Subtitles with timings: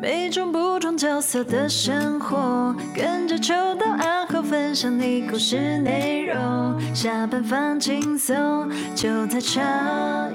[0.00, 6.80] 每种不同角色的生活，跟着秋到暗号分享你故事内容。
[6.94, 9.60] 下班放轻松，就在茶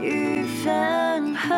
[0.02, 1.56] 余饭后。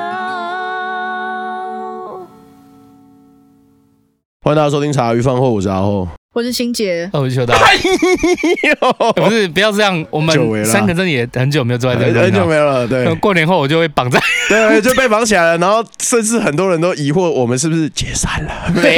[4.44, 6.08] 欢迎大家收听茶余饭后，我是阿浩。
[6.36, 7.56] 我是欣姐，哦，我是秋刀。
[7.56, 10.06] 哎呦，不是，不要这样。
[10.10, 12.86] 我们三个真的也很久没有坐在这里，很久没有了。
[12.86, 14.20] 对，过年后我就会绑在，
[14.50, 15.58] 对，就被绑起来了。
[15.60, 18.52] 然后甚至很多人都疑惑，我们是不是解散了？
[18.76, 18.98] 没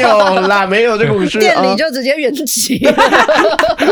[0.00, 1.38] 有啦，没有这个故事。
[1.38, 2.92] 店里就直接圆寂。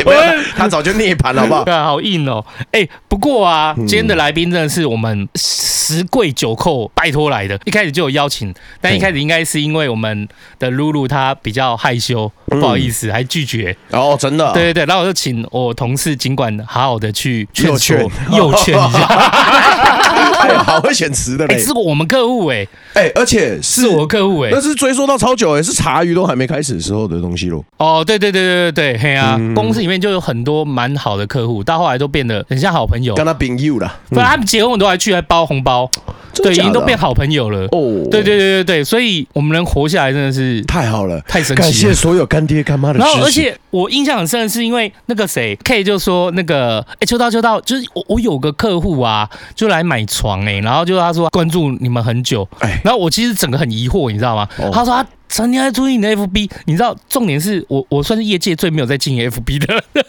[0.56, 1.64] 他早就涅槃了，好不好？
[1.64, 2.44] 对，好硬哦。
[2.72, 7.56] 哎，不过啊，今天的来宾真的是我们十跪九叩拜托来的。
[7.66, 10.26] 一开始就有邀请，但一开始应该是因为我们
[10.58, 13.10] 的露露她比较害羞，不好意思。
[13.12, 13.76] 还拒绝。
[13.90, 18.00] 哦，真的，对对对，然后我就请我同事尽管好好的去劝劝，
[18.32, 18.98] 诱劝一下，
[20.40, 27.64] 哎，好会选词的嘞，是我们客户哎，哎，而且是我客户哎，那是追溯到超久哎，是茶余都还没开始的时候的东西喽。
[27.78, 35.90] 哦，对对对对对对，嘿啊，公司里面就有很多蛮好的客户，到后来都变得很像好朋友，跟他朋友了，不然他们结婚我都还去还包红包，
[36.34, 37.66] 对，已经都变好朋友了。
[37.72, 42.98] 哦，对对对对对，所以我们能活下来真的是太好了，太神奇了，感谢所有干爹干妈的。
[42.98, 54.48] 然后，而且我印象很深的是，因为那个谁 K 就说那个，哎、欸，秋刀秋刀，就是我我有个客户啊，就来买床哎、欸，然后就他说关注你们很久，哎，然后我其实整个很疑惑，你知道吗？
[54.58, 59.74] 哦、他说他成天在注意你的 FB，你知道重点是我我算是业界最没有在经营 FB 的，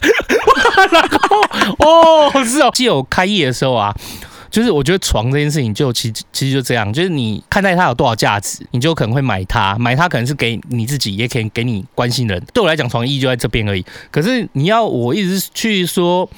[0.92, 1.42] 然后
[1.80, 3.94] 哦是哦，记得我开业的时候啊。
[4.52, 9.78] 就是我觉得床这件事情，就其实其实就这样，就是你看待它有多少价值，你就可能会买它。
[9.80, 12.44] 买它可能是给你自己，也可以给你关心人。
[12.54, 13.86] 对我来讲，床意义就在这边而已。
[14.12, 16.30] 可是你要我一直去说，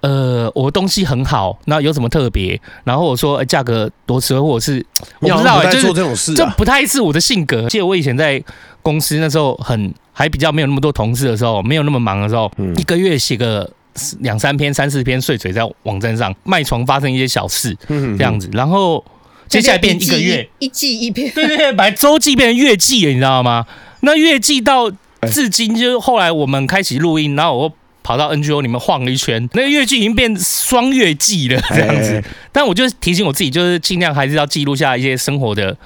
[0.00, 2.60] 呃，我东西很好，那有什么特别？
[2.84, 4.84] 然后我说价格多实惠，或者是
[5.20, 7.66] 我不知道，就是做这种事，这不太是我的性格。
[7.70, 8.42] 记得我以前在
[8.82, 13.70] 公司那时候，很还比较没有那么多同事的时候，没有那么忙的时候，一个月写个。
[14.20, 19.04] 两三篇、三四篇碎嘴在网站上卖床，发生一些小事，这样子，然后
[19.48, 23.66] 接下来变一个月一季一篇，对对对，把周记变成月记了，你知道吗？
[24.00, 24.90] 那月记到
[25.30, 27.72] 至今，就是后来我们开始录音，然后我
[28.02, 32.22] 跑到 NGO 里面晃了一圈，那个月记已经变双月记了，这样子。
[32.50, 35.76] 但我就提醒我自己，就是尽量还是要记录下一些生活的，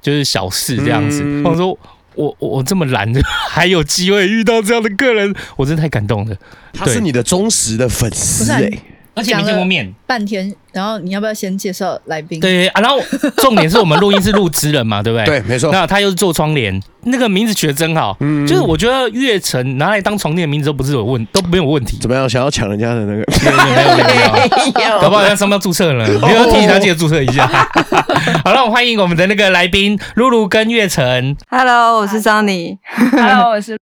[0.00, 1.22] 就是小事这样子。
[1.44, 1.78] 我说。
[2.14, 3.08] 我我这么懒，
[3.50, 6.36] 还有机会遇到这样的客人，我真的太感动了。
[6.72, 8.70] 他是你的忠实的粉丝哎，
[9.20, 10.52] 而且没见过面半天。
[10.72, 12.38] 然后你要不要先介绍来宾？
[12.38, 12.96] 对啊，然后
[13.38, 15.26] 重点是我们录音是录职人嘛，对不对？
[15.40, 15.72] 对，没错。
[15.72, 18.16] 那他又是做窗帘，那个名字取得真好。
[18.20, 21.98] 嗯，就是我觉得月城拿来当床垫的名字都不是有问都没有问题。
[22.00, 22.30] 怎么样？
[22.30, 23.24] 想要抢人家的那个？
[23.44, 27.48] 没有没有没有， 搞不好在上面注册了，没有提醒他记得注册一下。
[28.44, 31.36] 好，了我欢迎我们的那个来宾露露跟月城。
[31.48, 32.78] Hello，我是 Sunny。
[33.10, 33.76] Hello，我是。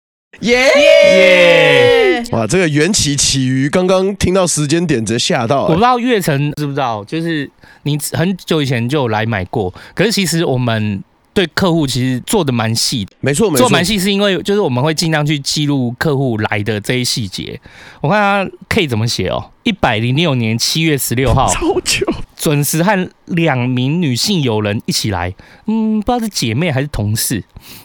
[0.41, 2.25] 耶耶！
[2.33, 5.63] 哇，这个缘起起于刚刚听到时间点，直接吓到。
[5.63, 7.49] 我不知道月城知不知道，就是
[7.85, 11.03] 你很久以前就有来买过，可是其实我们
[11.33, 13.13] 对客户其实做的蛮细的。
[13.21, 17.61] 没错，没错，做蛮细是因为就是我们会尽量去记录客户来的这些细节。
[18.01, 22.07] 我看他 K 怎么写哦，一百零六年七月十六号，超久。
[22.45, 25.33] 准时和两名女性友人一起来，
[25.65, 27.43] 嗯，不知道是姐妹还是同事。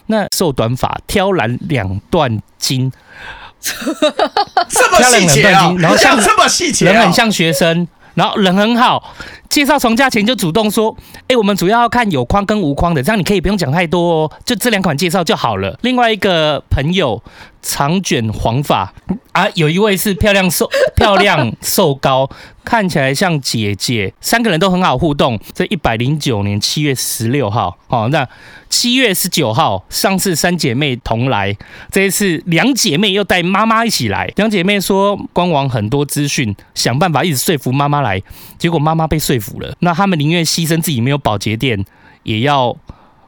[0.08, 2.92] 那瘦短发，挑染两段金，
[3.62, 5.74] 这么细节啊！
[5.78, 9.14] 然后像 这么细节，人很像学生，然后人很好。
[9.50, 10.96] 介绍床架前就主动说
[11.28, 17.20] ：“哎，我们主要要看有框跟无框的，这样你可以不用讲太多哦，就这两款介绍就好了。”另外一个朋友
[17.60, 18.94] 长卷黄发
[19.32, 22.30] 啊，有一位是漂亮瘦 漂亮瘦高，
[22.64, 25.38] 看起来像姐姐，三个人都很好互动。
[25.52, 28.26] 这一百零九年七月十六号，好，那
[28.68, 31.56] 七月十九号，上次三姐妹同来，
[31.90, 34.32] 这一次两姐妹又带妈妈一起来。
[34.36, 38.22] 两姐妹说官网很多资讯，想办法一直说服妈妈来，
[38.58, 39.58] 结果妈妈被说服。
[39.60, 41.84] 了，那他们宁愿牺牲自己没有保洁店，
[42.22, 42.76] 也要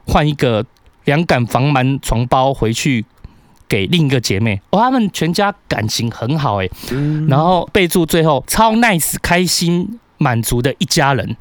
[0.05, 0.63] 换一个
[1.05, 3.03] 凉感防螨床包回去
[3.67, 4.61] 给另一个姐妹。
[4.69, 11.35] 哦，他们全家感情很好哎，嗯、然后备注最后超 nice 开心满足的一家人，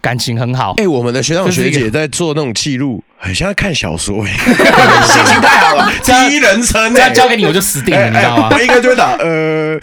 [0.00, 0.74] 感情很好。
[0.76, 8.48] 哎、欸，我们的学长学姐在做那种记录，很像在看小说哎，心情太好了， 第一人称，这样交给你我就死定了，欸、你知道吗？
[8.52, 9.80] 我应该就会打呃。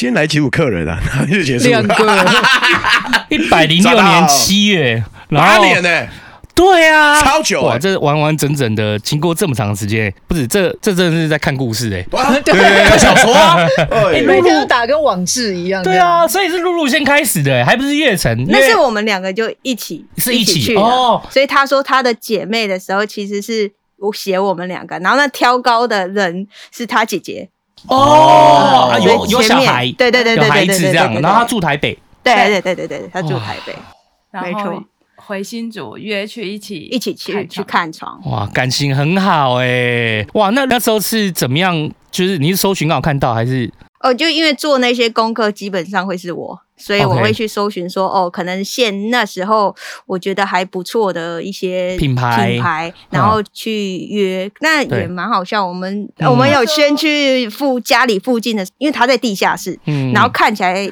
[0.00, 0.98] 今天来几组客人啊？
[1.12, 1.68] 然后就结束。
[1.68, 1.94] 两个，
[3.28, 6.08] 一百零六年七月，八年呢？
[6.54, 7.78] 对啊，超久哇！
[7.78, 12.02] 这完完整整的经过这么长的时间，不是这这真的是在看故事哎，
[12.40, 12.54] 对，
[12.88, 13.58] 看小说啊，
[14.26, 15.82] 每天都打跟往事一样。
[15.82, 18.46] 对啊，所以是露露先开始的，还不是月城？
[18.48, 21.20] 那是我们两个就一起是一起去哦。
[21.28, 27.50] 所以他说他的姐妹的时候，其实是我写我们两个，然后那挑高的人是他姐姐
[27.88, 33.74] 哦，嗯有有小孩，对对对对有孩子这样，然后他住台北，对对对对对，他住台北，
[34.40, 34.64] 没错。
[34.64, 34.82] 然后
[35.16, 41.90] 回新竹约去一起一起去去看床，哇，感情很好哎，哇，那那时候是怎么样？
[42.10, 43.72] 就是你是搜寻刚好看到还是？
[44.00, 55.64] 哦，就因为做那些功课，基本上会是我，所以我会去搜寻说，哦，可能现那时候我觉得还不错的一些品牌品牌，然后去约，那也蛮好笑。
[55.64, 59.78] 我们我们有先去附家里附近的，因为他在地下室，
[60.14, 60.90] 然后看起来。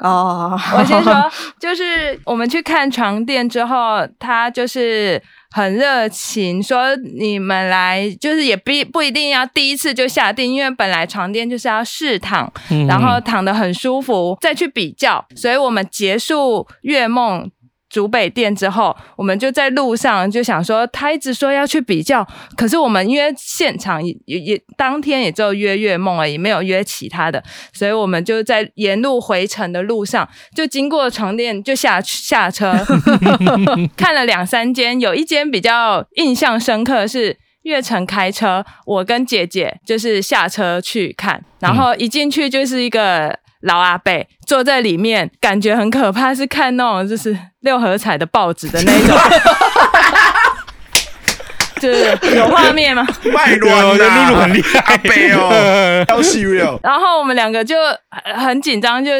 [0.00, 1.30] 哦，我先说，
[1.60, 12.50] 就是我们去看床垫之后，他就是很热情，说你们来，就是也不不一定要第一次就下定，因为本来床垫就是要试躺，
[12.88, 17.50] 然后躺的很舒服，再去比较，所以我们结束月梦。
[17.90, 22.26] 竹北店之后，我们就在路上就想说，他一直说要去比较，
[22.56, 27.42] 可是我们因为现场也也当天也只有约月梦而已，没有约其他的，
[27.72, 32.72] 所以我们就在沿路回程的路上，就经过床垫就下下车，
[33.96, 43.40] 看了两三间，有一间比较印象深刻是月城开车，我跟姐姐就是下车去看，然后一进去就是一个。
[43.60, 49.16] 老阿伯坐在里面，感觉很可怕，是看那种就是六合彩的报纸的那种，
[51.80, 53.06] 就是有画面吗？
[53.32, 56.04] 卖卵的露露很厉害，阿伯哦。
[56.82, 57.76] 然后我们两个就
[58.36, 59.10] 很紧张，就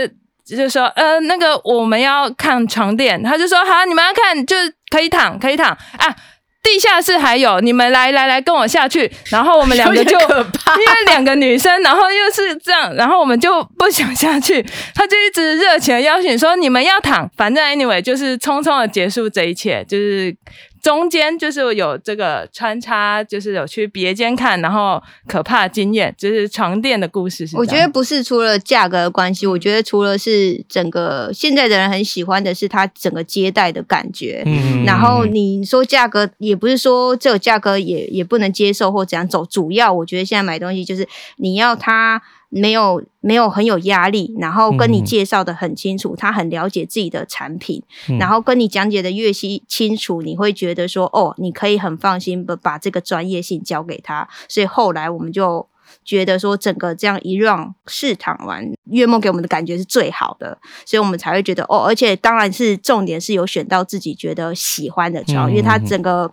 [0.44, 4.56] 就说呃，那个我们要看床垫，他就说好，你们要看就
[4.90, 6.16] 可以躺，可以躺啊。
[6.62, 9.10] 地下室还有，你们来来来，跟我下去。
[9.30, 14.62] 然后我们两个就因为两个女生，然后又是这样，然后我们就不想下去。
[14.94, 20.36] 他就一直热情的邀请说：“你们要躺，反正 anyway 就是匆匆的结束这一切，就是。”
[20.82, 27.56] 中间就是有这个穿插，就是有去别间看，然后可怕的经验，就是床垫的故事是。
[27.56, 34.42] 我觉得不是除了价格的关系，我觉得除了是整个现在的人很喜欢的是它整个接待的感觉。
[34.46, 34.84] 嗯。
[34.84, 41.06] 然后你说价格，也不是说这个价格也也不能接受或怎样走，主要我觉得现在买东西就是
[41.36, 42.22] 你要它。
[42.52, 54.28] 没有没有很有压力，然后跟你介绍的很清楚，嗯、他很了解自己的产品，嗯、然后跟你讲解的越清清楚，你会觉得说哦，你可以很放心的把这个专业性交给他。
[54.48, 55.64] 所以后来我们就
[56.04, 66.32] 觉得说，整个这样一 round 试躺完，月梦给我们的感觉是最好的，所以我们才会觉得哦，而且当然是重点是有选到自己觉得喜欢的床，嗯、因为它整个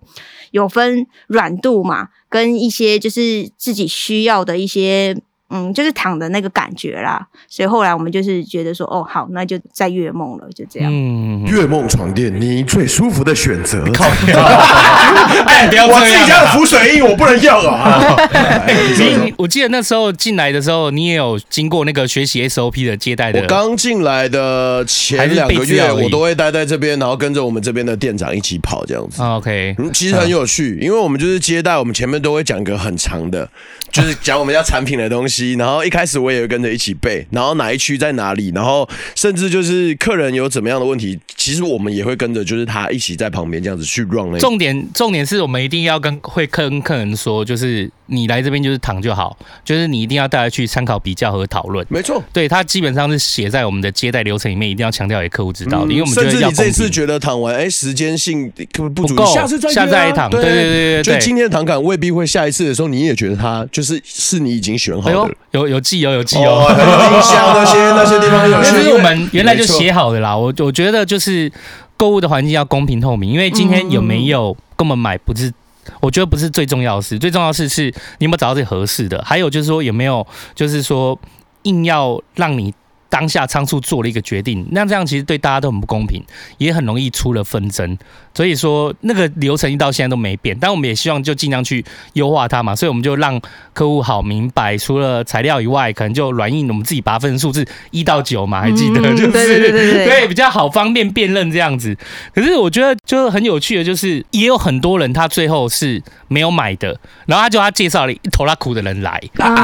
[0.50, 5.16] 有分软度嘛，跟一些就是自己需要的一些。
[5.49, 10.91] 嗯，就是躺的那个感觉啦，所以后来我们就是觉得说，哦，好，那就在月梦了，就这样。
[10.94, 13.81] 嗯，月梦床垫，你最舒服的选择。
[13.94, 14.05] 靠！
[15.47, 18.15] 哎，不要这样，我自己家的浮水印我不能要啊。
[18.99, 23.39] 你，我记得那时候进来的时候，你也有经过那个学习 SOP 的接待的。
[23.39, 29.23] 我刚进来的前两个月，我都会待在这边，然后跟着我们这边的店长一起跑这样子。
[29.23, 33.47] OK，嗯，其实很有趣，因为我们就是接待，我们前面都会讲一个很长的，
[33.91, 35.37] 就是讲我们家产品的东西。
[35.54, 44.38] 然后一开始我也会跟着一起背，然后哪一区在哪里，然后甚至就是客人有怎么样的问题，其实我们也会跟着，就是他一起在旁边这样子去 run。
[44.39, 47.89] 重点重点是我们一定要跟会跟客人说，就是。
[48.09, 51.85] 你来这边就是躺就好，就是你一定要带他去参考、比较和讨论。
[51.90, 55.81] 没错，对，他基本上是写在我们的接待流程里面，一定要强调给客户知道。
[55.83, 60.30] 嗯、因为我们甚至你这次觉得躺完，哎，时间性不足，不够，下次再、啊、下次再躺。
[60.30, 65.21] 对对对对对，就今天的躺感未必会下一次的时候，你也觉得他就是是你已经选好的。
[65.23, 68.62] 哎、有有寄哦，有寄哦，冰箱那些那些地方有。
[68.64, 70.36] 其实我们原来就写好的啦。
[70.36, 71.52] 我我觉得就是
[71.96, 75.54] 购物的环境要公平透明，因为今天有没有跟我们买不是。
[76.02, 77.86] 我觉得不是最重要的事，最重要的事是
[78.18, 81.18] 你有没有找到最合适的，还有就是说有没有就是说
[81.64, 82.74] 硬要让你。
[83.09, 86.23] 当下仓促做了一个决定，那这样其实对大家都很不公平，
[86.57, 87.97] 也很容易出了纷争。
[88.33, 91.83] 所以说那个流程一到现在都没变，但我们也希望就尽量去
[92.14, 92.76] 优化它嘛。
[92.76, 93.42] 所以我们就让
[93.73, 99.02] 客户好明白，除了材料以外，可能就软硬我们自己把它分数是一到九嘛，还记得？
[99.14, 101.97] 就是对对对对对，比较好方便辨认这样子。
[102.35, 109.19] 可是我觉得就很有趣的，就是也有很多人他最后是没有买的，然后他就他介绍了一头拉苦的人来，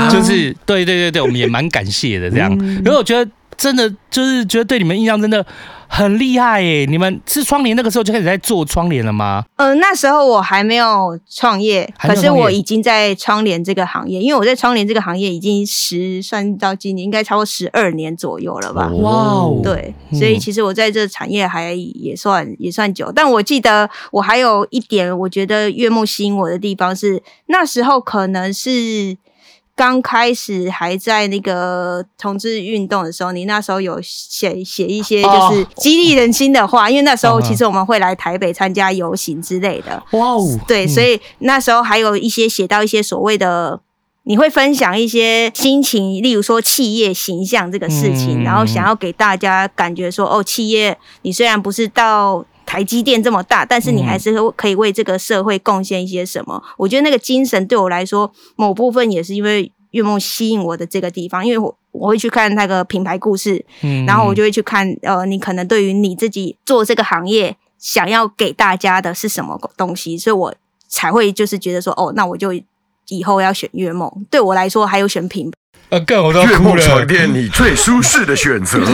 [0.09, 2.51] 就是对对对对，我们也蛮感谢的这样。
[2.51, 3.29] 因为我觉得。
[3.63, 5.45] 真的就是觉得对你们印象真的
[5.87, 6.85] 很厉害耶！
[6.85, 9.45] 你们是窗帘那个时候就开始在做窗帘了吗？
[9.55, 18.91] 呃，那时候我还没有创业，可是我已经在窗帘这个行业，因为我在窗帘这个行业已经十算到今年应该超过十二年左右了吧？
[18.95, 29.15] 哇哦，对，所以其实我在这产业还也算也算久，但我记得我还有一点，我觉得月梦吸引我的地方是那时候可能是。
[29.75, 40.03] 刚开始还在那个同志运动的时候，你那时候有写写一些就是激励人心的话，因为那时候其实我们会来台北参加游行之类的。
[40.11, 43.79] 哇哦，对，所以那时候还有一些写到一些所谓的，
[44.23, 52.45] 你会分享一些心情，例如说企业形象这个事情，然后想要给大家感觉说，哦，企业你虽然不是到。
[52.73, 56.59] 台积电这么大，但是你还是可以为这个社会贡献一些什么？
[56.75, 70.55] 我觉得那个精神对我来说，某部分也是因为月梦吸引我的这个地方，因为我我会去看那个品牌故事，嗯，然后我就会去看，呃，你可能对于你自己做这个行业想要给大家的是什么东西，所以我
[70.87, 72.51] 才会就是觉得说，哦，那我就
[73.09, 74.11] 以后要选月梦。
[74.31, 75.57] 对我来说，还有选品牌，
[75.89, 78.79] 呃，更我都月梦床垫，你最舒适的选择。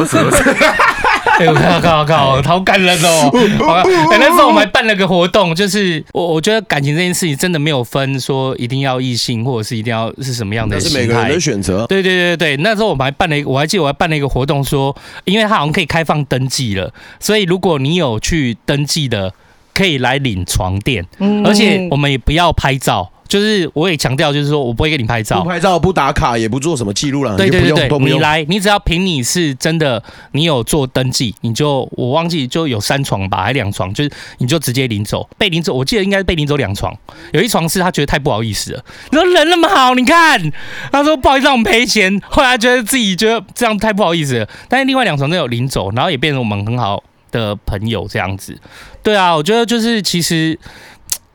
[1.42, 3.32] 哎呦，靠靠靠，好感人哦！
[3.60, 3.74] 好，
[4.12, 11.86] 哎，那时候我们还办了个活动，就是我我觉得感情这件事情真的没有分说一定要异性，或者是一定要是什么样的，是每个人的选择。
[11.88, 19.34] 对对对对，那时候我们还办了一个，我还记得我还办了一个活动，说因为他好像可以开放登记了，所以如果你有去登记的，
[19.74, 21.06] 可以来领床垫，
[21.46, 23.10] 而且我们也不要拍照。
[23.30, 27.38] 就是我也强调，就是说我不会给你拍照，不拍照，不打卡，也不做什么记录了。
[27.38, 35.76] 对对对对，你来，你只要凭你是真的，你有做登记，你就我忘记就有三床吧，还两床，就是你就直接领走，被领走。
[35.76, 36.92] 我记得应该是被领走两床，
[37.32, 40.52] 有一床是他觉得太不好意思了，你说人那么好，你看
[40.92, 48.60] 他说不好意思让我们赔钱，后来觉得自己觉得这样太不好意思了，但是另外两床都有领走，然后也变成我们很好的朋友这样子。
[49.04, 50.58] 对啊，我觉得就是其实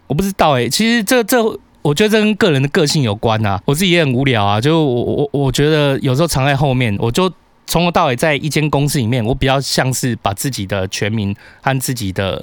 [0.08, 1.38] 我不知道哎、欸，其实这这。
[1.84, 7.30] 我觉得这跟个人的个性有关啊，我自己也很无聊啊，就我我我觉得有时候藏在后面，我就
[7.66, 12.42] 从头到尾在一间公司里面，我比较像是把自己的全名和自己的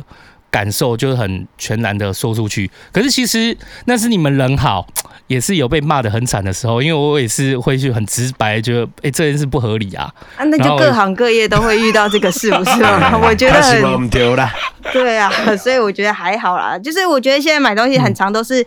[0.52, 2.70] 感受，就是很全然的说出去。
[2.92, 4.86] 可是其实那是你们人好，
[5.26, 10.14] 也是有被骂的很惨的时候，因为我也是会去很直白，觉得哎这件事不合理啊。
[10.38, 13.18] 啊，那就各行各业都会遇到这个事，不是吗？
[13.18, 14.48] 我觉得很丢了。
[14.94, 16.78] 对啊，所以我觉得还好啦。
[16.78, 18.64] 就是我觉得现在买东西很长都是。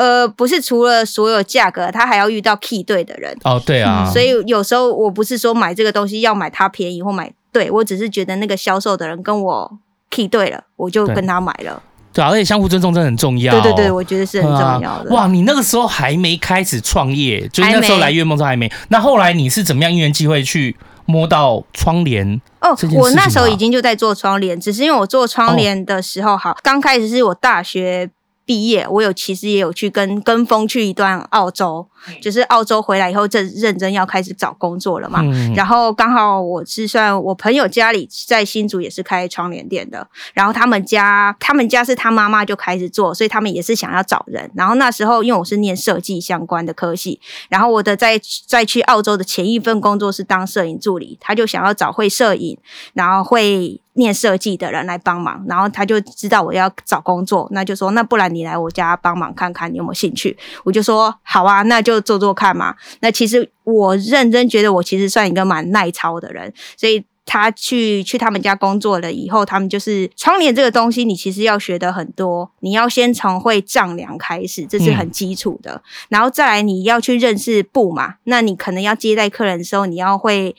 [0.00, 9.78] 呃，不是除了所有价格，他还要遇到 key 对的人哦，对啊、嗯，所以有时候我不是说买这个东西要买它便宜或买对，我只是觉得那个销售的人跟我
[10.08, 11.82] key 对了，我就跟他买了。
[12.14, 13.52] 对，啊而且相互尊重真的很重要。
[13.52, 14.88] 对对对，我觉得是很重要的。
[14.88, 18.72] 啊、哇，你那个时候还没开始创业，就是那时候来月梦都还没。
[18.88, 22.40] 那后来你是怎么样因缘机会去摸到窗帘？
[22.62, 28.08] 哦，我那时候已经就在做窗帘，只是因为我做窗帘的时候，好，刚开始是我大学。
[28.50, 31.86] 毕业，我有其实也有去跟跟风去一段澳洲，
[32.20, 35.20] 就是澳洲回来以后正认真要开始找工作了嘛。
[35.22, 44.50] 嗯、然后刚好我是算我朋友家里在新竹也是开窗帘店的，然后他们家他们家是他妈妈就开始做，所以他们也是想要找人。
[44.54, 52.58] 然后那时候因为我是念设计相关的科系，然后我的在在去澳洲的前一份工作是当摄影助理，他就想要找会摄影，
[52.94, 53.80] 然后会。
[53.94, 60.34] 念设计的人来帮忙，然后他就知道我要找工作，那就说那不然你来我家帮忙看看，你有没有兴趣？
[60.64, 62.74] 我就说好啊，那就做做看嘛。
[63.00, 80.54] 那其实我认真觉得我其实算一个蛮耐操的人，所以他去去他们家工作了以后，他们就是窗帘这个东西，你其实要学的很多，你要先从会丈量开始，这是很基础的，嗯、然后再来你要去认识布嘛，那你可能要接待客人的时候，你要会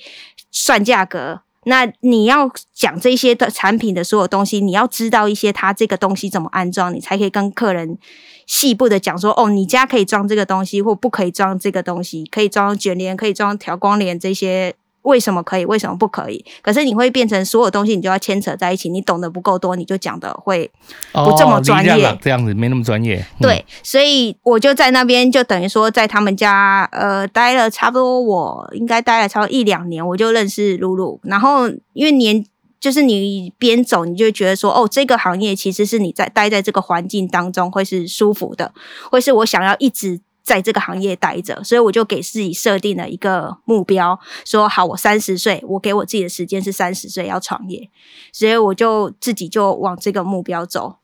[0.49, 1.41] 算价格。
[1.65, 7.99] 那你要讲这些的产品的所有东西，你要知道一些它这个东西怎么安装，你才可以跟客人
[8.51, 14.75] 细部的讲说，哦，你家可以装这个东西，或不可以装这个东西，可以装卷帘，可以装调光帘这些。
[15.03, 15.65] 为什么可以？
[15.65, 16.45] 为什么不可以？
[16.61, 18.89] 可是你会变成所有东西，你就要牵扯在一起。
[18.89, 20.69] 你懂得不够多，你就讲的会
[21.13, 22.05] 不这么专业。
[22.05, 23.25] 哦、这样子没那么专业。
[23.39, 31.19] 嗯、对，所以我就在那边，就等于说在他们家呃待了差不多，我应该待了差不多一两年，我就认识露露。
[31.23, 32.45] 然后因为年
[32.81, 38.73] 就是你边走，你就觉得说，哦，这个行业其实是你在待在这个环境当中会是舒服的，
[39.09, 40.19] 会是我想要一直。
[40.43, 47.87] 在这个行业待着，所以我就给自己设定了一个目标，说好，我三十岁，我给我自己的时间是三十岁要创业，
[48.33, 50.95] 所以我就自己就往这个目标走。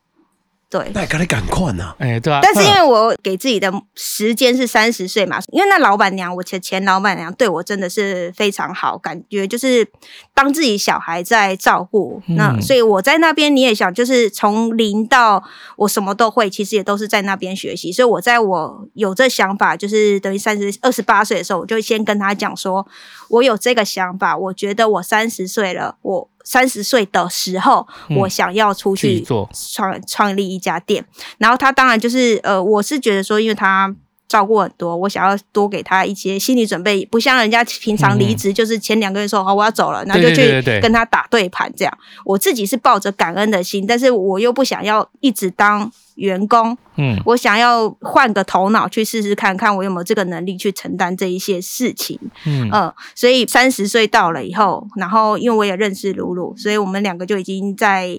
[0.70, 1.96] 对，那赶紧赶快呐！
[1.98, 2.42] 哎，对啊。
[2.44, 9.88] 但是因为我给自己的时间是三十岁嘛，因为那老板娘，我前前老板娘对我真的是非常好，感觉就是
[10.34, 12.22] 当自己小孩在照顾。
[12.28, 15.42] 嗯、那所以我在那边，你也想，就是从零到
[15.78, 17.90] 我什么都会，其实也都是在那边学习。
[17.94, 22.86] 所以我在我有这想法，就是等于三十二十八岁的时候，我就先跟他讲说，
[23.30, 26.30] 我有这个想法，我觉得我三十岁了，我。
[26.50, 27.86] 三十岁的时候，
[28.22, 31.06] 我想要出去创创立一家店，
[31.38, 33.94] 然后他当然就是呃，我是觉得说，因为他
[34.28, 41.98] 照顾很多，我想要多给他一些心理准备，不像人家平常离职就是前两个月说好我要走了，然后就去跟他打对盘这样。
[42.26, 45.92] 我自己是抱着感恩的心，但是我又不想要一直当。
[46.18, 58.18] 员工，嗯，我想要换个头脑去试试看看，我有没有这个能力去承担这一些事情，嗯，呃，所以三十岁到了以后，然后因为我也认识露露，所以我们两个就已经在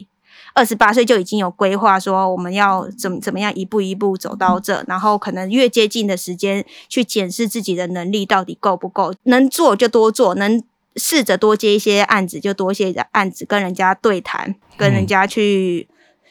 [0.59, 10.62] 二十八岁就已经有规划，说我们要怎么怎么样一步一步走到这，然后可能越接近的时间去检视自己的能力到底够不够，能做就多做，能
[10.97, 15.88] 试着多接一些案子就多接案子，跟人家对谈，跟人家去。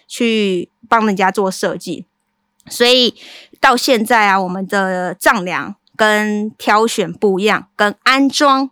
[0.10, 2.06] 去帮人家做设计，
[2.70, 3.14] 所以
[3.60, 8.72] 到现在啊，我们的丈量跟挑选不一样，跟安装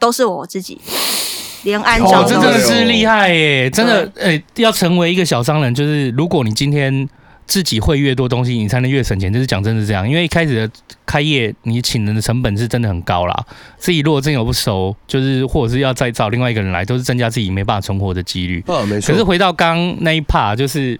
[0.00, 0.80] 都是我自己，
[1.64, 3.68] 连安真的是厉害耶！
[3.68, 7.08] 真的，哎、欸，要成为一个小商人，就是如果你今天。
[7.46, 9.30] 自己会越多东西，你才能越省钱。
[9.30, 13.44] 就是讲真的是这样，因为一开始的开业，你请人的成本是真的很高啦。
[13.76, 18.64] 自己如果真有不熟，就是或者是要再找另外一个人来，都是增加自己没办法存活的几率。
[18.66, 19.12] 哦，没错。
[19.12, 20.98] 可是回到刚那一 part，就是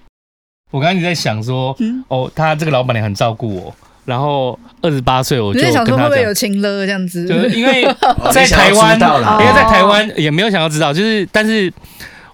[0.71, 7.27] 我刚刚一直在想说，嗯、哦，他这个老板娘很照顾我，然后二十八岁我就跟他讲，会不会有情勒这样子？
[7.27, 7.85] 就是因为
[8.33, 11.73] 在台湾，哦、因为在台湾也没有想要知道，就是但是。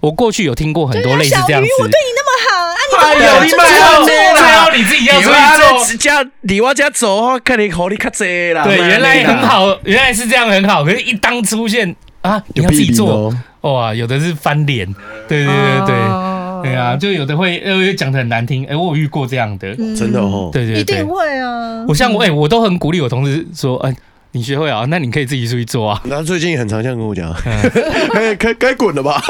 [0.01, 1.69] 我过去有听过很多类似这样子。
[1.79, 2.57] 我对你那么好，
[2.97, 4.75] 啊，哎呦，你妈要做啦！
[4.75, 8.25] 你自己要出去做，家离我家走，看你好，你卡济
[8.55, 8.65] 啦。
[8.65, 10.83] 对，原来很好，原来是这样很好。
[10.83, 14.87] 可是，一当出现啊，你要自己做，哇，有的是翻脸。
[15.29, 15.95] 对对对对，
[16.63, 18.65] 对啊，就有的会呃讲的很难听。
[18.67, 20.51] 哎，我有遇过这样的，真的哦。
[20.53, 21.85] 对对对，一定会啊。
[21.89, 23.95] 我像我哎，我都很鼓励我同事说，哎。
[24.33, 24.85] 你学会啊？
[24.89, 26.01] 那你可以自己出去做啊。
[26.07, 27.35] 那最近很常这样跟我讲，
[28.15, 29.21] 该该该滚了吧？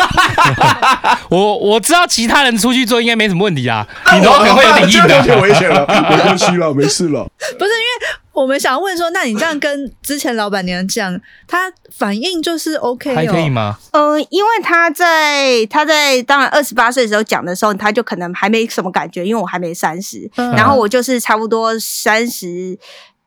[1.30, 3.88] 我我知道其他人出去做应该没什么问题啊。
[4.14, 7.26] 你头可能会有点硬的，有点危险了，没关系了，没事了。
[7.58, 13.78] 不是因为我们想问说，那你这样跟之前老板娘讲，她反应就是 OK，还可以吗？
[13.92, 22.78] 嗯、呃，因为她在她在当然二十八岁的时候讲的时候，她就可能还没什么感觉，因为我还没三十、嗯，然后我就是差不多三十，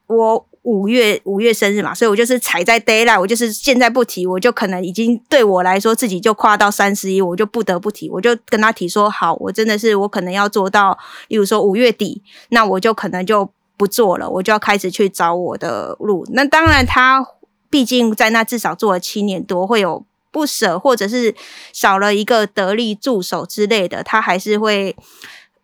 [0.08, 0.46] 我。
[0.64, 13.52] 五月五月生日嘛，所以我就是踩在 d a y l i g h t 我就是现在不提，我就可能已经对我来说自己就跨到三十一，我就不得不提，我就跟他提说好，我真的是我可能要做到，例如说五月底，那我就可能就
[13.84, 16.26] 不做了，我就要开始去找我的路。
[16.32, 17.26] 那当然，他
[17.70, 21.36] 毕竟在那至少做了七年多，会有不舍，或者是
[21.74, 24.96] 少了一个得力助手之类的，他还是会。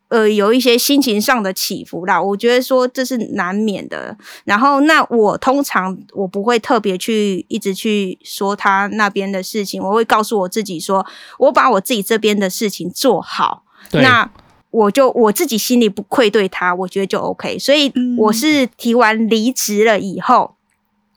[0.10, 4.18] 呃，有一些心情上的起伏啦，我觉得说这是难免的。
[4.44, 11.06] 然后，那我通常我不会特别去一直去说他那边的事情，我会告诉我自己说，
[11.38, 14.28] 我把我自己这边的事情做好，那
[14.72, 17.58] 我就我自己心里不愧对他，我觉得就 OK。
[17.60, 20.56] 所以我是提完离职了以后。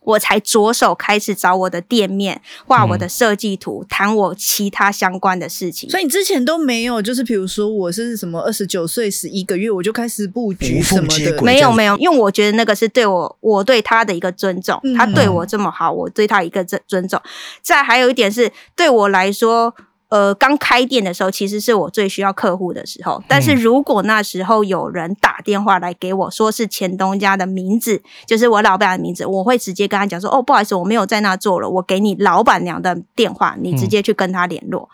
[0.05, 5.89] 我才着手开始找我的店面，画我的设计图，谈、嗯、我其他相关的事情。
[5.89, 11.41] 所以你之前都没有，就是比如说我是什么二十九岁十一个月，我就开始布局什么的。
[11.41, 17.23] 没有没有，因为我觉得那个是对我我对他的一个尊重，嗯、他对我这么好，我对他一个尊尊重。
[17.63, 19.73] 再还有一点是对我来说。
[20.13, 23.25] 呃，刚开店的时候，其实是我最需要客户的时候。
[23.27, 34.87] 但是如果那时候有人打电话来给我，说是前东家的名字，就是我老板的名字，我会直接跟他讲说：“哦，不好意思，我没有在那做了，我给你老板娘的电话，你直接去跟他联络。”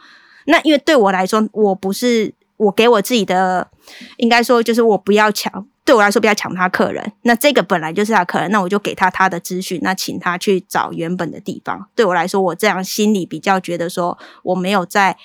[0.47, 3.67] 那因为对我来说，我不是我给我自己的，
[4.19, 5.67] 应该说就是我不要抢。
[5.89, 7.03] 对我来说，不要抢他客人。
[7.23, 11.89] 那这个本来就是他客人，那我就给他他的资讯，那请他去找原本的地方。
[11.97, 15.17] 对我来说，我这样心里比较觉得说我没有在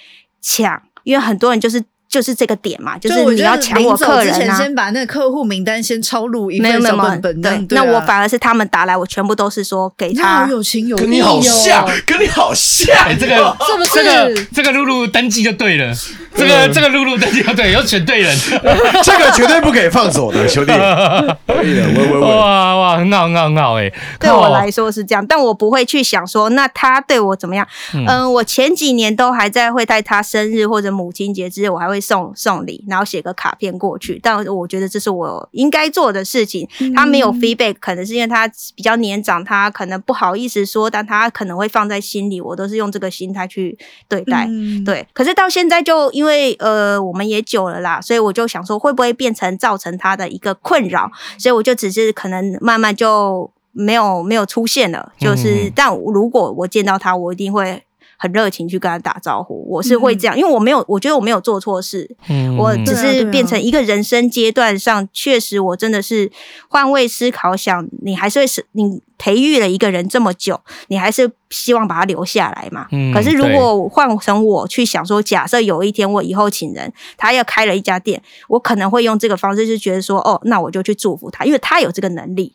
[0.41, 4.57] 抢，因为很多人就是就是这个点嘛，就是你要抢我客人啊。
[4.57, 7.41] 先把那个客户名单先抄录一份小本本。
[7.41, 10.47] 对，那我反而是他们打来，我全部都是说给他。
[10.49, 13.35] 有情有义，跟你好像，跟你好像，这个
[13.67, 15.93] 是不是这个这个露露登记就对了。
[16.35, 18.35] 这个这个露露的对，要选对人，
[19.03, 20.71] 这个绝对不可以放手的，兄弟。
[20.73, 23.91] 可以的，喂喂喂，哇哇，很好很好很好哎。
[24.19, 27.67] 对我来说是这样，但我不会去想说，那他对我怎么样？
[27.93, 34.19] 嗯，我前几年都还在会在他生日或者母亲节之日，我还会送送礼，然后写个卡片过去。
[34.21, 36.67] 但我觉得这是我应该做的事情。
[36.95, 42.41] 他没有 feedback，可能是因为他比较年长，他可能不好意思说，但他可能会放在心里。
[42.41, 44.47] 我都是用这个心态去对待，
[44.85, 45.05] 对。
[45.13, 51.11] 可是到现在就因为呃，我们也久了啦，所以我就想说，会不会变成造成他的一个困扰？
[51.37, 55.11] 所以我就只是可能慢慢就没有没有出现了。
[55.17, 57.83] 就是，但如果我见到他，我一定会。
[58.23, 66.31] 很热情去跟他打招呼，我是会这样，因为我没有，我觉得我没有做错事，嗯，我只是变成一个人生阶段上，确实我真的是
[66.69, 70.57] 换位思考，想你还是会是你培育了一个人这么久，
[70.87, 72.87] 你还是希望把他留下来嘛。
[73.13, 82.53] 可是如果换成我去想说，假设有一天我以后请人，他要开了一家店，我可能会用这个方式，就觉得说，哦，那我就去祝福他，因为他有这个能力。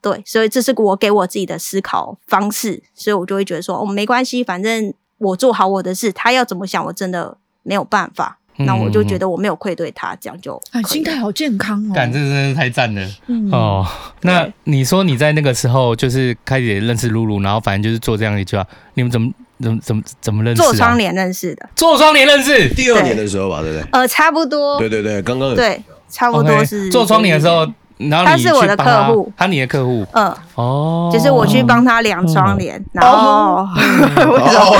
[0.00, 8.38] 对，所以这是我给我自己的思考方式，所以我就会觉得说，哦，没关系，反正我做好我的事，他要怎么想，我真的没有办法。
[8.60, 13.08] 嗯、那我就觉得我没有愧对他，这样就心态好健康哦，感这真是太赞了。
[13.28, 13.86] 嗯、哦，
[14.22, 20.64] 那你说你在那个时候就是开始认识露露，然后反正就是做这样一句话，你们怎么怎么怎么怎么认识、啊？
[20.64, 23.88] 做窗帘认识的，做窗帘认识，第二年的时候吧，对不对？
[23.92, 24.76] 呃，差不多。
[24.80, 27.64] 对对对，刚刚对，差不多是、okay, 做窗帘的时候。
[27.98, 33.66] 然后他是我的客户，他你的客户，嗯，哦，就是我去帮他量窗帘，然后，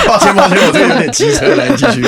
[0.07, 2.05] 抱歉抱歉，我这有点机车，来继续。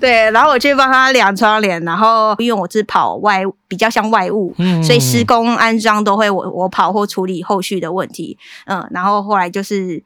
[0.00, 10.02] 对，然后我去帮他量窗帘，然后因为我是跑外，比较像外务，所以施工安装都会我我跑或处理后续的问题，嗯，然后后来就是。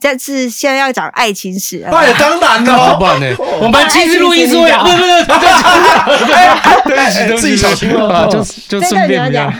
[0.00, 3.36] 这次现在要讲爱情史，那也当然了，不然呢？
[3.60, 5.36] 我们其实录音是为了，对对对
[6.16, 9.52] 对对，对，自己小心啊，就就顺便讲，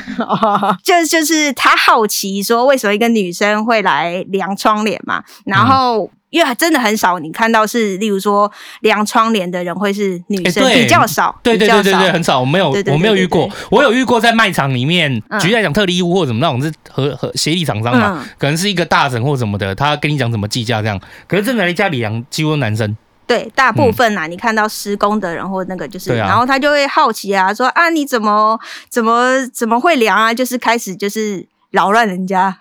[0.82, 6.10] 就就是他好奇说，为什么一个女生会来量窗帘嘛，然后。
[6.30, 28.56] 因为真的很少，你看到是，例如说量窗帘的人会是女生，比较少，对对对对对，很少，我没有，我没有遇过，我有遇过在卖场里面，举例来讲，特力屋或者什么那种是和和协力厂商嘛，可能是一个大神或什么的，他跟你讲怎么计价这样，可是真的来家里量，几乎男生，对，大部分呐，你看到施工的人或那个就是，然后他就会好奇啊，说啊，你怎么
[28.88, 30.32] 怎么怎么会量啊？
[30.32, 31.46] 就是开始就是。
[31.70, 32.54] 扰乱人家，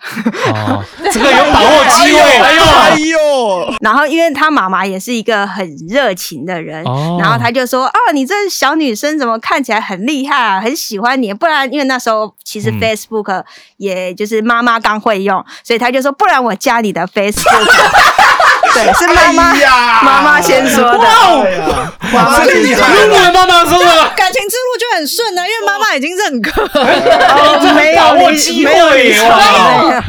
[0.53, 3.73] 哦， 这个有把握机会，哎呦 哎呦！
[3.81, 10.61] 然后因为他妈妈也是一个很热情的人，哦、然后他就说：“哦，你这小女生怎么看起来很厉害啊？
[10.61, 11.33] 很喜欢你。
[11.33, 13.43] 不然，因为那时候其实 Facebook
[13.77, 17.67] 也就是妈妈刚会用，嗯、所以他就说：不然我加你的 Facebook。
[18.71, 19.53] ”对，是妈妈，
[20.03, 20.99] 妈妈先说的。
[20.99, 23.38] 哇，妈妈厉害，露露的妈妈说的，
[24.29, 26.61] 感情之路就很顺了，因为妈妈已经认可。
[27.73, 28.71] 没有把握机会
[29.27, 30.03] 哇！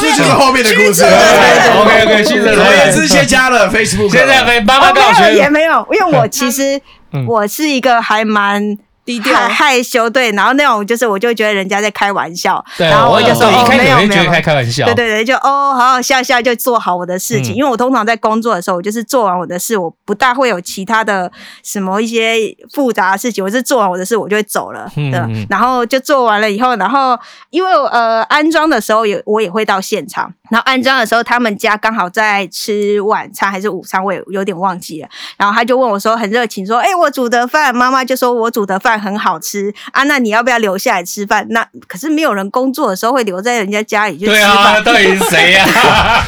[0.00, 1.02] 这就是后面的故事。
[1.04, 6.80] OK OK，现在我也是先加了 Facebook，现在被妈妈告诉也没有，因为我其实
[7.26, 8.78] 我是一个还蛮。
[9.10, 17.56] 低调害羞，对，然后那种就是，我就觉得人家在开玩笑，对然后我就说哦，没有没有，开玩笑，对对对，就哦，好好笑笑，就做好我的事情。
[17.56, 21.28] 因为我通常在工作的时候，我就是做完我的事，我不大会有其他的
[21.64, 22.36] 什么一些
[22.72, 25.46] 复杂的事情，我是做完我的事，我就会走了，对。
[25.50, 27.18] 然后就做完了以后，然后
[27.50, 35.08] 因为呃安装的时候也我也会到现场，然后安装的时候他们家刚好在吃晚餐还是午餐，我也有点忘记了。
[35.36, 38.99] 然后他就问我说很热情说，哎，我煮的饭，妈妈就说我煮的饭。
[39.00, 41.46] 很好吃啊，那你要不要留下来吃饭？
[41.50, 44.40] 那可是没有人工作的时候会留在人家家里去吃饭。
[44.40, 45.64] 对啊，到底是谁呀？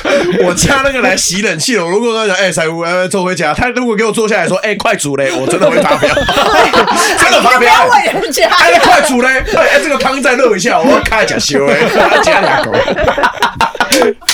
[0.47, 3.53] 我家那个来洗冷气的，我如果跟他讲，哎，财务，要不要坐回家？
[3.53, 6.15] 他如果给我坐下来说，哎，快煮嘞，我真的会发飙，
[7.19, 7.59] 真的发飙。
[7.59, 11.79] 不要问人家，哎，快煮嘞，哎，这个汤再热一下，我要开讲修哎，
[12.23, 12.73] 加两口。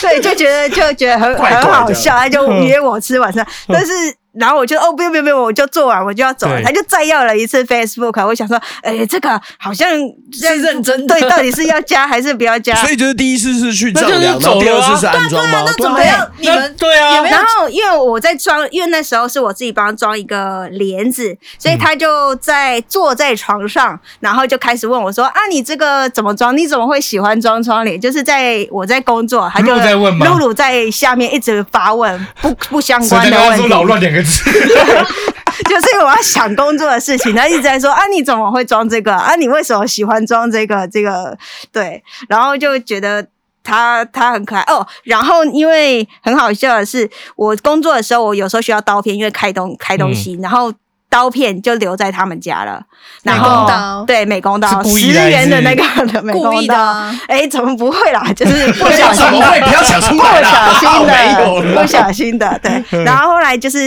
[0.01, 3.93] 对，就觉得就觉得很很好笑，他就约我吃晚餐，但是。
[4.39, 6.63] 然后我就哦，不用不用不用，我就做完我就要走了。
[6.63, 9.91] 他就再要了一次 Facebook，我想说，哎，这个好像
[10.33, 12.75] 是认真对，到底是要加还是不要加？
[12.77, 15.65] 所以就是第一次是去丈量，然后第二次是安装吗？
[15.67, 16.31] 那怎么样？
[16.39, 17.23] 你们对啊。
[17.25, 26.57] 然后因为我在装，因为那时候是我自己帮他装一个帘子，所以他就在坐在床上，然后就开始问我说：“啊，你这个怎么装？
[26.57, 30.17] 你怎么会喜欢装窗帘？”就是在我在工作，他就在问。
[30.19, 33.69] 露露在下面一直发问不不相关的问题。
[33.69, 34.28] 扰乱两个。
[35.69, 39.35] 就是我要想工作的事情，他一直在说啊，你怎么会装这个啊？
[39.35, 40.87] 你为什么喜欢装这个？
[40.89, 41.37] 这个
[41.73, 43.27] 对，然后就觉得
[43.65, 44.87] 他他很可爱哦。
[45.05, 50.73] 然后因为很好笑的是，我工作的时候，我有时候需要刀片，因为开东开东西，嗯、然后
[51.11, 52.83] 刀片就留在他们家了。
[53.23, 57.21] 然美工后刀对美工刀，十元的那个的美故意的工刀啊。
[57.27, 58.25] 哎，怎么不会啦？
[58.37, 59.27] 就是不小心？
[59.29, 62.85] 不要讲出不来啦小心的，不小心的， 对。
[63.05, 63.79] 然后后来就是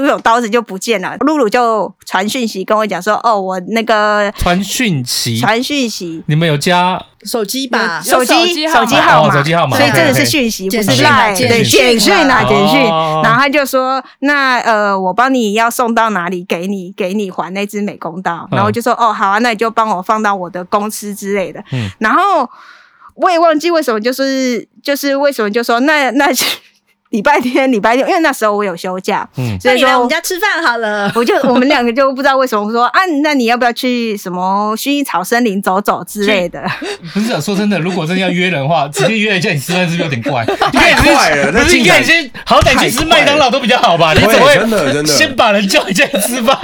[0.00, 8.80] 因为我刀子就不见了，露露就传讯息跟我讲说，哦，我那个传讯息，传讯息，你们有加手机吧，手机手机号码。
[8.80, 9.76] 手机号码，哦手机号码。
[9.76, 12.80] 所以真的是讯息，不是讯啊 line，对，简讯啊，啊简讯。
[12.90, 13.20] 哦。
[13.22, 18.48] 然后他就说，那呃，我帮你要送到哪里给你，给你还那支美工刀。
[18.50, 21.62] 然后就说，哦，好啊，那你就帮我放到我的公司之类的。
[21.72, 21.90] 嗯。
[21.98, 22.48] 然后
[23.16, 26.32] 我也忘记为什么，就是就是为什么就说那那
[27.10, 31.10] 礼拜天礼拜六，因为那时候我有休假，嗯所以说我们家吃饭好了。
[31.16, 36.62] 我就我们两个就不知道为什么说啊，那你要不要去什么薰衣草森林走走之类的？
[37.12, 40.44] 不是啊，说真的，如果真的要约人的话，直接约一下你吃饭是不是有点怪？
[40.72, 44.14] 太快了那不是应该先好歹去吃麦当劳都比较好吧？
[44.14, 46.56] 你对怎么会真的真的先把人叫一下吃饭？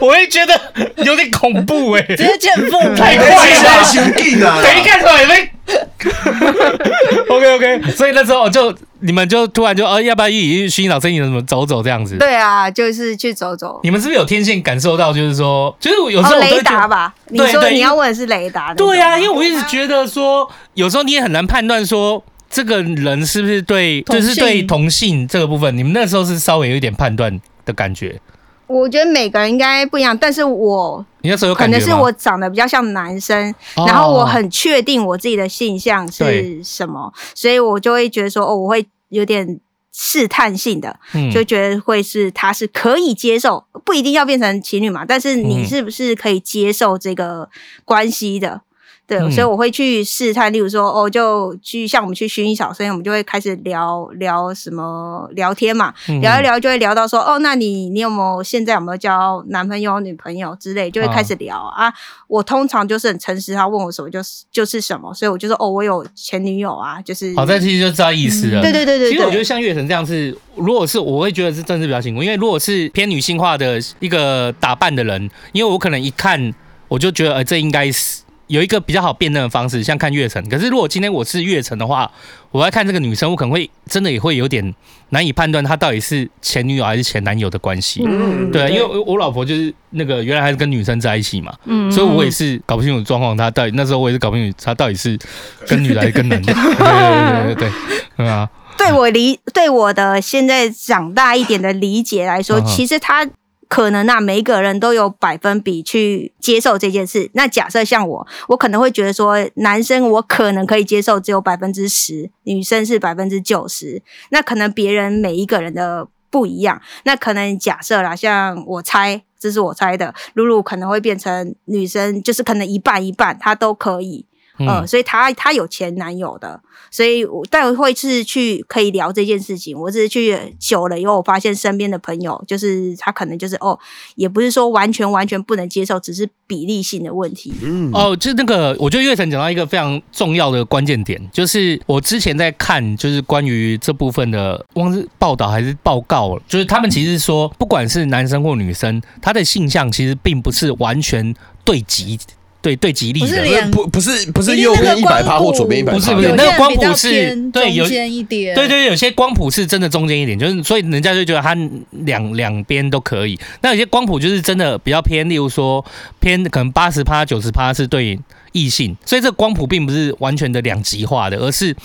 [0.00, 0.58] 我会觉得
[1.04, 3.84] 有点恐怖哎、直接见父母，太快了。
[3.84, 4.62] 行进啊！
[4.62, 5.50] 等一看出来没
[7.28, 12.16] OK OK， 所以那时候就你们就突然就哦，要不要一起去薰衣草森林什么走走这样子？
[12.18, 13.80] 对啊，就是去走走。
[13.82, 15.12] 你们是不是有天线感受到？
[15.12, 16.60] 就是说，就是有时候哦，雷。
[16.62, 17.14] 达吧？
[17.28, 18.74] 你说你要问的是雷达？
[18.74, 28.20] 对啊，因为我一直觉得说，有时候你也很难判断说这个人是不是对，就是对同性这个部分，你们那时候是稍微有一点判断的感觉。
[28.66, 31.66] 我觉得每个人应该不一样，但是我你那时候有可？
[31.66, 39.60] 能是我长得比较像男生，哦然后我很确定我自己的性向是什么，所以我就会觉得说，哦，我会有点
[39.92, 47.48] 试探性的，嗯就觉得会是他是可以接受，不一定要变成情侣嘛，但是你嗯是不是可以接受这个
[47.84, 48.62] 关系的？
[49.06, 56.20] 对，嗯所以我会去试探，例如说，哦，就去像我们去薰衣草，所以我们就会开始聊聊什么聊天嘛，嗯。
[56.20, 61.92] 聊一聊就会聊到说，哦，那你你有没有现在有没有交男朋友、女朋友之类，就会开始聊啊。
[62.28, 68.62] 我通常就是很诚实，他问我什么就是就是什么，所以我就说，哦，我有前女友啊，就是好，这其实就知道意思了。
[68.62, 76.54] 对对对对对其实我觉得像月神这样是，如果是我会觉得是政治比较辛苦，因为如果是偏女性化的一个打扮的人，因为我可能一看
[76.88, 80.46] 我就觉得，呃，这应该是有一个比较好辨认的方式，像看月城。
[80.48, 82.10] 可是如果今天我是月城的话，
[82.50, 84.74] 我要看这个女生，我可能会真的也会有点
[85.10, 88.04] 难以判断她到底是前女友还是前男友的关系。
[88.06, 95.18] 嗯对啊，因为我我老婆就是那个原来还是跟女生在一起嘛，嗯所以我也是搞不清楚状况，她到底那时候我也是搞不清楚她到底是
[95.66, 96.52] 跟女的还是跟男的。
[96.52, 97.70] 对对对对对，
[98.18, 103.26] 对啊，对我理对我的现在长大一点的理解来说，其实他
[103.68, 107.30] 可能啊，每一个人都有百分比去接受这件事。
[107.34, 114.02] 那假设像我，我可能会觉得说，男生我可能可以接受只有百分之十，女生是百分之九十。
[114.30, 116.80] 那可能别人每一个人的不一样。
[117.04, 124.26] 那可能假设啦，像我猜，这是我猜的，露露可能会变成女生，就是可能一半一半，她都可以。
[124.58, 129.78] 嗯呃，所以她她有前男友的，所以我但会是去可以聊这件事情。
[129.78, 133.78] 我只是去久了以后，我发现身边的朋友，就是他可能就是哦，
[134.14, 137.52] 也不是说完全完全不能接受，只是比例性的问题。
[137.62, 152.18] 嗯，哦，就那个，我觉得月晨讲到一个非常重要的关键点，就是我之前在看，就是关于这部分的，忘了是报道还是报告了，就是他们其实说，不管是男生或女生，他的性向其实并不是完全对极。
[152.64, 161.54] 对对吉利的，不是连不不是不是右边一百趴或左边一百趴，不是不是那个光谱是对有中间一点，对对，有些光谱是真的中间一点，就是所以人家就觉得它
[161.90, 163.38] 两两边都可以。
[163.60, 165.84] 那有些光谱就是真的比较偏，例如说
[166.20, 168.18] 偏可能八十趴、九十趴是对
[168.52, 171.76] 异性，所以这个光谱并不是完全的两极化的，而是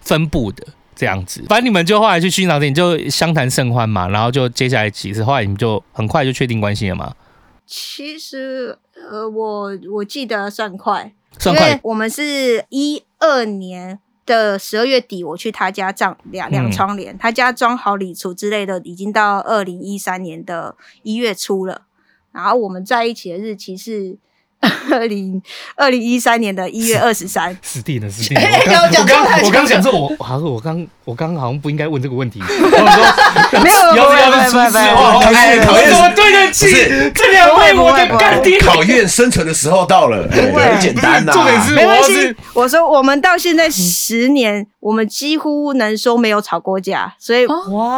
[0.00, 0.64] 分布的
[0.94, 1.42] 这样子。
[1.48, 7.12] 反正你们就后来去薰衣草店就相谈甚欢嘛，然后就接下来几次，后来你们就很快就确定关系了嘛，
[7.66, 8.76] 其实
[9.08, 21.82] 呃，我我记得算快，算快因为我们是一二年的十二月底，我去他家装两两窗帘，他家装好礼橱之类的，已经到二零一三年的一月初了。
[22.32, 24.16] 然后我们在一起的日期是
[24.90, 25.40] 二零
[25.74, 27.56] 二零一三年的一月二十三。
[27.62, 28.46] 死定了，死定了！
[28.46, 32.40] 哎我刚我讲我刚太我刚想说我，我好像我刚我刚好像不应该问这个问题。
[32.46, 36.66] 我说没有，要是要出事的不会不会话，我不会哎讨厌怎么对得起
[37.14, 38.60] 这两位我的干爹？
[38.60, 41.32] 考验生存的时候到了，很简单呐。
[41.32, 47.56] 重点是没关系，我说我们到现在十年，我们几乎能说没有吵过架，所以、哇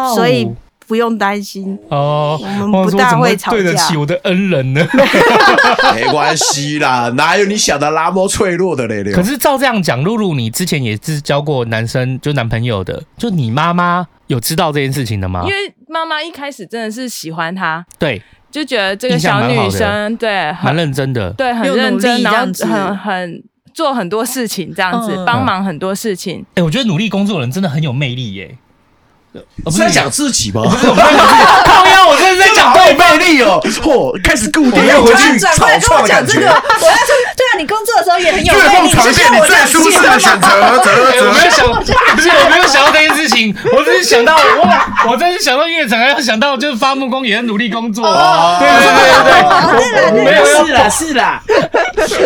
[0.08, 0.48] 哦所以
[0.86, 1.78] 不用担心。
[1.88, 4.86] 哦，我们不大会吵架对得起我的恩人呢。
[5.94, 9.12] 没关系啦，哪有你想的那么脆弱的嘞？
[9.12, 15.50] 可是照这样讲，露露，你之前也是交过男生，就男朋友的，就你妈妈有知道这件事情的吗因？
[15.50, 26.44] 为妈妈一开始真的是喜欢他，对，就觉得这个小女生对蛮认真的，对，很认真，然后很很做很多事情，这样子帮忙很多事情。
[26.54, 28.56] 哎，我觉得努力工作的人真的很有魅力耶。
[29.64, 30.62] 不是在讲自己吗？
[30.62, 31.42] 不是，我在讲自己。
[31.64, 33.60] 靠腰，我真的在讲好有魅力哦。
[33.82, 35.48] 嚯，开始固定要回去草
[35.80, 36.38] 创的感觉。
[36.40, 38.94] 我要说，对啊，你工作的时候也很有魅力。
[39.02, 40.48] 这是你最舒适的选择。
[40.48, 41.66] 我没有想，
[42.14, 44.36] 不是我没有想到这件事情，我只是想到
[45.06, 48.04] 我，我真是想到乐长，还要想到就是伐木工也很努力工作。
[48.60, 51.40] 对对对对对，没有是啦是啦。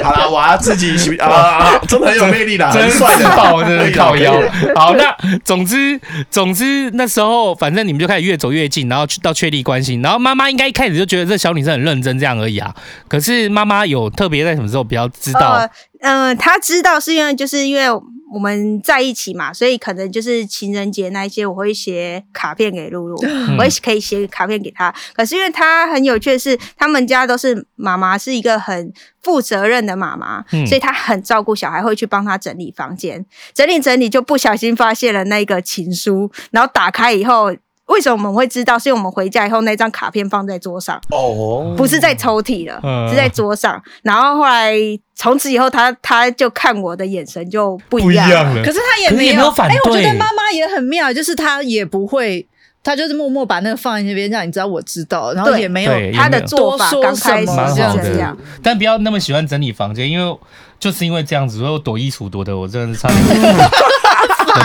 [0.02, 4.34] 好了，我要自己啊，真的很有魅力的，真帅的爆，真的靠腰。
[4.74, 5.14] 好，那
[5.44, 6.90] 总之总之。
[6.96, 9.94] 那时候，反正你们就开始越走越近，然后去到确立关系。
[10.02, 12.74] 然后妈妈应该一开始就觉得这小女生很认真，这样而已啊。
[13.08, 15.68] 可是妈妈有特别在什么时候比较知道？
[16.00, 17.86] 嗯、呃，她、呃、知道是因为就是因为
[18.32, 24.92] 我们在一起嘛，所以可能就是情人节那一些，我会写卡片给露露，嗯、我也可以写卡片给他。
[25.14, 37.54] 可是因为他很有趣的是，他们家都是妈妈是一个很负责任的妈妈，嗯、所以他很照顾小孩，会去帮他整理房间，整理整理就不小心发现了那个情书，然后打开以后。
[37.86, 38.78] 为什么我们会知道？
[38.78, 43.80] 是因为我们回家以后那张卡片放在桌上哦，不是在抽屉了，嗯、是在桌上。
[44.02, 44.74] 然后后来
[45.14, 48.34] 从此以后他，他他就看我的眼神就不一样了。
[48.34, 49.76] 样了，可是他也没有，没有反对。
[49.76, 52.46] 哎，我觉得妈妈也很妙，就是他也不会，
[52.82, 56.90] 他就是默默把那个放在那边，让你知道我知道，然后也没有他的做法。
[57.00, 60.38] 刚开始这样这样，但不要那么喜欢整理房间，因为
[60.80, 63.20] 就是因为这样子，所以我躲衣橱躲的，我真的是差点。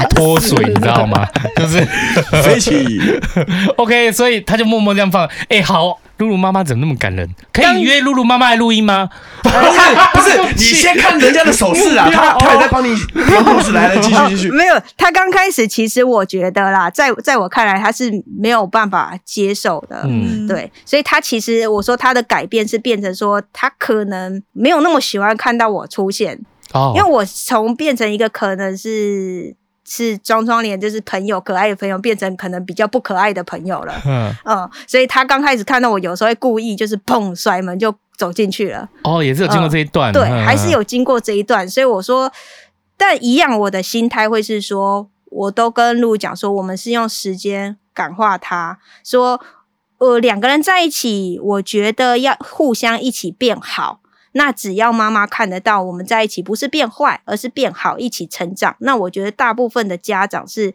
[0.09, 1.27] 泼水，你知道吗？
[1.57, 1.85] 就是
[2.43, 2.99] 飞起。
[3.77, 5.25] OK，所以他就默默这样放。
[5.25, 7.27] 哎、欸，好，露露妈妈怎么那么感人？
[7.51, 9.09] 可以约露露妈妈来录音吗？
[9.43, 9.57] 不是，
[10.13, 12.09] 不是， 你先看人家的手势啊。
[12.11, 14.51] 他他也在帮你说故事，来了，继续继续。
[14.51, 20.01] 没有，他刚开始其实我觉得啦，在在我看来他是没有办法接受的。
[20.05, 26.39] 嗯，对，所以他其实我说他的改变是变成说他可能没有那么喜欢看到我出现。
[26.73, 29.55] 哦，因为我从变成一个可能是。
[29.93, 33.93] 是装装脸，就是朋友，可爱的朋友，变成可能比较不可爱的朋友了。
[34.05, 38.87] 嗯嗯，所以他刚开始看到我，有时候会故意就是砰摔门就走进去了。
[39.03, 41.67] 哦，也是有经过这一段，嗯、对，还是有经过这一段。
[41.67, 42.31] 所以我说，
[42.95, 49.41] 但一样，我的心态会是说，我都跟露讲说，我们是用时间感化他，说，
[49.97, 53.99] 呃，两个人在一起，我觉得要互相一起变好。
[54.33, 58.75] 那只要妈妈看得到我们在一起不是变坏，而是变好，一起成长。
[58.79, 60.73] 那我觉得大部分的家长是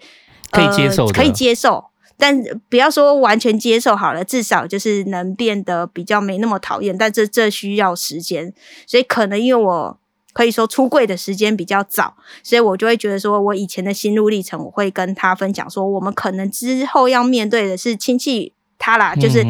[0.50, 1.86] 可以接受，可以接受，
[2.18, 6.96] 但不要说完全接受好了，至少就是能变得比较没那么讨厌。
[6.98, 8.52] 但这这需要时间，
[8.86, 9.98] 所以可能因为我
[10.34, 18.52] 可以说出柜的时间比较早，所以我就会觉得说我以前的心路历程，我会跟他分享说，我们可能之后要面对的是亲戚。
[18.86, 19.44] 他啦，就是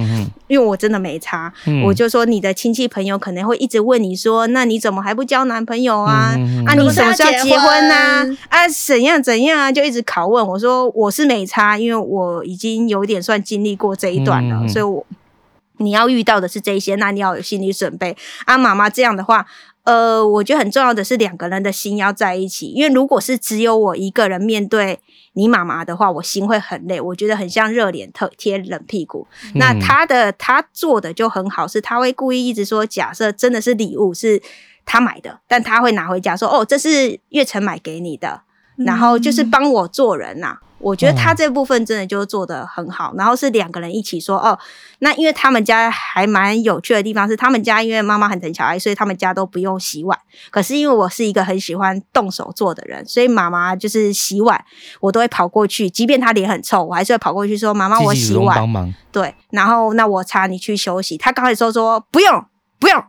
[0.47, 6.33] 因为我真的没差，嗯、我就说你的亲戚朋友可能会一直问你说，那你怎么还不交男朋友啊？
[6.39, 8.27] 嗯、啊，你什么时候结婚啊？
[8.49, 9.71] 啊，怎样怎样啊？
[9.71, 15.05] 就一直拷问我说我是没差，因为我已经有点算经历过这一段了，嗯、所以我
[15.77, 18.17] 你要遇到的是这些，那你要有心理准备。
[18.47, 19.47] 啊，妈妈这样的话。
[19.85, 24.99] 呃，我觉得很重要的是两个人的心要在一起，因为如果是只有我一个人面对
[25.37, 29.29] 你妈妈的话，我心会很累，我觉得很像热脸特贴冷屁股。
[29.45, 34.41] 嗯、那他的他做的就很好，是他会故意一直说，假设真的是礼物是
[34.87, 38.41] 他买的，但他会拿回家说，哦，这是月城买给你的，
[38.77, 40.61] 然后就是帮我做人呐、啊。
[40.79, 44.59] 我觉得他这部分真的就做得很好，然后是两个人一起说哦，
[44.99, 50.19] 那因为他们家还蛮有趣的地方是，他们家因为妈妈很疼小孩，所以他们家都不用洗碗。
[50.51, 54.63] 可是因为我是一个很喜欢动手做的人，所以妈妈就是洗碗，
[55.01, 58.93] 我都会跑过去，即便她脸很臭，我还是会跑过去说：“妈妈，我洗碗。”帮忙。
[59.11, 61.17] 对，然后那我擦，你去休息。
[61.17, 62.45] 他刚开始说说不用，
[62.79, 63.03] 不用。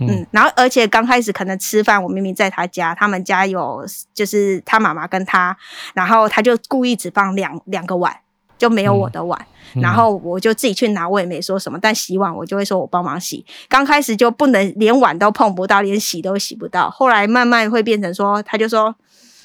[0.00, 3.84] 嗯，然后而且刚开始可能吃饭，我明明在他家，他们家有
[4.14, 5.56] 就是他妈妈跟他，
[5.92, 8.14] 然后他就故意只放两两个碗，
[8.56, 13.44] 就没有我的碗，嗯、然后我就自己去拿，我也没说什么，但洗碗我就会说我帮忙洗。
[13.68, 18.94] 刚开始就不能连碗都碰不到，连洗都洗不到，后来慢慢会变成说，他就说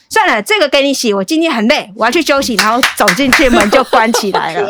[0.10, 4.70] 算了，这个给你洗，我今天很累，我要去休息，然后走进去门就关起来了。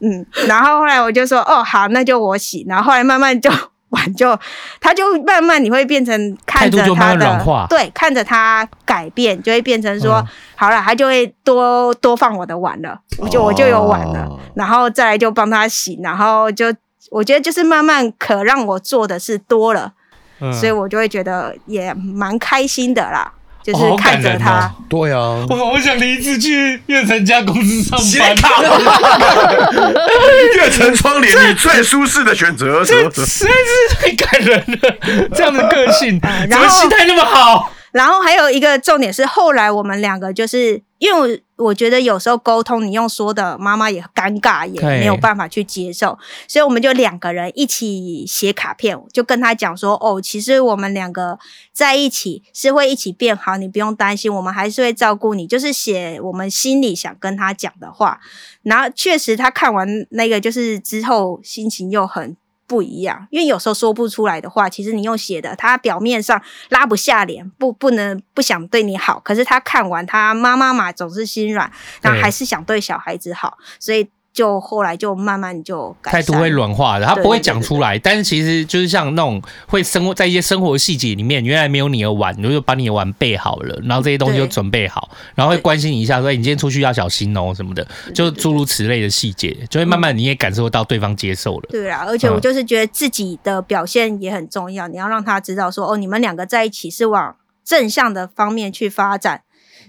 [0.00, 3.48] 嗯，然后后来我就说哦好，那就我洗，然后后来慢慢就。
[3.90, 4.38] 碗就，
[4.80, 10.26] 他就慢慢你会变成看着他的，对，看着他改变，就会变成说，嗯、
[10.56, 16.66] 好了，他就会多多放我的碗了，我就我就有碗了，哦、然后再来就帮他洗，然后就
[17.10, 19.92] 我觉得就是慢慢可让我做的事多了，
[20.40, 23.32] 嗯、所以我就会觉得也蛮开心的啦。
[23.62, 24.60] 就是看着他。
[24.60, 27.98] 哦哦、对啊，我好想离职去月城家公司上
[28.42, 28.62] 班。
[30.56, 32.84] 月城窗帘，你最舒适的选择。
[32.84, 37.72] 这实在是太感人了，这样的个性，怎么心态那么好？
[37.92, 51.38] 然后还有一个重点是，后来我们两个就是因为我觉得有时候沟通，你用说的，妈妈也尴尬，也没有办法去接受，所以我们就两个人一起写卡片，就跟他讲说：“哦，其实我们两个
[51.72, 58.20] 在一起是会一起变好，你不用担心，我们还是会照顾你。”就是写我们心里想跟他讲的话。
[58.62, 62.36] 然后确实，他看完那个就是之后，心情又很。
[62.70, 71.68] 不一样，因为有时候说不出来的话，其实你用写的，他表面上拉不下脸，不不能不想对你好，可是他看完，他妈妈嘛总是心软，
[72.02, 74.08] 那还是想对小孩子好，所以。
[74.40, 91.68] 就后来就慢慢就态度会软化的，他不会讲出来，但是其实就是像那种会生活在一些生活细节里面，原来没有你的碗，你就把你的碗备好了，然后这些东西就准备好，然后会关心你一下，说你今天出去要小心哦什么的，就诸如此类的细节，就会慢慢你也感受到对方接受了。
[91.68, 99.42] 对啊，而且我就是觉得自己的表现也很重要，你要让他知道说哦，你们两个在一起是往正向的方面去发展。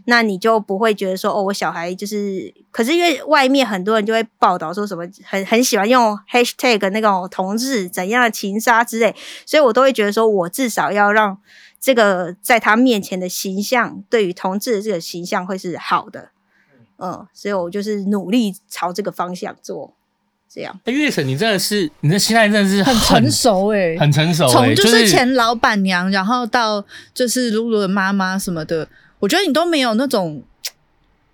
[0.06, 11.38] 那你就不会觉得说哦，我小孩就是，可是因为外面很多人就会报道说什么很很喜欢用 hashtag 那种同志怎样的情杀之类，所以我都会觉得说我至少要让
[11.80, 16.30] 这个在他面前的形象，对于同志的这个形象会是好的，
[16.98, 19.94] 嗯，所以我就是努力朝这个方向做，
[20.50, 20.80] 这样。
[20.86, 26.84] 月神，你真的是你的心态真的是很，成熟哎、欸，很成熟、欸，从就是前老板娘，然后到
[27.14, 28.88] 就是露露的妈妈什么的。
[29.22, 30.44] 我觉得你都没有那种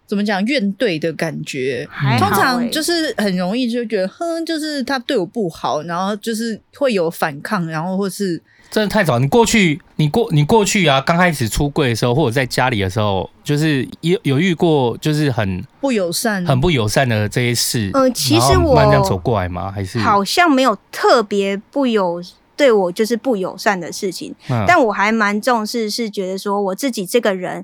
[0.05, 9.17] 怎么讲怨怼的感觉，欸、通常就是很容易就觉得，哼，就是他对我不好，然后就是会有反抗，然后或是真的太早。
[9.19, 17.89] 你过去，你过你过去啊，刚开始出柜的时候，或者在家里的时候，就是有有遇过，就是很不友善、很不友善的这些事。
[17.93, 19.71] 嗯、呃，其实我慢慢这样走过来吗？
[19.71, 22.21] 还是好像没有特别不友。
[22.57, 27.63] 对我就是不友善的事情，嗯、但我还蛮重视，是觉得说我自己这个人，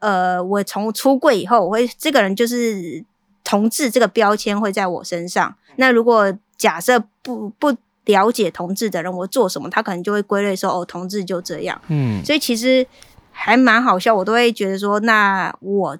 [0.00, 3.02] 呃，我从出柜以后，我会这个人就是
[3.42, 5.56] 同志这个标签会在我身上。
[5.76, 7.74] 那如果假设不不
[8.04, 11.80] 了解同志的人，我做什么，他可能就会归类说哦，同志就这样。
[11.88, 12.86] 嗯，所以其实
[13.30, 15.98] 还蛮好笑，我都会觉得说，那我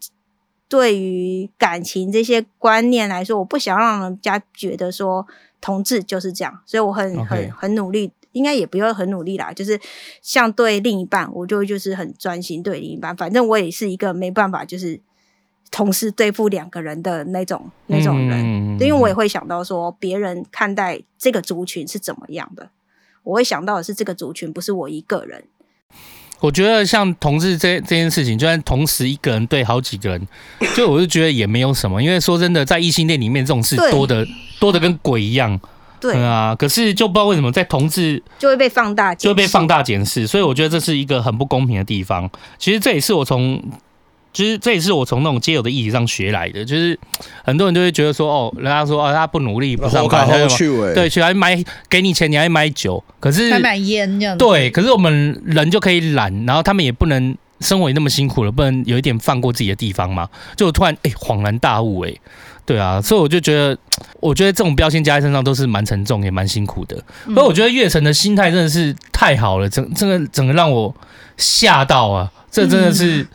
[0.68, 5.26] 对于感情这些观念来说，我不想让人家觉得说
[5.62, 8.12] 同志就是这样，所以我很.很很努力。
[8.35, 9.80] 应该也不用很努力啦，就是
[10.20, 13.16] 像对另一半，我就就是很专心对另一半。
[13.16, 15.01] 反正我也是一个没办法，就是
[15.70, 18.41] 同时对付两个人的那种那种人。
[18.43, 22.68] 嗯、因为我也会想到说，别人看待这个族群是怎么样的。
[23.22, 25.45] 我会想到的是，这个族群不是我一个人。
[26.41, 30.28] 我觉得像同志这这件事情，就算同时一个人对好几个人，
[30.76, 32.03] 就我就觉得也没有什么。
[32.03, 34.26] 因为说真的，在异性恋里面，这种事多的
[34.61, 35.59] 多的跟鬼一样。
[36.13, 42.29] 对啊，可是就不知道为什么在同志就会被放大，就会被放大检视，所以我觉得这是一个很不公平的地方。
[42.59, 43.63] 其实这也是我从，
[44.33, 46.99] 其实这也是我从那种街友的议题上学来的，就是
[47.43, 50.29] 很多人就会觉得说，哦，人家说哦，他不努力，不上班，
[50.95, 60.29] 对，去还买给你钱，你还买酒，可是还买烟这样，对，可是我们人就可以懒，然后他们也不能生活也那么辛苦了，不能有一点放过自己的地方嘛？
[60.57, 62.13] 就突然哎，恍然大悟哎。
[62.67, 63.77] 对啊，所以我就觉得，
[64.21, 66.97] 我觉得这种标签加在身上都是蛮沉重，也蛮辛苦的。
[67.27, 70.95] 不过、嗯、我觉得月城的心态真的是太好了，整这个整个让我
[71.37, 72.33] 吓到啊！
[72.51, 73.27] 这真的是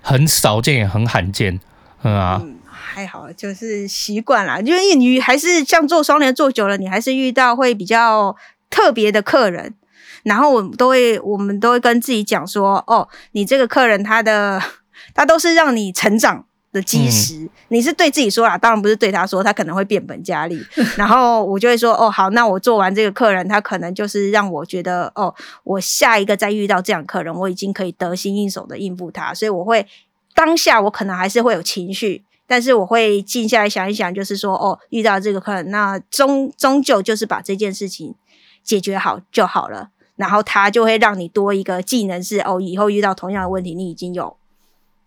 [0.00, 1.60] 很少见，也很罕见，
[2.02, 2.40] 嗯啊。
[2.42, 8.34] 嗯，还好，就是习惯了，因为你还是像做双联做久了，你还是遇到会比较
[8.70, 9.74] 特别的客人，
[10.22, 14.62] 然后我们都会我们都会跟自己讲说，哦，你这个客人他的
[15.12, 16.46] 他都是让你成长。
[16.72, 20.60] 的基石，嗯、你是对自己说啦，当然不是对他说，他可能会变本加厉。
[20.96, 29.32] 然后我就会说，哦，好，那我做完这个客人，他可能就是让我觉得，哦，我下一个再遇到这样客人，我已经可以得心应手的应付他。
[29.32, 29.86] 所以我会
[30.34, 38.14] 当下我可能还是会有情绪，但是我会静下来想一想，就是说，哦，遇到这个客人，那终终究就是把这件事情
[38.62, 39.90] 解决好就好了。
[40.16, 44.37] 然后他就会让你多一个技能是，哦，以后遇到同样的问题，你已经有。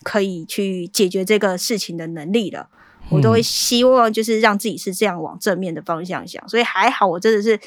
[0.04, 2.68] 可以去解决这个事情的能力了，
[3.10, 7.60] 我都会希望就是让自己是这样往正面的方向想，所以还好，我真的是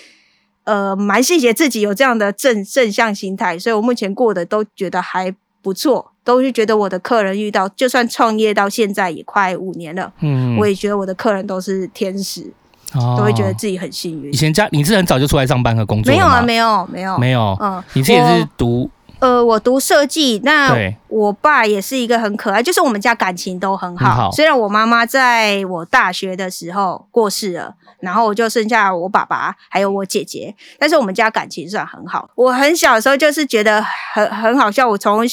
[0.64, 12.53] 呃蛮谢谢自己有这样的正正向心态，所以我目前过得都觉得还不错，都是觉得我的客人遇到就算创业到现在也快五年了，嗯，我也觉得我的客人都是天使，
[12.95, 14.32] 哦，都会觉得自己很幸运。
[14.32, 16.12] 以前家你是很早就出来上班和工作？
[16.12, 18.91] 没有啊，没有，没有，没有，嗯，你自己也是读。
[19.25, 20.77] 呃，我读设计，那
[21.09, 24.07] 我爸也是一个很可爱，就是我们家感情都很好。
[24.07, 24.31] 很好。
[24.31, 32.29] 虽然我妈妈在我大学的时候过世了，然后我就剩下我爸爸还有我姐姐，但是我们家感情算很好。
[32.35, 35.25] 我很小的时候就是觉得很很好笑，我从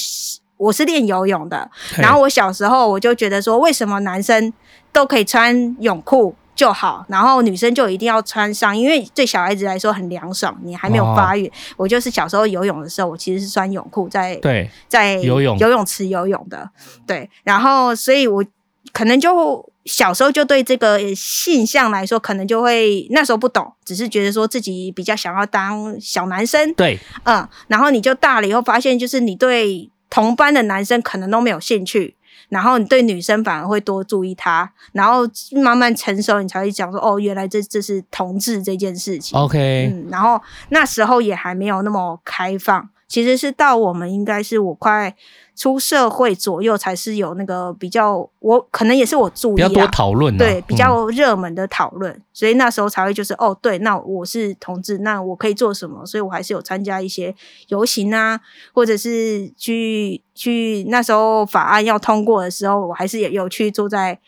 [0.56, 4.50] 我是练游泳的，然后我小时候我就觉得说，为什么男生
[4.90, 6.34] 都可以穿泳裤？
[6.54, 10.56] 就好，然后女生就一定要穿上，因为对小孩子来说很凉爽。
[10.62, 16.68] 你还没有发育，哦、我就是小时候游泳的时候，我其实是穿泳裤在对在游泳游泳池游泳的，
[17.06, 17.28] 对。
[17.42, 18.44] 然后，所以我
[18.92, 27.48] 可能就小时候就对这个性向来说，可能就会那时候不懂，只是觉得说自己比较想要当小男生，对，嗯。
[27.68, 32.14] 然后你就大了以后，发现就是你对同班的男生可能都没有兴趣。
[32.52, 35.22] 然后你对女生反而会多注意她，然后
[35.62, 39.40] 慢慢成熟，你才会讲说哦，原来这这是同志这件事情。
[39.40, 40.38] OK，嗯，然后
[40.68, 45.16] 那时候也还没有那么开放，其实是到我们应该是我快。
[45.54, 56.06] 出社会左右才是有那个比较，我可能也是我注意啊，比较多讨论，对，比较热门的讨论，嗯，所以那时候才会就是哦，对，那我是同志，那我可以做什么？
[56.06, 57.34] 所以我还是有参加一些
[57.68, 58.40] 游行啊，
[58.72, 64.18] 或者是去去那时候法案要通过的时候，我还是也有去坐在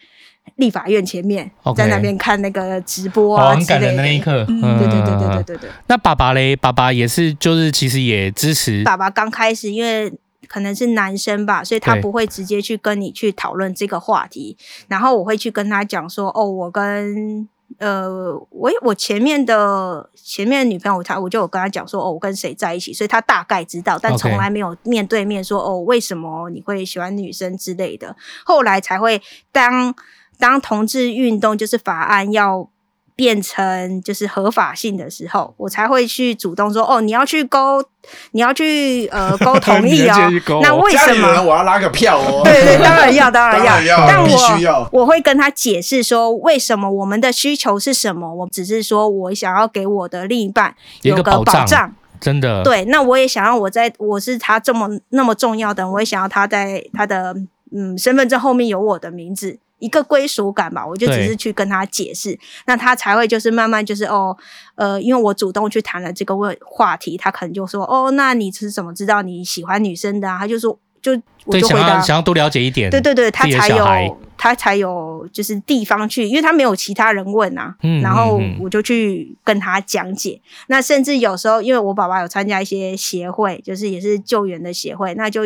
[0.56, 5.70] 立法院前面在那边看那个直播啊，很感人的那一刻，嗯，对对对对对对对。
[5.86, 6.54] 那爸爸嘞？
[6.54, 8.84] 爸爸也是，就是其实也支持。
[8.84, 10.12] 爸爸刚开始因为。
[10.54, 14.56] 可能是男生吧，所以他不会直接去跟你去讨论这个话题。
[14.86, 17.48] 然后我会去跟他讲说：“哦，我跟
[17.78, 22.92] 呃，我我前面的前面的女朋友，他我就有跟他讲说：哦，我跟谁在一起。
[22.92, 28.14] 所以他大概知道，但从来没有面对面说：哦，为什么你会喜欢女生之类的。
[28.44, 29.92] 后来才会当
[30.38, 32.70] 当同志运动就是法案要。”
[33.16, 37.82] 变成就是合法性的时候，我才会去主动说哦，你要去勾，
[38.32, 40.14] 你要去呃 勾同意哦。
[40.62, 42.42] 那为什么我要拉个票哦？
[42.44, 43.64] 对对，当然要，当然要。
[43.76, 44.90] 然要，但我。
[44.92, 48.34] 我会跟他解释说，为什么我们的需求是什么？
[48.34, 52.62] 我只是说我想要给我的另一半有个保障真的。
[52.62, 57.34] 对，那我也想要我在我是他这么那么重要的，我也想要他在他的
[57.72, 59.58] 嗯身份证后面有我的名字。
[59.84, 64.34] 一个归属感吧，我就只是去跟他解释，那他才会就是慢慢就是哦，
[64.76, 70.38] 呃，因为我主动去谈了这个问话题，他可能就说哦，那你是怎么知道你喜欢女生的啊？
[70.38, 71.12] 他就说就
[71.44, 85.42] 我就回答想要，想要多了解一点，对对对，他才有他才有就是地方去，因为他没有其他人问啊，嗯，然后我就去跟他讲解，那甚至有时候因为我爸爸有参加一些协会，就是也是救援的协会，那就。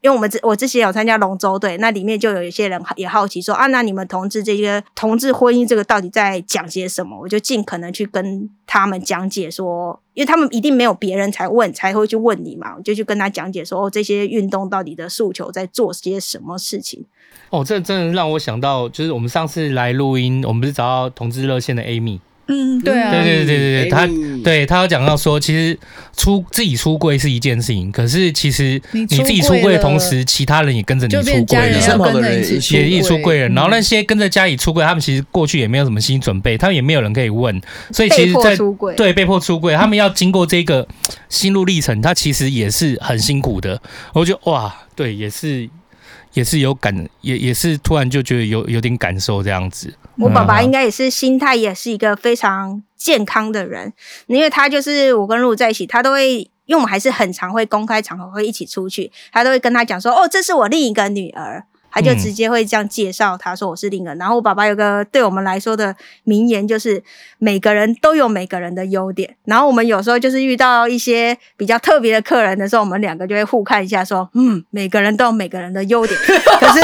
[0.00, 7.18] 因为我们之我之前有参加龙舟队，那里面就有一些人也好奇说啊，那你们同志这个同志婚姻这个到底在讲些什么？
[7.20, 17.04] 我就尽可能去跟他们讲解说，因为他们一定没有别人才问才会去问你嘛，我就去跟他讲解说哦，这些运动到底的诉求在做些什么事情。
[17.50, 22.20] 哦，这真的让我想到，就是我们上次来录音，我们不是找到同志热线的 Amy。
[22.48, 24.08] 嗯，对啊，对对对对对，他
[24.44, 25.76] 对他有讲到说，其实
[26.16, 32.40] 出自己出柜是一件事情，可是其实你自己出柜的同时，其他人也跟着你出柜了，身旁的人
[32.70, 33.48] 也一起出柜了。
[33.48, 38.56] 然后那些跟着家里出柜，他们其实过去也没有什么心理准备，他们也没有人可以问，所以其实在
[38.96, 40.86] 对被迫出柜，他们要经过这个
[41.28, 43.80] 心路历程，他其实也是很辛苦的。
[44.12, 45.68] 我觉得哇，对，也是
[46.36, 49.94] 也是有感，也也是突然就觉得有有点感受这样子。
[50.18, 53.90] 我爸爸应该也是心态也是一个非常健康的人，
[54.26, 56.34] 因为他就是我跟露在一起，他都会，
[56.66, 61.64] 因为我们还是很常会公开场合会一起出去，他都会跟他讲说，哦，这是我另一个女儿。
[61.96, 64.14] 他就直接会这样介绍，他说我是另一个。
[64.16, 67.02] 然后我爸爸有个对我们来说的名言，就是
[67.38, 69.34] 每个人都有每个人的优点。
[69.46, 76.20] 然后我们有时候就是遇到一些比较特别的客人的时候，我们两个就会互看一下，说嗯，每个人都有每个人的优点。
[76.60, 76.80] 可是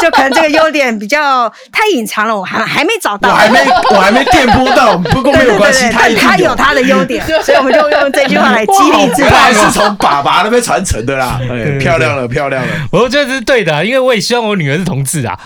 [0.00, 4.98] 就可能这个优点比较太隐藏了，我还还没找到，我还没我还没电波到。
[4.98, 9.28] 不过没有关系，他他有他的优点，所以我们就用这句话来激励自己。
[9.30, 11.40] 还是从爸爸那边传承的啦。
[11.42, 12.68] 哎，漂亮了，漂亮了。
[12.90, 14.40] 我觉得这是对的，因为我也希望。
[14.40, 15.38] 我女儿是同志啊，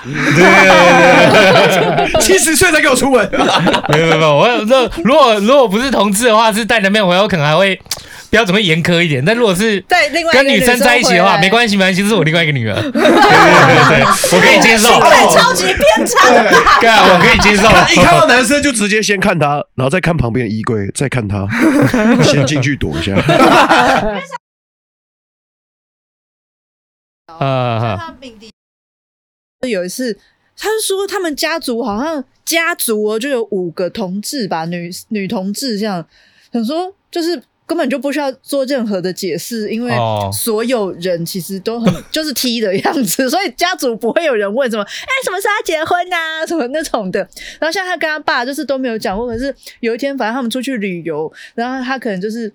[2.20, 3.28] 七十岁才给我出门，
[3.90, 7.78] 没有没有，我那如果如果不是同志的话，是带男朋友回来，我可能还会
[8.30, 9.22] 标准会严苛一点。
[9.24, 9.84] 但如果是
[10.32, 14.88] 跟女生在一起的话，没关系没关系，这是我另外一个女儿， 对对对对，我可以接受，
[15.30, 16.28] 超级偏差，
[16.80, 17.62] 对啊，我可以接受。
[17.92, 21.48] 一看到男生就直接先看他，然后再看旁边的衣柜，再看他，
[22.22, 23.14] 先进去躲一下。
[27.26, 28.14] 啊哈！
[29.66, 30.16] 有一次，
[30.56, 36.06] 他就说他们家族好像家族哦，就有五个同志吧，女女同志这样。
[36.52, 39.92] 想说就是根本就不需要做任何的解释，因为
[40.32, 47.20] 所有人其实都很 就是 T 的样子， 所以家族不会有人问什么，哎、欸，什么时候要结婚啊，什么那种的。
[47.58, 52.52] 然后像他跟他爸就是都没有讲过，可是有一天反正他们出去旅游，然后他可能就是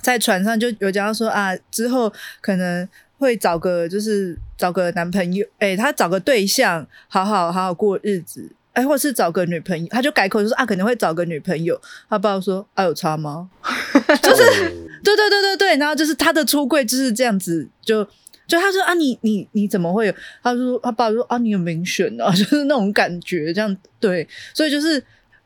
[0.00, 2.88] 在船上就有讲到说啊，之后可能
[3.18, 8.50] 会找个就是找个男朋友，哎、欸，他找个对象，好好好好过日子。
[8.72, 11.78] 哎，或是找个女朋友，他就改口就说啊，可能会找个女朋友。
[12.08, 13.50] 他爸说啊，有差吗？
[14.22, 14.70] 就是
[15.02, 18.04] 对对对对对，然后就是他的出柜就是这样子，就
[18.46, 20.14] 就他说啊，你你你怎么会有？
[20.42, 25.02] 他说他爸说啊，你有明选啊， 就是那种感觉，这样对，所以就是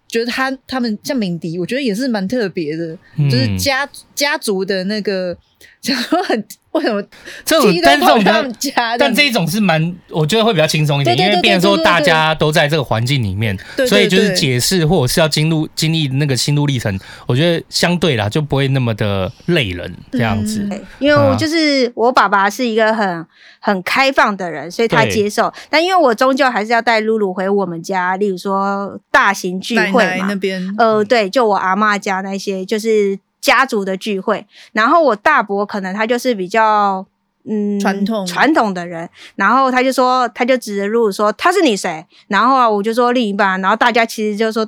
[0.09, 5.36] 觉得他他们像敏迪，我觉得也是蛮特别的，嗯、就是家家族的那个，
[5.82, 6.44] 想说很。
[6.77, 7.03] 为什么
[7.45, 7.74] 这种？
[7.83, 8.55] 但这种
[8.99, 13.57] 但这一种是蛮，我觉得会比较轻松一点，因为变成说大家都在这个环境里面，
[13.89, 20.68] 所以就是解释或者是要经历经历那个心路历程，我觉得相对啦就不会那么的累人这样子。
[20.99, 23.27] 因为我就是我爸爸是一个很
[23.61, 25.53] 很开放的人，所以他接受。
[25.70, 33.18] 但因为我终究还是要带露露回我们家，例如说大型聚会嘛，那边呃，对，就我阿嬷家那些就是。
[33.47, 37.07] 家族的聚会，然后我大伯可能他就是比较
[37.44, 42.05] 嗯传统传统的人，然后他就说，他就指着露露说他是你谁？
[42.26, 44.66] 然后啊我就说另一半，然后大家其实就说。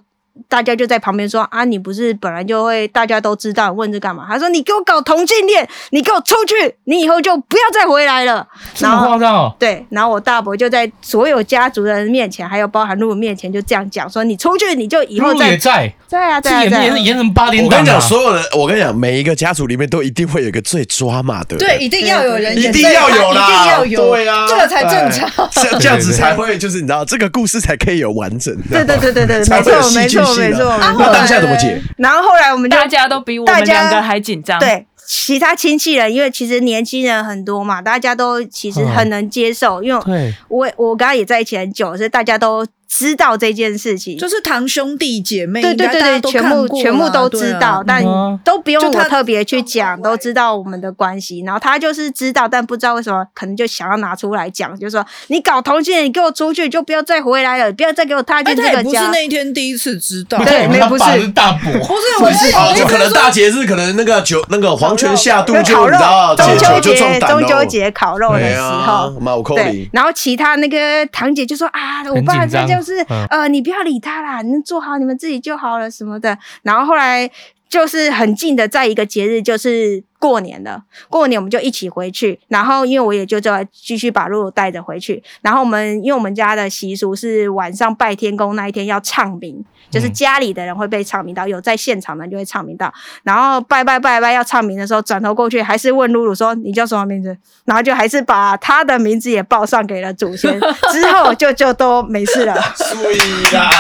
[0.48, 4.26] 大家就在旁边说啊，你不是本来就会大家都知道，问这干嘛？
[4.28, 8.46] 他说你给我搞同性恋，你给我出去，你以后就不要再回来了。
[8.74, 9.56] 这么夸张哦？
[9.58, 17.64] 对，然后我大伯就在所有家族的人面前，还有包含露露面前，就这样讲说：你出去，你就以后再也在在啊，在在演演成八点。
[17.64, 28.54] 我跟你讲，所有人，我跟你讲，每一个家族里面都一定会有一个最抓马的，对，一定要有人，一定要有啦，一定要有，对啊，这个才正常，这这样子才会，就是你知道，这个故事才可以有完整。
[28.70, 30.78] 对对对对对， 没错没错没错。
[31.12, 31.80] 当下怎么解？
[31.96, 34.58] 然后后来我们大家都比我们两个还紧张。
[34.58, 39.82] 对，其他亲戚人，因为其实年轻人很多嘛，大家都其实很能接受。
[39.82, 42.66] 因为我我跟他也在一起很久，所以大家都。
[42.88, 48.02] 知道这件事情，就是堂兄弟姐妹，对对对对，全部全部都知道，但
[48.42, 51.42] 都不用我特别去讲，都知道我们的关系。
[51.44, 58.82] 然后他就是知道，但不知道为什么，可能就想要拿出来讲，就说你搞同性恋，你给我出去，就不要再回来了，不要再给我踏进这个家。
[58.82, 61.28] 不是那一天第一次知道，对，没不是。
[61.32, 62.56] 大伯，不是我是。
[62.56, 65.98] 哦，就可能大节日，可能那个酒那个黄泉下肚就烤肉，
[66.36, 69.12] 中秋节中秋节烤肉的时候，
[69.54, 73.58] 对，然后其他那个堂姐就说啊，我爸这就是呃你。
[73.58, 76.38] 你不要理他啦，你做好你们自己就好了什么的。
[76.62, 77.28] 然后后来
[77.68, 82.38] 就是很近的，在一个节日就是过年了，过年我们就一起回去。
[82.48, 85.22] 然后因为我也就在继续把露露带着回去。
[85.42, 89.64] 然后我们因为我们家的习俗是晚上拜天公那一天要唱名。
[89.90, 92.92] 就是家里的人会被唱名到，有在现场的人就会唱名到。
[93.22, 100.60] 然后拜拜拜拜要唱名的时候，转头过去还是问露露说：“你叫什么名字？”然后就还是把他的名字也报上给了祖先。
[100.92, 102.54] 之后就就都没事了。
[102.76, 103.16] 所以
[103.54, 103.70] 啦，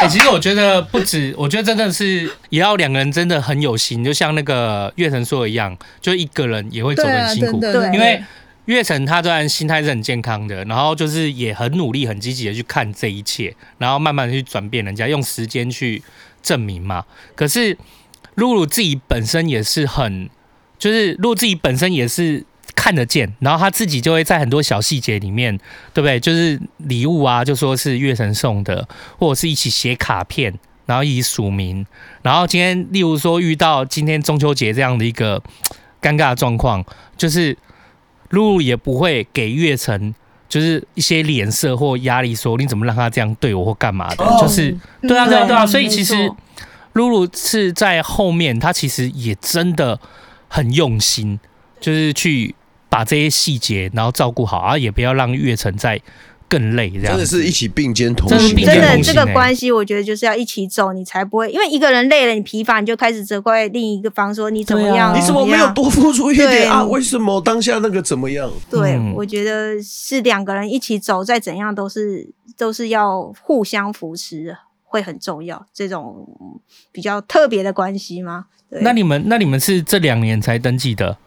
[0.00, 8.22] 哎，其实我觉得不止，我觉得真的是也要两个人真的很有心，就像那个月成说的一样，就一个人也会走得很辛苦，对因为。
[8.66, 16.00] 月成他虽然心态是很健康的，然后就是也很努力、很积极的去看这一切，然后慢慢的去转变人家，用时间去
[16.44, 17.04] 证明嘛。
[17.34, 17.76] 可是
[18.36, 20.30] 露露自己本身也是很，
[20.78, 22.44] 就是露露自己本身也是
[22.76, 25.58] 看得见，然后他自己就会在很多小细节里面，
[25.92, 26.20] 对不对？
[26.20, 28.86] 就是礼物啊，就说是月神送的，
[29.18, 30.54] 或者是一起写卡片，
[30.92, 31.86] 然后以署名，
[32.22, 35.42] 然后今天例如说遇到今天中秋节这样的一个
[36.02, 36.84] 尴尬的状况，
[37.16, 37.56] 就是。
[38.32, 40.14] 露露也不会给月成
[40.48, 46.32] 就是一些脸色或压力，说你怎么让他这样对我或干嘛的，就是对啊对啊对啊，所以其实
[46.94, 50.00] 露露是在后面，他其实也真的
[50.48, 51.38] 很用心，
[51.78, 52.54] 就是去
[52.88, 56.00] 把这些细节然后照顾好，啊，也不要让月成在。
[56.48, 58.56] 更累，这样真的是一起并肩同行。
[58.64, 65.16] 真的，这个关系我觉得就是要一起走，你才不会因为一个人累了，你疲乏，你就开始责怪另一个方说你怎么样？
[65.16, 66.84] 你怎么没有多付出一点啊？
[66.84, 68.50] 为什么当下那个怎么样？
[68.70, 75.66] 对，我觉得是两个人一起走，再怎样都是都是要互相扶持，会很重要。
[75.72, 76.26] 这种
[76.90, 78.46] 比较特别的关系吗？
[78.80, 81.18] 那你们那你们是这两年才登记的？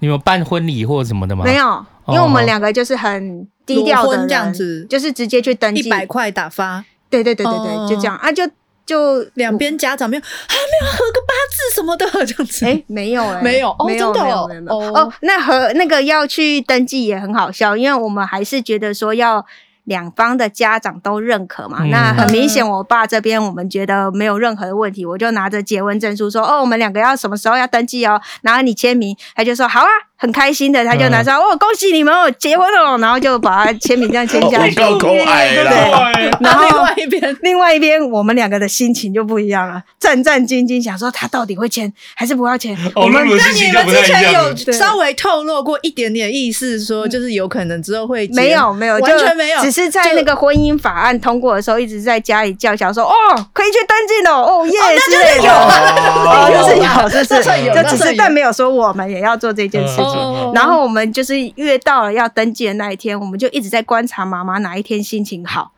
[0.00, 1.44] 你们办婚礼或者什么的吗？
[1.44, 3.46] 没有，因为我们两个就是很。
[3.66, 6.84] 低调的这样子，就是直接去登记，一百块打发。
[7.08, 8.46] 对对对对对，就这样啊，就
[8.84, 12.66] 就两边家长没有啊，没有合个八字什么的 这样子。
[12.66, 14.76] 哎，没有哎，没有，没有，没有，没有。
[14.92, 19.46] 哦，那和那个要去登记也很好笑，因为我们还是觉得说要
[19.84, 21.78] 两方的家长都认可嘛。
[21.80, 29.86] 嗯、那很明显，我爸这边我们觉得没有任何的问题，我就拿着结婚证书说：“哦，我们两个要什么时候要登记哦？”然后你签名，他就说：“好啊。”
[30.16, 34.66] 很开心的，他就拿出来，哦，恭喜你们哦，结婚了，然后就把他签名这样签下。
[34.68, 34.74] 去。
[34.74, 35.70] 够可爱了。
[35.70, 42.76] 对，然后另外一边，另外一边，我们两个的心情就不一样了，战战兢兢，想说他到底会签还是不要签。
[42.94, 53.12] 我们那你们之前有稍微透露过一点点意思，说就是有可能之后会没有没有完全没有，只是在那个婚姻法案通过的时候，一直在家里叫嚣说，哦，
[53.52, 60.84] 可以去登记了，哦耶，那 就是有，哦，就是 有，就是就只是但没有说我们也要做这件事情，然后。
[60.84, 65.72] 我们就是约到了要登记的那一天，我们就一直在观察妈妈哪一天心情好，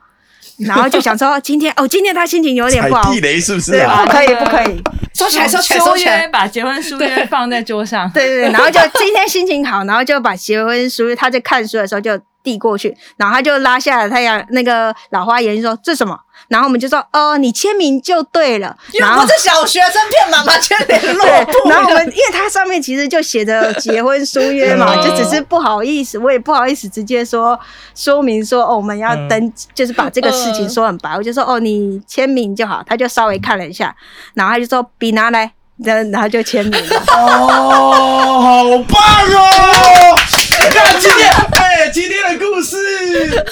[0.59, 3.75] 然后就想说今天哦，今天她心情有点不好，踩地雷是不是？
[3.77, 4.05] 啊？
[4.05, 4.83] 不可以， 不可以，
[5.15, 16.19] 收起来，收起来，收起来，把结婚书约放在桌上，对对对， 然后就今天心情好，然后就把结婚书，他在看书的时候就递过去，然后他就拉下了太阳那个老花眼镜说这什么？
[16.49, 18.77] 然后我们就说哦，你签名就对了。
[18.95, 21.69] 然后不是小学生骗妈妈 签联络簿。
[21.69, 27.59] 然后我们因为它上面其实就写着结婚书约嘛，就只是不好意思，我也不好意思直接说
[27.95, 31.17] 说明说哦，我们要登，就是把这个事情说很白。
[31.17, 32.83] 我就说哦，你签名就好。
[32.87, 33.95] 他就稍微看了一下，
[34.35, 35.51] 然后他就说笔拿来，
[35.83, 37.03] 然后就签名了。
[37.09, 39.01] 哦，好棒
[39.35, 40.15] 哦！
[40.71, 41.56] 看今天，哎，
[41.91, 42.77] 今天的故事，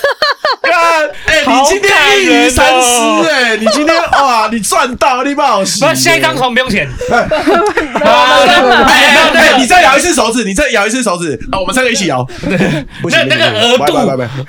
[0.62, 5.84] 看，哎，你今天一鱼三吃，哎，你今天哇，你赚到，你不好洗。
[5.84, 6.88] 那下一张床不用钱。
[7.10, 7.26] 哎，
[9.32, 12.26] 对，你再摇一次手指，你再摇一次手指，啊，我们三个一起摇。
[12.42, 13.94] 那那个额度，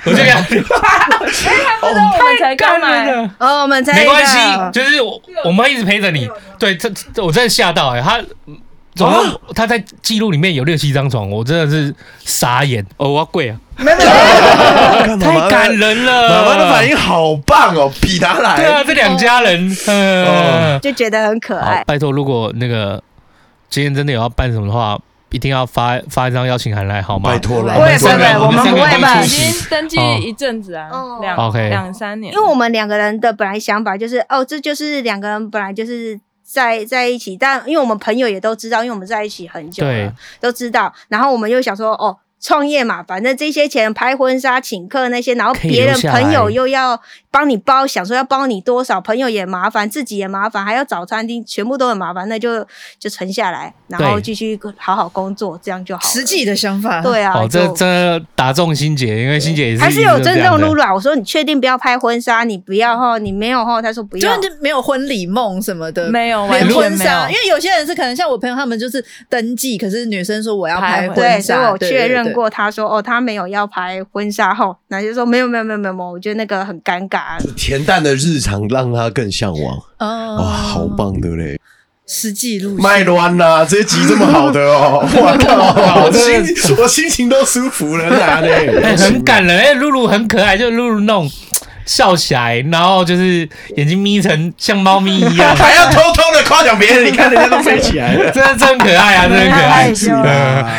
[0.04, 0.44] 我这样。
[1.82, 4.36] 我们才刚买的，哦，我们才没关系，
[4.72, 6.28] 就是我我们会一直陪着你。
[6.58, 6.90] 对，这
[7.22, 8.20] 我真的吓到哎，他。
[8.96, 11.94] 总共他在记录里面有六七张床，我真的是
[12.24, 13.10] 傻眼哦！
[13.10, 13.60] 我要跪啊！
[13.76, 18.56] 没没没， 太感人了，妈妈的反应好棒哦，比他来。
[18.56, 21.84] 对啊，这两家人，嗯，就觉得很可爱。
[21.86, 23.02] 拜托，如果那个
[23.68, 24.98] 今天真的有要办什么的话，
[25.30, 27.30] 一定要发发一张邀请函来，好吗？
[27.30, 29.20] 拜托了，不会不会，我们不会吧？
[29.20, 30.88] 已经登记一阵子啊，
[31.20, 32.32] 两 OK 两三年。
[32.32, 36.18] 因为我们两个人的本来想法就是，哦，这就是两个人本来就是。
[36.46, 40.94] 在在一起，但因为我们朋友也都知道，因为我们在一起很久了，都知道。
[41.08, 42.16] 然后我们又想说，哦。
[42.38, 47.00] 创业嘛，反正这些钱拍婚纱、请客那些，然后别人朋友又要
[47.36, 52.66] 帮你包，想说要包你多少，朋友也麻烦，自己也麻烦，还要找餐厅，全部都很麻烦，那就
[52.98, 56.08] 就存下来，然后继续好好工作，这样就好。
[56.08, 60.94] 实际的想法，对啊，哦，这这打中心姐，因为心姐也是还是有尊重露露啊。
[60.94, 62.44] 我说你确定不要拍婚纱？
[62.44, 63.82] 你不要哈，你没有哈？
[63.82, 72.32] 他说不要，就没有婚礼梦什么的，没有连婚纱，因为有些人是可能像我朋友他们就是登记，可是女生说我要拍婚纱，所以我确认。
[72.32, 77.25] 过他说哦，他没有要拍婚纱后，那就说没有没有没有没有，我觉得那个很尴尬。
[77.56, 81.60] 恬淡的日常让他更向往哦，哇，好棒对不对！
[82.08, 88.48] 实际路卖乱啦，这集这么好的哦， 我靠，我心 我心情都舒服了，哪里？
[88.96, 91.28] 很感人哎，露露很可爱，就露露那种。
[91.86, 97.06] 笑起来，然后就是眼睛眯成像猫咪一样， 还要偷偷的夸奖别人。
[97.06, 99.88] 你看人家都飞起来了， 真的真可爱啊， 真的可爱。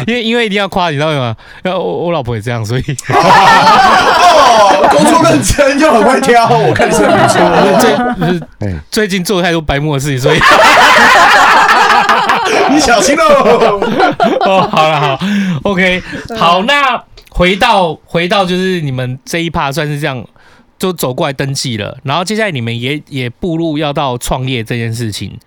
[0.05, 1.35] 因为因为一定要夸，你知道吗？
[1.63, 7.39] 我我老婆也这样，所以哦，工作认真又很会挑，我看是很不错。
[8.59, 10.39] 最最近做太多白目的事情，所以
[12.69, 13.79] 你小心喽。
[14.41, 15.19] 哦，好了好
[15.63, 16.03] ，OK，
[16.37, 20.23] 好，那回到回到就是你们这一趴算是这样。
[20.77, 25.37] 就走过来登记了，然后接下来你们也也步入要到创业这件事情。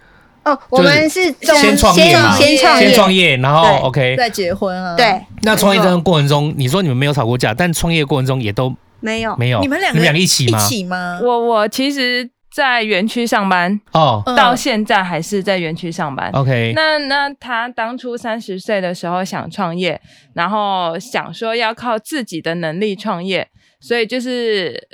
[0.43, 4.97] 哦，我们是先创业嘛，先创业，先创业，然后 OK 再结婚啊。
[4.97, 9.61] 对，那创业这个过程中，你说你们没有吵过架，但创业过程中也都没有没有。
[9.61, 10.59] 你们两个你们两个一起吗？
[10.59, 11.21] 一起吗？
[11.23, 16.31] 我我其实，在园区上班哦，到现在还是在园区上班。
[16.33, 20.01] OK，那那他当初三十岁的时候想创业，
[20.33, 23.47] 然后想说要靠自己的能力创业，
[23.79, 24.89] 所以就是。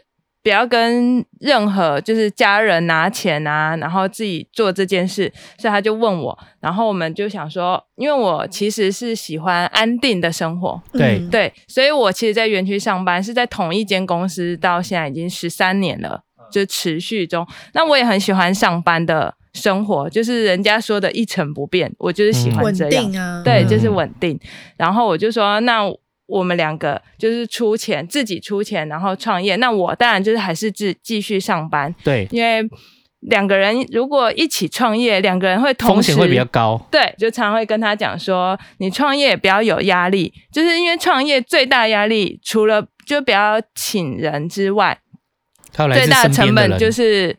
[0.47, 5.25] 不要跟任何就是家人拿钱啊，然后自己做这件事，
[5.59, 17.45] 所以他就问我，然后我们就想说，因为我其实是喜欢安定的生活，对对，所以我其实，在园区上班是在同一间公司，到现在已经十三年了，就持续中。
[17.73, 24.39] 那我也很喜欢上班的生活，就是人家说的一成不变，我就是喜欢这样，稳定啊，对，就是稳定。
[24.77, 25.93] 然后我就说那。
[26.27, 29.57] 我们两个就是出钱，自己出钱，然后创业。
[29.57, 32.69] 那我当然就是还是继继续上班，对，因为
[33.21, 36.81] 两个人如果一起创业，两个人会同时风险会比较高。
[36.91, 44.99] 对，就常常会跟他讲说，你创业也不要有压力，就是因为创业最大压力除了就不要请人之外，
[45.73, 47.37] 最大的成本就是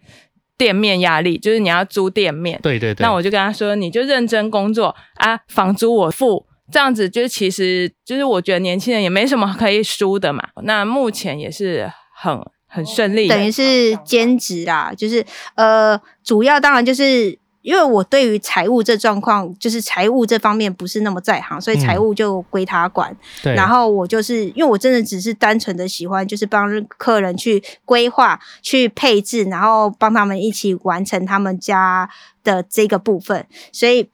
[0.57, 2.59] 店面压力，就是你要租店面。
[2.63, 3.03] 对对对。
[3.03, 10.43] 那我就跟他说，你就认真工作啊，房租我付，这样子就是其实就是我觉得年轻人也没什么可以输的嘛。
[10.63, 12.39] 那目前也是很。
[12.69, 23.09] 很顺利，等于是兼职啦，就是呃，主要当然就是因为我对于财务这状况，就是财务这方面不是那么在行，所以财务就归他管。
[23.13, 32.09] 嗯、对，然后我就是因为我真的只是单纯的喜欢，就是帮客人去规划、去配置，然后帮他们一起完成他们家
[32.43, 34.09] 的这个部分，所以。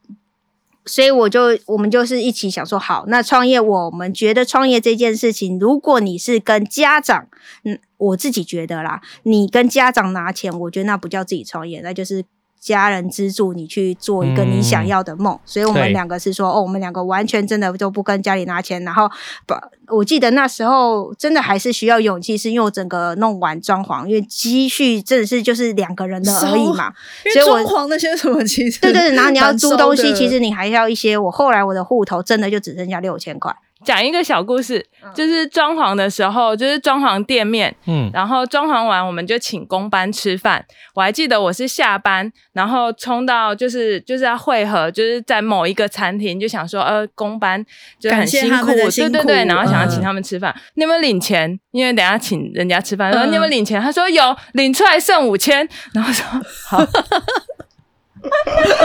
[0.86, 7.28] 所以我就我们就是一起想说，好，那创业，我们觉得创业这件事情，如果你是跟家长，
[7.64, 12.26] 嗯，我自己觉得啦，你跟家长拿钱，我觉得那不叫自己创业，那就是。
[12.64, 19.10] 家人资助你去做一个你想要的梦，嗯、所以我们两个是说，哦，我们两个完全真的就不跟家里拿钱，然后
[19.46, 19.54] 不，
[19.94, 26.94] 我记得那时候真的还是需要勇气，是因为我整个弄完装潢，因为积蓄真的是就是两个人的而已嘛，
[27.34, 33.54] 所 以装潢那些什么其实 对，对对， 然后你要租东西，其实你还要一些，我后来我的户头真的就只剩下六千块。
[33.84, 40.66] 讲一个小故事，就是装潢的时候，就是装潢店面，嗯，然后装潢完我们就请工班吃饭。
[40.96, 47.64] 我还记得我是下班，然后冲到就是就是要汇合，就是在某一个餐厅，就想说呃工班
[48.00, 50.54] 就很辛苦，辛苦对对对，然后想要请他们吃饭。
[50.56, 51.60] 嗯、你有没有领钱？
[51.72, 53.82] 因为等下请人家吃饭，说你有没有领钱？
[53.82, 56.26] 他说有，领出来剩五千，然后说
[56.68, 56.86] 好，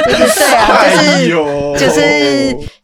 [0.09, 2.18] 就是对啊，就是就是。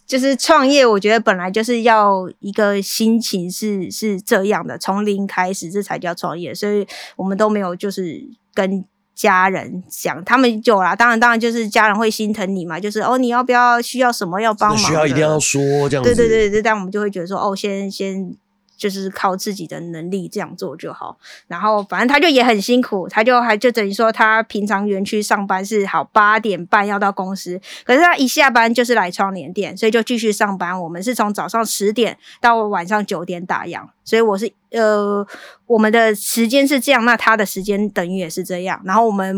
[0.07, 6.55] 就是创业，我觉得本来就是要一个心情是是这样的，从零开始，这才叫创业。
[6.55, 6.87] 所以
[7.17, 8.85] 我们都没有就是跟
[9.15, 14.79] 家人讲，他们有啦，当然当然就是家人会心疼你嘛，就是哦，你要不要需要什么要帮忙？
[14.79, 16.15] 需要一定要说这样子。
[16.15, 18.37] 对对对对，但我们就会觉得说哦，先先。
[18.77, 21.17] 就是靠自己的能力这样做就好，
[21.47, 30.79] 然后反正他就也很辛苦，他就还就等于说他平常园区上班是好八点半要到公司，可是他一下班就是来窗帘店，所以就继续上班。
[30.79, 35.27] 我们是从早上十点到晚上九点打烊，所以我是呃
[35.67, 38.83] 我们的时间是这样，那他的时间等于也是这样。
[38.85, 39.37] 然后我们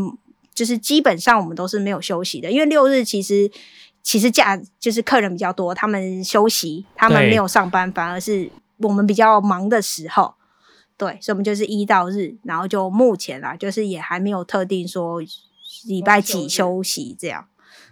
[0.55, 3.51] 就是基本上我们都是没有休息的，因为六日其实
[4.03, 8.51] 其实假就是客人比较多，他们休息，他们没有上班，反而是。
[8.79, 10.35] 我们比较忙的时候，
[10.97, 15.20] 对，所以我们就是一到日，然后就目前啦，就是也还没有特定说
[15.87, 17.49] 礼拜几休息这样，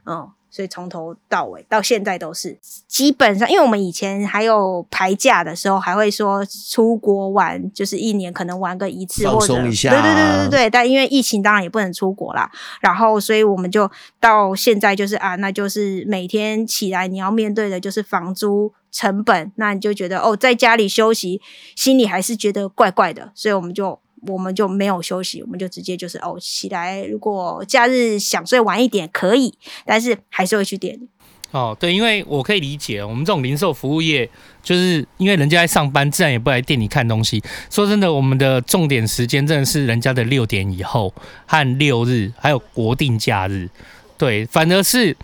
[0.06, 0.30] 嗯。
[0.54, 9.90] 所以从头到尾到现在都是基本上，因为我们以前还有排假的时候，还会说出国玩，就是一年可能玩个一次，放松一下。
[9.90, 10.70] 对对对对对。
[10.70, 12.48] 但因为疫情，当然也不能出国啦。
[12.80, 13.90] 然后，所以我们就
[14.20, 21.42] 到现在就是啊，那就是每天起来你要面对的就是房租成本，那你就觉得哦，在家里休息，
[21.74, 23.32] 心里还是觉得怪怪的。
[23.34, 23.98] 所以我们就。
[24.26, 29.54] 我们就没有休息，我们就直接就是哦，起来，如果假日想睡晚一点可以，
[29.84, 31.08] 但是还是会去店里。
[31.50, 34.28] 哦，对，因为我可以理解，我们这种零售服务业，
[34.60, 37.40] 就是因为人家在上班，自然也不来店里看东西。
[37.70, 41.14] 说真的，我们的重点时间真的是人家的六点以后
[41.46, 43.70] 和六日，还有国定假日。
[44.18, 45.16] 对，反而是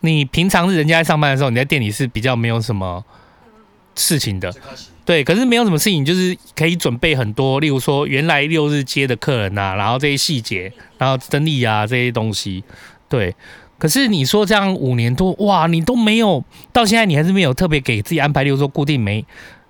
[0.00, 3.04] 你平常是人家在上班的时候，你在店里是比较没有什么
[3.94, 4.52] 事情的。
[5.06, 12.64] 对，可是没有什么事情，就是可以准备很多，例如说原来六日接的客人啊，然后这些细节，然后整理啊这些东西。
[13.08, 13.34] 对，
[13.78, 19.24] 可是你说这样五年多，哇，你都没有到现在，你还是没有特别给自己安排，例如说固定没。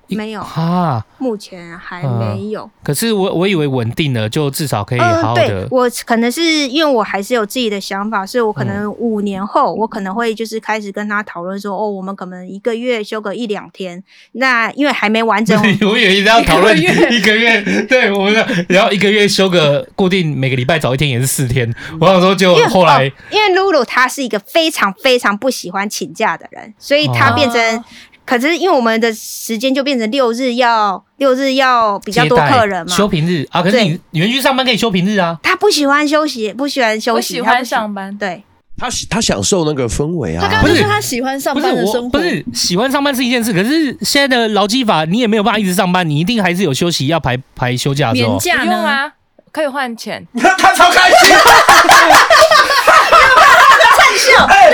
[0.09, 2.63] 没有啊，目前还没有。
[2.63, 5.43] 嗯、可是我我以为稳定了，就至少可以好好的。
[5.43, 14.03] 嗯、对，我可能是因为我还是有自己的想法，所以我可能五年后，我可能会就是开始跟他讨论说，哦，我们可能一个月休个一两天。
[14.33, 16.85] 那因为还没完整， 我以为一定要讨论一
[17.21, 17.61] 个月。
[17.89, 21.75] 对，我们然后一个月休个固定每个礼拜早一天也是四天。
[22.01, 27.85] 我想说，就后来，因为露露她是一个非常非常不喜欢请假的人，所以她变成。
[28.27, 33.63] 哦可是因为我们的时间就变成六日要六日要比较多客人嘛，休平日啊。
[33.63, 35.39] 可是你你们去上班可以休平日啊。
[35.45, 38.19] 他不喜欢休息，不喜欢休息，喜欢上班。
[38.19, 38.43] 对，
[38.77, 40.43] 他他享受那个氛围啊。
[40.43, 48.31] 他刚刚说他喜欢上班的生活，不是喜欢上班是一件事，可是现在的劳基法你也没有办法一直上班，你一定还是有休息要排排休假的时候。
[48.31, 48.75] 年假用？
[48.75, 49.13] 啊，
[49.53, 50.27] 可以换钱。
[50.33, 51.31] 你 看他超开心。
[53.97, 54.73] 灿笑，哎，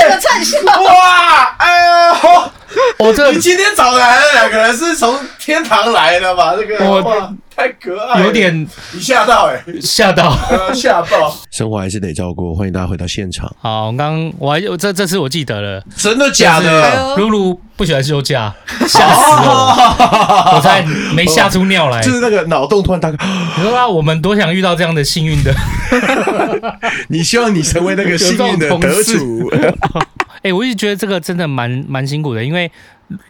[0.00, 0.58] 这个灿笑。
[0.82, 2.50] 哇，哎呦。
[2.98, 6.54] 我这你今天找来的两个人是从天堂来的吧？
[6.56, 10.36] 这个哇，太可爱，有点你吓到哎，吓到，
[10.74, 11.34] 吓到。
[11.50, 13.50] 生活还是得照顾，欢迎大家回到现场。
[13.60, 13.92] 好，
[14.38, 17.16] 我还这这次我记得了，真的假的？
[17.16, 18.54] 露露不喜欢休假，
[18.86, 20.56] 吓死我！
[20.56, 20.82] 我才
[21.14, 23.16] 没吓出尿来，就是那个脑洞突然打开。
[23.56, 25.54] 你说啊，我们多想遇到这样的幸运的，
[27.08, 29.50] 你希望你成为那个幸运的得主。
[30.46, 32.70] 哎、我一直觉得这个真的蛮蛮辛苦的，因为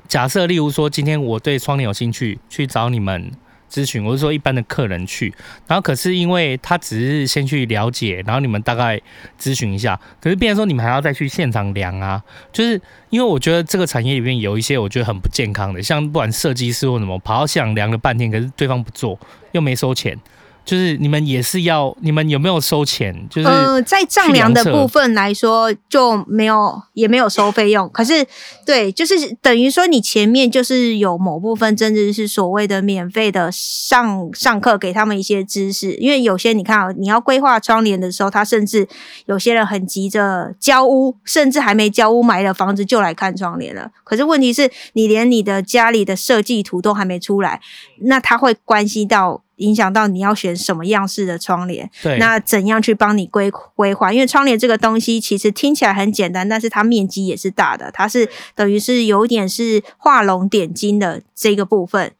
[0.06, 3.32] 假设例如说今天我对窗帘有兴趣，去找你们
[3.72, 5.32] 咨询，我是说一般的客人去，
[5.66, 9.00] 然后可是因为他只是先去了解，然后你们大概
[9.40, 19.18] 咨询一下，可是变成说你们还要再去现场量啊，就是因为我觉得这个产业里面有一些我觉得很不健康的，像不管设计师或什么，跑到现场量了半天，可是对方不做，
[19.52, 20.18] 又没收钱。
[20.66, 23.14] 就是你们也是要，你们有没有收钱？
[23.30, 27.88] 就是呃，在丈量的部分来说就没有，也没有收费用。
[27.90, 28.26] 可是，
[28.66, 35.94] 对，就是等于说你前面就是有某部分，甚至是所谓的免费的上上课，给他们一些知识。
[35.94, 38.88] 因为有些你看啊，你要规划窗帘的时候，他甚至
[39.26, 43.92] 有些人很急着交屋，甚至还没交屋买了房子就来看窗帘了。
[44.02, 47.60] 可是问题是你连你的家里的设计图都还没出来，
[48.00, 49.44] 那他会关系到。
[49.56, 54.12] 影响到你要选什么样式的窗帘，对，那怎样去帮你规规划？
[54.12, 62.12] 因为窗帘这个东西其实听起来很简单，但是它面积也是大的，它是等于是有一点是画龙点睛的这个部分，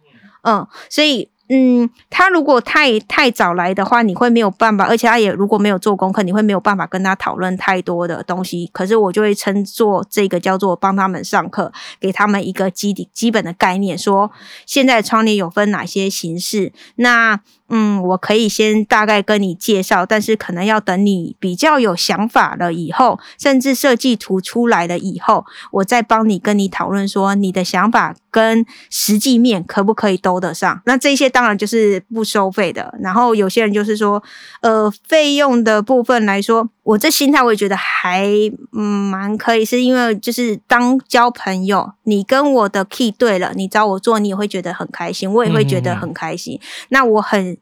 [0.43, 1.31] 嗯，所以。
[1.49, 8.69] 嗯，他如果太太早来的话，你会没有办法，而且他也如果没有做功课，你会没有办法跟他讨论太多的东西。
[8.73, 14.33] 可是我就会称作这个叫做帮他们上课，给他们一个基底基本的概念，说
[14.67, 16.73] 现在窗帘有分哪些形式。
[16.97, 30.81] 那嗯，我可以先大概跟你介绍，但是可能要等你比较有想法了以后，甚至设计图出来了以后，我再帮你跟你讨论说你的想法跟实际面可不可以兜得上。
[30.87, 32.95] 那这些当然就是不收费的。
[33.01, 34.23] 然后有些人就是说，
[34.61, 38.29] 呃，费用的部分来说，我这心态我也觉得还
[38.73, 46.55] 嗯蛮可以，是因为就是当交朋友，你跟我的 key 对了，你找我做，你也会觉得很开心，我也会觉得很开心。
[46.55, 46.87] 嗯嗯嗯。
[46.91, 47.56] 那我很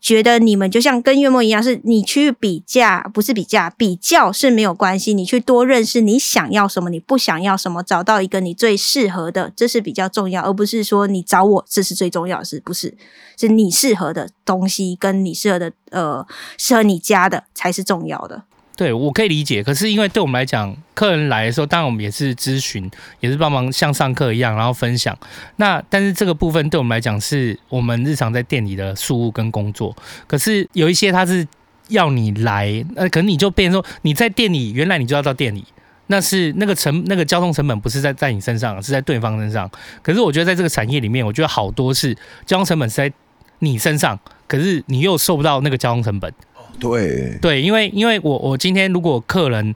[0.00, 5.12] 觉得你们就像跟月末一样，是你去比价，不是比价，比较是没有关系。
[5.12, 12.96] 你去多认识你想要什么，你不想要什么，找到一个你最适合的，这是比较重要，而不是说你找我，这是最重要的，是不是？
[13.36, 16.24] 是你适合的东西，跟你适合的呃，
[16.56, 18.44] 适合你家的才是重要的。
[18.78, 19.60] 对，我可以理解。
[19.60, 25.18] 可是因为对我们来讲，客人来的时候，当然我们也是咨询，也是帮忙像上课一样，然后分享。
[25.56, 29.96] 那但是这个部分对我们来讲，是我们日常在店里的事务跟工作。
[30.28, 31.44] 可是有一些他是
[31.88, 35.64] 要你来，呃，可能你就变成说你在店里，原来你就要到店里，
[36.06, 39.68] 那是那个成那个交通成本不是在在你身上，是在对方身上。
[40.04, 42.16] 可是我觉得在这个产业里面，我觉得好多是
[42.46, 43.12] 交通成本是在
[43.58, 44.16] 你身上，
[44.46, 46.32] 可是你又收不到那个交通成本。
[46.80, 49.74] 对对，因为因为我我今天如果客人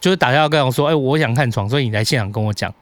[0.00, 2.72] 就是打电话跟我说，哎，我想看床，所以你来现场跟我讲。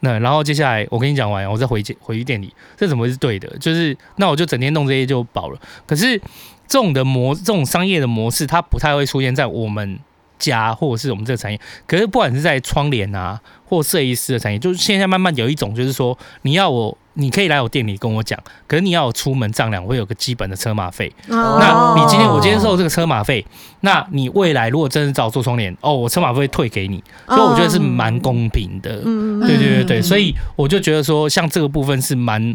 [0.00, 3.48] 那然后接下来我跟你讲完，我再回回去店里，这怎么是对的？
[3.58, 5.60] 就是那我就整天弄这些就饱了。
[5.86, 6.18] 可是
[6.66, 9.98] 这种的模这种商业的模式，它不太会出现在我们
[10.38, 11.60] 家或者是我们这个产业。
[11.86, 16.96] 可是不管是在窗帘啊或设计师的产业，就是现在慢慢有一种就是说，你要我。
[17.20, 18.38] 你可以来我店里跟我讲，
[18.68, 21.12] 可是你要有出门丈量，我会有个基本的车马费。
[21.28, 21.58] Oh.
[21.58, 23.44] 那你今天我今天收这个车马费，
[23.80, 28.94] 那你未来如果真的找我做窗帘，哦，我车马费退给你，所以我觉得是蛮公平的。
[28.98, 29.44] Oh.
[29.44, 32.54] 对对对对，所以我就觉得说，像这个部分是蛮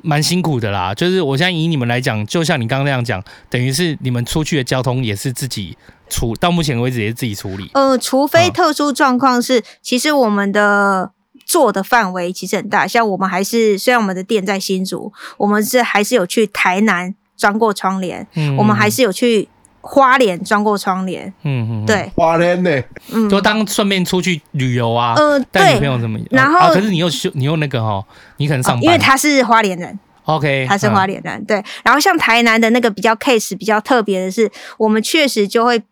[0.00, 0.94] 蛮辛苦的啦。
[0.94, 5.76] 就是我现在以你们来讲，就像你刚刚那样讲，等于是你们出去的交通也是自己
[6.08, 7.70] 处，到目前为止也是自己处理。
[7.74, 11.10] 呃，除非特殊状况是，嗯、其实我们的。
[11.44, 19.48] 做的范围其实很大，像我们还是虽然我们的店在新竹，我们是还是有去台南装过窗帘，嗯，我们还是有去
[19.80, 22.70] 花莲装过窗帘，嗯嗯，对，花莲呢，
[23.12, 28.04] 嗯，就当顺便出去旅游啊，嗯、呃，带女朋友什么，然后、啊、可是你又你又那个哈，
[28.36, 35.82] 你可能上班，因为他是花莲人，OK，他是花莲人，嗯、对，然后像台南的那个比较 case 比较特别的是，我们确实就会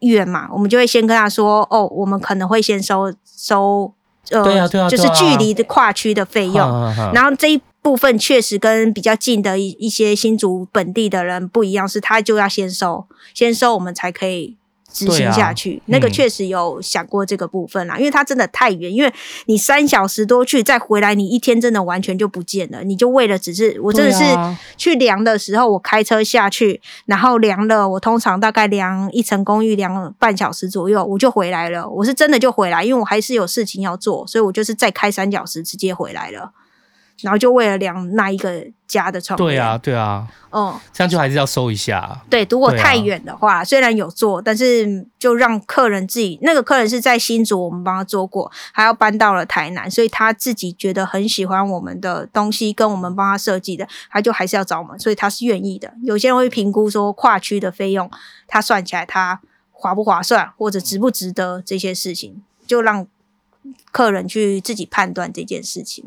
[0.00, 3.92] 远嘛，我们就会先跟他说，哦，我们可能会先收收。
[4.30, 14.56] 呃，对啊，对啊，就是距离的跨区的费用，啊啊啊、然后这一部分确实跟比较近的一一些新竹本地的人不一样，是他就要先收，先收我们才可以。
[14.96, 19.12] 执行下去，啊、那个确实有想过这个部分啦，嗯、因为它真的太远，因为
[19.44, 22.82] 你三小时多去再回来，你一天真的完全就不见了。
[22.82, 24.24] 你就为了只是，我真的是
[24.78, 31.86] 去量的时候，我开车下去，然后量了，我通常大概量一层公寓量半小时左右，我就回来了。
[31.86, 36.52] 我是真的就回来，因为我还是有事情要做，所以我就是再开三小时直接回来了。
[37.20, 39.48] 然后就为了量那一个家的窗帘。
[39.48, 42.20] 对啊，对啊，嗯，这样就还是要收一下。
[42.28, 55.92] 对，如果太远的话，啊、虽然有做，但是就让客人自己，那个客人是在新竹，我们帮他做过，还要搬到了台南，所以他自己觉得很喜欢我们的东西，跟我们帮他设计的，他就还是要找我们，所以他是愿意的。
[56.02, 58.10] 有些人会评估说跨区的费用，
[58.46, 59.40] 他算起来他
[59.72, 63.06] 划不划算，或者值不值得这些事情，就让。
[63.92, 66.04] 客人去自己判断这件事情。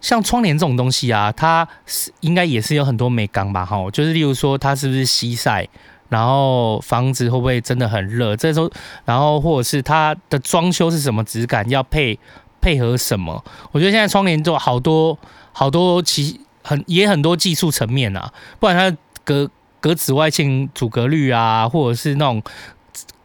[0.00, 3.64] 像窗帘这种东西啊，它是应该也是有很多美感吧？
[3.64, 5.68] 哈，就是例如说它是不是西晒，
[6.08, 8.36] 然后房子会不会真的很热？
[8.36, 8.70] 这时候，
[9.04, 12.18] 然后或者是它的装修是什么质感，要配
[12.60, 13.44] 配合什么？
[13.70, 15.18] 我觉得现在窗帘做好多
[15.52, 19.48] 好多其很也很多技术层面啊，不管它隔
[19.80, 22.42] 隔紫外线阻隔率啊，或者是那种。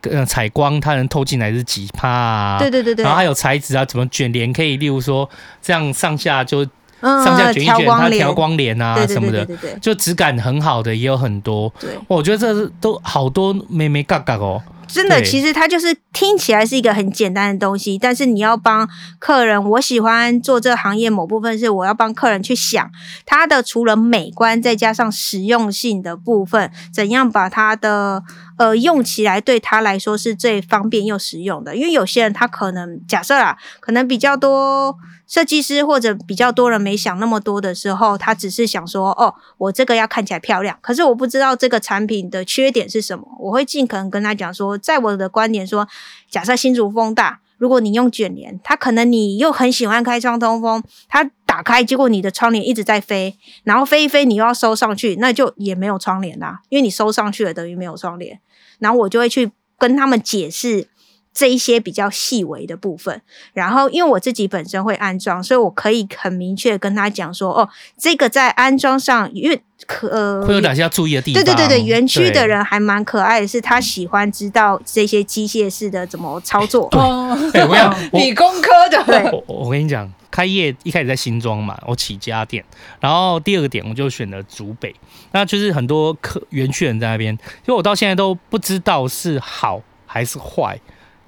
[0.01, 2.57] 呃，采光它能透进来是几帕啊？
[2.59, 3.03] 对对对对。
[3.03, 5.29] 然后还有材质啊，怎么卷帘可以，例如说
[5.61, 6.63] 这样上下就
[7.01, 9.47] 上下卷一卷，它调光帘啊什么的，
[9.81, 11.71] 就质感很好的也有很多。
[11.79, 14.61] 对，我觉得这都好多妹妹嘎嘎哦。
[14.87, 18.87] 真的，其实它就是听起来是一个很简单的东西，但是你要帮
[19.19, 22.89] 客人，我喜欢做这个行业某部分是我要帮客人去想
[23.25, 28.23] 它的除了美观，再加上实用性的部分，怎样把它的
[28.57, 31.75] 呃用起来对他来说是最方便又实用的。
[31.75, 34.95] 因为有些人他可能假设啦，可能比较多。
[35.27, 43.27] 设计师或者比较多人没想那么多的时候，他只是想说：“哦，我这个要看起来漂亮。”可是我不知道这个产品的缺点是什么。
[43.37, 45.87] 我会尽可能跟他讲说，在我的观点说，
[46.29, 58.39] 假设新竹风大，如果你用卷帘，它可能你又很喜欢开窗通风，它打开结果你的窗帘一直在飞，然后飞一飞你又要收上去，那就也没有窗帘啦，因为你收上去了等于没有窗帘。
[58.79, 60.87] 然后我就会去跟他们解释。
[61.33, 63.21] 这一些比较细微的部分，
[63.53, 71.43] 然后因为我自己本身会安装，所以我可以很明确跟他讲说，哦，这个在安装上，因为可呃会有哪些要注意的地方？
[71.43, 76.87] 对对对对，园区的人还蛮可爱的，是他喜欢知道这些机械式的怎么操作。
[76.93, 77.37] 哦，
[77.69, 79.03] 我要 理工科的。
[79.03, 82.65] 对，我我跟你讲，开业一开始在新庄嘛，我起家店，
[82.99, 84.95] 然后第二个点我就选了竹北，
[85.33, 90.79] 那就是很多客园区人在那边，因为我到现在都不知道是好还是坏。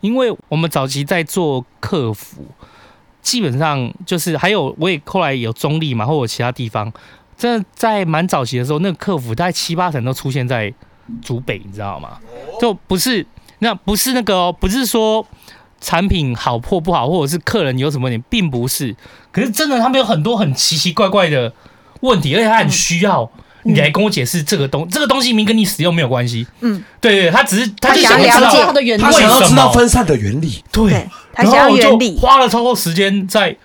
[0.01, 2.45] 因为我们早期在做客服，
[3.21, 6.91] 基本上就是还有我也后来有中立嘛，或者其他地方，
[7.37, 10.73] 真的在蛮早期的时候，那个客服大概七八成都出现在
[11.21, 12.17] 竹北，你知道吗？
[12.61, 13.25] 就不是
[13.59, 15.25] 那不是那个哦，不是说
[15.81, 18.95] 产品好或不好，或者是客人有什么问题，并不是。
[19.31, 21.53] 可是真的他们有很多很奇奇怪怪的
[22.01, 23.29] 问题，而且他很需要。
[23.63, 26.47] 你来跟我解释这个东，这个东西明跟你使用没有关系。
[26.61, 30.63] 嗯，对对，他只是他就想要了解他的原理，他想要知道分散的原理。
[30.71, 33.55] 对，他想要原理，花了超多时间在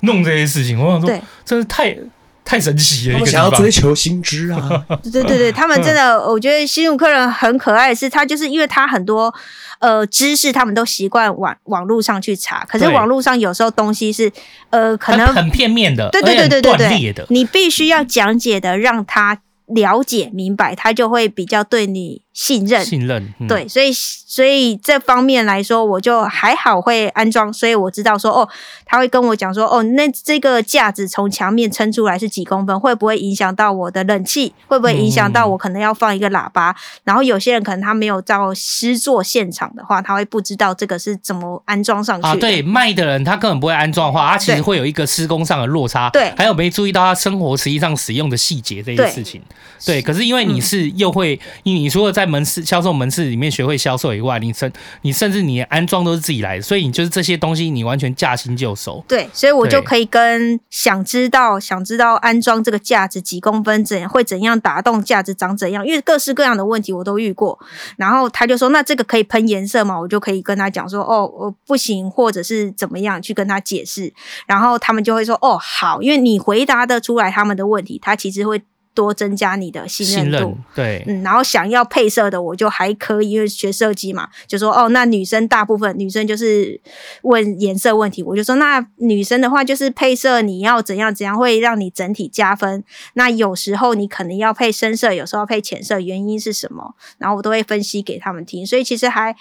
[0.00, 0.78] 弄这些事情。
[0.78, 1.96] 我想说，真是太
[2.44, 3.18] 太神奇了。
[3.20, 4.84] 我想要追求新知啊！
[5.02, 9.34] 对对对对， 他们真的，我觉得新入客人很可爱，是他就是因为他很多
[9.78, 14.30] 呃知识，他们都习惯网网络上去查，可是网络上有时候东西是
[14.70, 19.38] 呃可能很片面的，对对对对对对，你必须要讲解的让他。
[19.66, 22.84] 了解明白，他就会比较对你信任。
[22.84, 28.48] 信任，嗯、对，所以所以这方面来说，我就还好会安装，所以我知道说，哦，
[28.84, 34.52] 他会跟我讲说，哦，那这个架子从墙面撑出来是几公分，会不会影响到我的冷气？
[34.66, 36.70] 会不会影响到我可能要放一个喇叭？
[36.70, 42.28] 嗯、然后有些人可能他没有到施作现场的话，他会不知道这个是怎么安装上去。
[42.28, 46.10] 啊，对，卖的人他根本不会安装的话，他其实会有一个施工上的落差。
[46.10, 49.40] 对，还有没注意到他生活实际上使用的细节这些事情。
[49.84, 59.04] 对，可是因为你是又会，因为你除了在门市销售门市里面学会销售以外，你甚你甚至你安装都是自己来的，所以你就是这些东西你完全驾轻就熟。
[59.06, 67.58] 对，所以我就可以跟想知道想知道安装这个架子几公分怎样会怎样打洞架子长怎样，因为各式各样的问题我都遇过。
[67.96, 74.12] 然后他就说：“那这个可以喷颜色吗？”我就可以跟他讲说：“哦，我不行，或者是怎么样去跟他解释。”
[74.46, 78.62] 然后他们就会说：“哦，好，因为你回答得出来他们的问题，他其实会。”
[78.94, 86.80] 多增加你的信任度，任对，嗯，然后想要配色的，我就还可以，因为学设计嘛，就说哦，那女生大部分女生就是
[87.22, 92.84] 问颜色问题，我就说那女生的话就是配色，你要怎样怎样会让你整体加分？
[93.14, 96.94] 那有时候你可能要配深色，有时候要配浅色，原因是什么？
[97.18, 99.34] 然后我都会分析给他们听，所以其实还。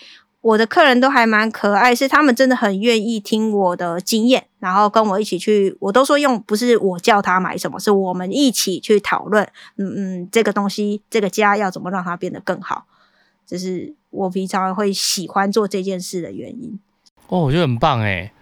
[0.43, 5.73] 我的客人都还蛮可爱，是他们真的很愿意听我的经验，然后跟我一起去。
[5.79, 9.47] 我都说用不是我叫他买什么，是我们一起去讨论。
[9.77, 12.85] 嗯嗯，这个东西，这个家要怎么让它变得更好，
[13.47, 16.77] 这是我平常会喜欢做这件事的原因。
[17.29, 18.33] 哦，我觉得很棒诶。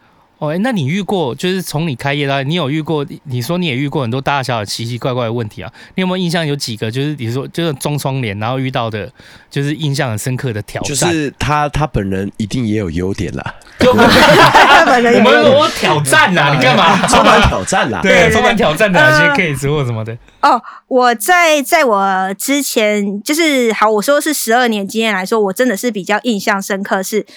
[0.42, 3.06] 哦，欸、那你遇过就是从你开业到你有遇过？
[3.26, 5.72] 你说你也遇过很多大大小小奇奇怪怪的问题啊？
[5.94, 6.90] 你有没有印象有几个？
[6.90, 9.08] 就是比如说就是装窗帘，然后遇到的，
[9.52, 10.90] 就是印象很深刻的挑战。
[10.90, 13.54] 就是他他本人一定也有优点啦。
[13.86, 16.98] 我们我挑战啊，你干嘛？
[17.08, 18.00] 充满挑战啦。
[18.04, 20.18] 对，充满挑战的哪些 case 或什么的？
[20.42, 27.28] 哦，我在在我之前就是好，我说是十二年经验来说，我真的是比较印象深刻是。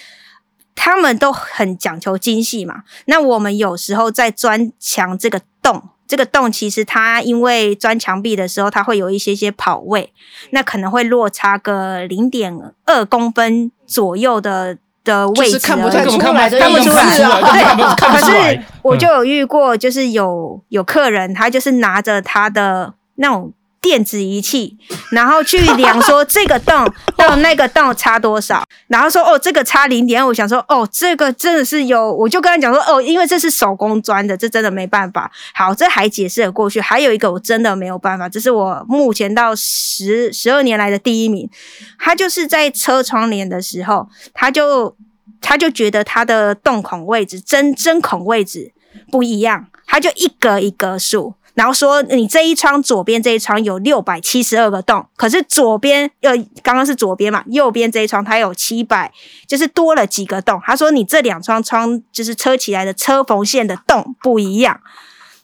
[0.75, 10.13] 他们都很讲求精细嘛，那我们有时候在钻墙这个洞，这个洞其实它因为钻墙壁的时候，它会有一些些跑位，
[10.51, 12.53] 那可能会落差个零点
[12.85, 17.95] 二公分左右的的位置，就是看不太出来，看不出来对。
[17.97, 23.53] 可是我就有遇过，就是有有客人，他就是拿着他的那种。
[23.85, 24.79] 电子仪器，
[25.11, 35.31] 然后去量说 这个洞到那个洞差多少，然后说哦这个差零点，我想说哦这个真的是有，我就跟他讲说哦，因为这是手工钻的，这真的没办法。
[35.53, 36.81] 好，这还解释了过去。
[36.81, 41.51] 还有一个我真的没有办法，这是我目前到十十二年来的第一名。
[41.99, 44.97] 他就是在车窗帘的时候，他就
[45.43, 48.73] 他就觉得他的洞孔位置针针孔位置
[49.11, 51.35] 不一样，他就一格一格数。
[51.55, 59.13] 然后说，你这一窗左边这一窗有六百七十二个洞，可是左边呃刚刚是左边嘛，右边这一窗它有七百，
[59.47, 60.61] 就是多了几个洞。
[60.67, 64.81] 他说你这两窗窗就是车起来的车缝线的洞不一样，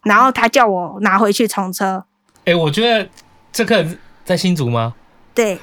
[0.03, 2.05] 然后他叫我拿回去重车。
[2.45, 3.09] 哎，我觉得
[3.53, 3.87] 这个
[4.25, 4.95] 在新竹吗？
[5.33, 5.57] 对，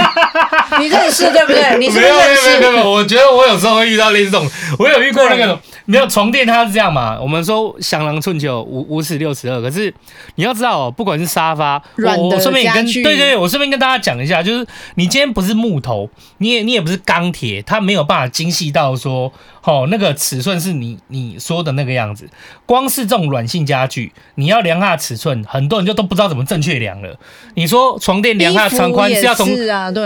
[0.80, 1.76] 你认识对不对？
[1.78, 2.46] 你是不是认识？
[2.46, 5.60] 没有没有没有，我觉得我有时候会遇到类似这种，我有遇过那个。
[5.90, 7.18] 没有床垫，它是这样嘛？
[7.20, 9.60] 我们说香囊寸九，五五尺六尺二。
[9.60, 9.92] 可是
[10.36, 14.64] 你要知道哦，不管是沙发，我我顺便也跟对对对，我顺便跟大家讲一下，就是
[14.94, 16.08] 你今天不是木头，
[16.38, 19.32] 你也你也不是钢铁，它没有办法精细到说，
[19.64, 22.28] 哦，那个尺寸是你你说的那个样子。
[22.66, 27.18] 光是这种软性家具，你要量它的尺寸，很多人就都不知道怎么正确量了。
[27.54, 29.48] 你说床垫量它的长宽是要从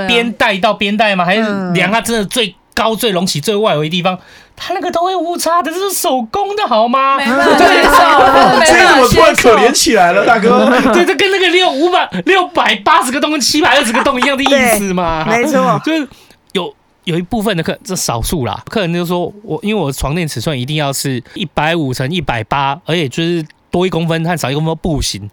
[0.09, 1.27] 边带到边带吗？
[1.27, 1.43] 还是
[1.73, 4.19] 量它真的最高、最隆起、最外围的地方？
[4.56, 7.18] 他那个都会误差的，这是手工的好吗？
[7.18, 10.70] 没办法接受，这怎么突然可怜起来了，大哥？
[10.93, 15.24] 对，这跟那个六五百六百八十个洞跟七百二十个洞一样的意思嘛？
[15.26, 16.09] 没错，就是
[16.52, 16.72] 有
[17.05, 25.28] 有一部分的客，这少数啦，客人就说我因为我的床垫尺寸一定要是一百五乘一百八，而且就是多一公分和少一公分不行。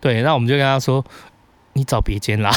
[0.00, 1.04] 对，那我们就跟他说。
[1.74, 2.50] 你找别间啦，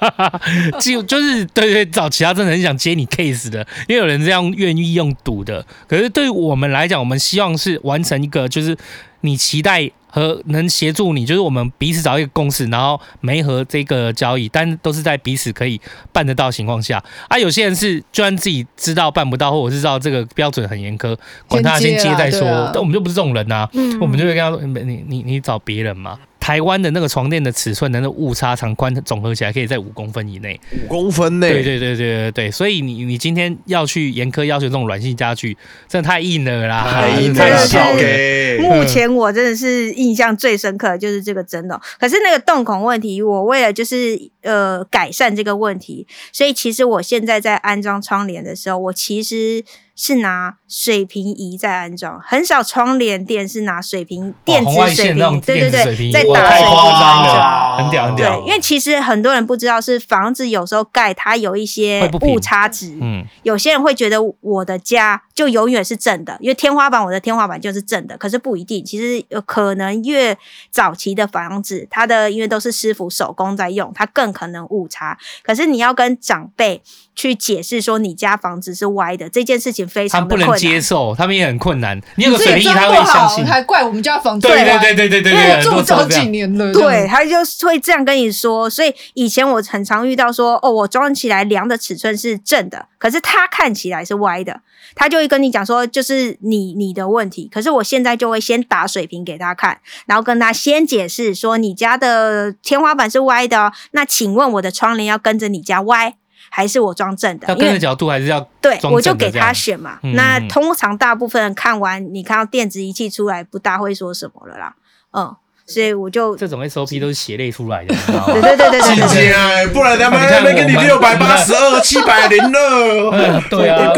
[0.80, 5.64] 就就是对，对对，找其他真的很想接你 case 的，因为有人这样愿意用赌的。
[5.86, 8.76] 可是对于我们来讲，我们希望是完成一个，就是
[9.20, 15.78] 你期待和能协助你，就是我们彼此找一个共识，然后没和这个交易，但都是在彼此可以
[16.10, 17.02] 办得到的情况下。
[17.28, 21.14] 啊，有些人是就算自己知道办不到，或者是知道这个标准很严苛，
[21.46, 22.40] 管他先接再说。
[22.72, 26.18] 但我们就不是这种人呐、啊，嗯、我们就会跟他说：你你你找别人嘛。
[26.40, 35.56] 台湾的那个床垫的尺寸的那误差长宽总合起来可以在五公分以内，五公分内，对对对对对对，所以你你今天要去严苛要求这种软性家具，
[35.86, 38.60] 真的太硬了啦，太硬了。
[38.60, 49.62] 目前我真的是印象最深刻的就是这个真的，可是那个洞孔问题，我为了就是呃改善这个问题，所以其实我现在在安装窗帘的时候，我其实。
[50.00, 58.40] 是拿水平仪在安装，很少窗帘店是拿水平电子水平，对对对，在打水平安装，很屌很屌。
[58.40, 70.34] 对，因为其实很多人不知道，是房子有时候盖它有一些误差值，嗯，有些人会觉得我的家就永远是正的，因为天花板我的天花板就是正的，可是不一定，其实有可能越
[70.70, 75.18] 早期的房子，它的因为都是师傅手工在用，它更可能误差。
[75.42, 76.80] 可是你要跟长辈
[77.20, 79.80] 去解释说你家房子是歪的这件事情。
[80.10, 82.00] 他们不能接受，他们也很困难。
[82.16, 84.46] 你有个水平仪，他会相信，还怪我们家房子。
[84.46, 87.36] 对对对对对对对，住这么几年了，对，他就
[87.66, 88.68] 会这样跟你说。
[88.68, 94.60] 所以以前我很常遇到说，哦，我装起来量的尺寸是正的，可是他看起来是歪的，
[94.94, 97.50] 他就会跟你讲说，就是你你的问题。
[97.52, 106.14] 可是我现在就会先打水平给他看，然后跟他先解释说，你家的天花板是歪的哦，那请问我的窗帘要跟着你家歪？
[106.52, 109.98] 还是我装正的，要跟的角度还是要对，我就给他选嘛。
[110.02, 114.74] 嗯、那通常大部分人看完，你看到电子仪器出来，不大会说什么了啦。
[115.12, 117.94] 嗯，所以我就这种 SOP 都是血泪出来的，
[118.26, 123.40] 对对对对对，对，不然他们那边给你六百八十二、七百零了。
[123.48, 123.92] 对啊，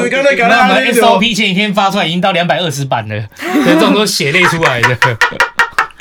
[0.49, 3.27] 那我们 SOP 前几天发出来已经到两百二十版了，
[3.67, 4.97] 这种都是血泪出来的。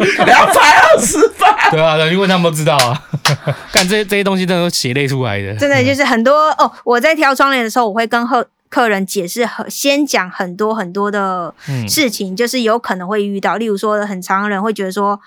[0.26, 3.04] 两百二十版，对啊，因为他们都知道啊，
[3.72, 6.72] 看这些这些东西真的都血泪出来的，真的就是很多哦。
[6.84, 11.54] 我在挑窗帘的时候，我会跟客客人解释很先讲很多很多的
[11.88, 15.20] 事情，嗯、就是有可能会遇到，例如说很常人会觉得说。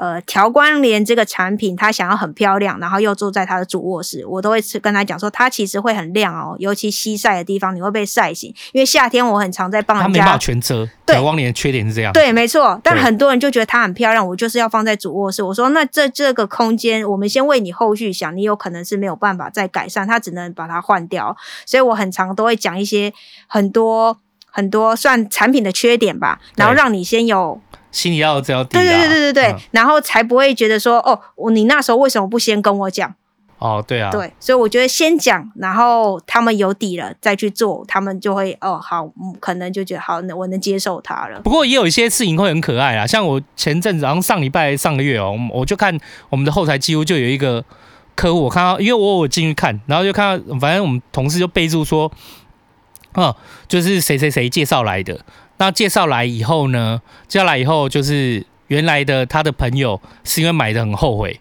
[0.00, 8.48] 呃，调光帘这个产品，他想要很漂亮，然后又坐在他的主卧室，我都会跟他讲说，它其实会很亮哦，尤其西晒的地方，你会被晒醒。
[8.72, 10.86] 因为夏天我很常在帮人家，它没办法全遮。
[11.04, 12.14] 对，调光帘的缺点是这样。
[12.14, 12.80] 对，没错。
[12.82, 15.42] 但很多人就觉得它很漂亮，我就是要放在主卧室。
[15.42, 21.36] 我说，那这这个空间，我们先为你后续想，你有可能是没有办法再改善，它只能把它换掉。
[21.66, 23.12] 所以我很常都会讲一些
[23.46, 24.16] 很多
[24.46, 27.60] 很多算产品的缺点吧，然后让你先有。
[27.90, 33.14] 心里要有这样底，对对对对对对，嗯、然后才不会觉得说哦，你那时候为什么不先跟我讲？
[33.58, 39.06] 哦，对啊，对，所以我觉得先讲，然后他们有底了再去做，他们就会哦好，
[39.38, 41.38] 可能就觉得好，我能接受他了。
[41.42, 45.94] 不过也有一些事情会很可爱啊，像我前阵子，然后上礼拜上个月哦，我就看
[46.30, 47.62] 我们的后台几乎就有一个
[48.14, 52.10] 客户，我看到，因为我我进去看，然后就看到，反正我们同事就备注说，
[53.12, 53.36] 哦，
[53.68, 55.20] 就是谁谁谁介绍来的。
[55.60, 57.02] 那介绍来以后呢？
[57.28, 61.38] 介绍来以后就是原来的他的朋友是因为买的很后悔，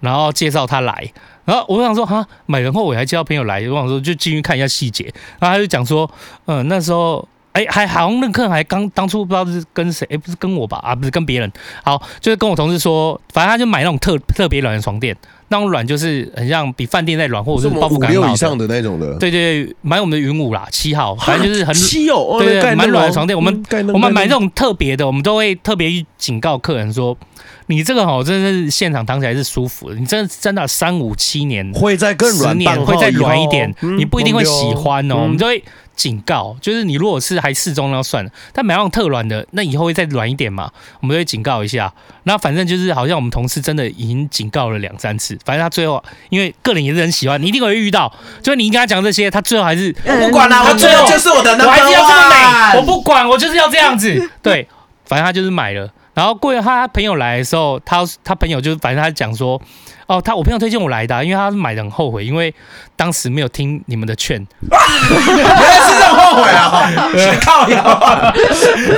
[0.00, 1.12] 然后介绍他来。
[1.44, 5.04] 然后我想说哈，买的后悔还介绍朋友来，我想说就进去看一下细节。
[5.38, 6.10] 然后他就讲说，
[6.46, 10.78] 嗯，那时候哎还好像那客人还刚当初不知道是跟谁，哎不是跟我吧？
[10.82, 11.52] 啊不是跟别人。
[11.84, 15.16] 好，就是跟我同事说，反正他就买那种特特别软的床垫。
[15.52, 19.18] 那种软就是很像比饭店再软，或者是包覆感好以上的那种的。
[19.18, 23.36] 对对对，买我们的云五啦，七号，反正就是很七哦，对对，蛮软的床垫。
[23.36, 23.62] 我们
[23.92, 27.18] 我们买这种特别的，我们都会特别警告客人说，
[27.66, 35.16] 你这个哦真的是现场躺起来是舒服的，你真的真的三五七年会再更软，十年会再软一点，你不一定会喜欢哦。
[35.16, 35.60] 我们就会。
[35.96, 40.72] 警告，就是你如果是还适中那算了，但买那种特软的，那以后会再软一点嘛？
[41.02, 41.92] 我们会警告一下。
[42.22, 48.12] 那反正就是好像我们同事真的已经警告了两三次，反正他最后因为个人也是很喜欢，你一定会遇到。
[48.42, 54.28] 就是你跟他讲这些，他最后还是我不管了，他最后就是我的，我还是要这么美，我不管，我就是要这样子。
[54.42, 54.66] 对，
[55.04, 55.88] 反正他就是买了。
[56.12, 59.60] 然后过了他朋友来的时候，他他朋友就反正他讲说。
[60.06, 62.52] 哦，他我朋友推荐我来的，啊，因为他买的很后悔，因为
[63.00, 64.36] 当时没有听你们的劝。
[64.68, 66.92] 原来是这么后悔啊！
[67.40, 68.30] 靠呀！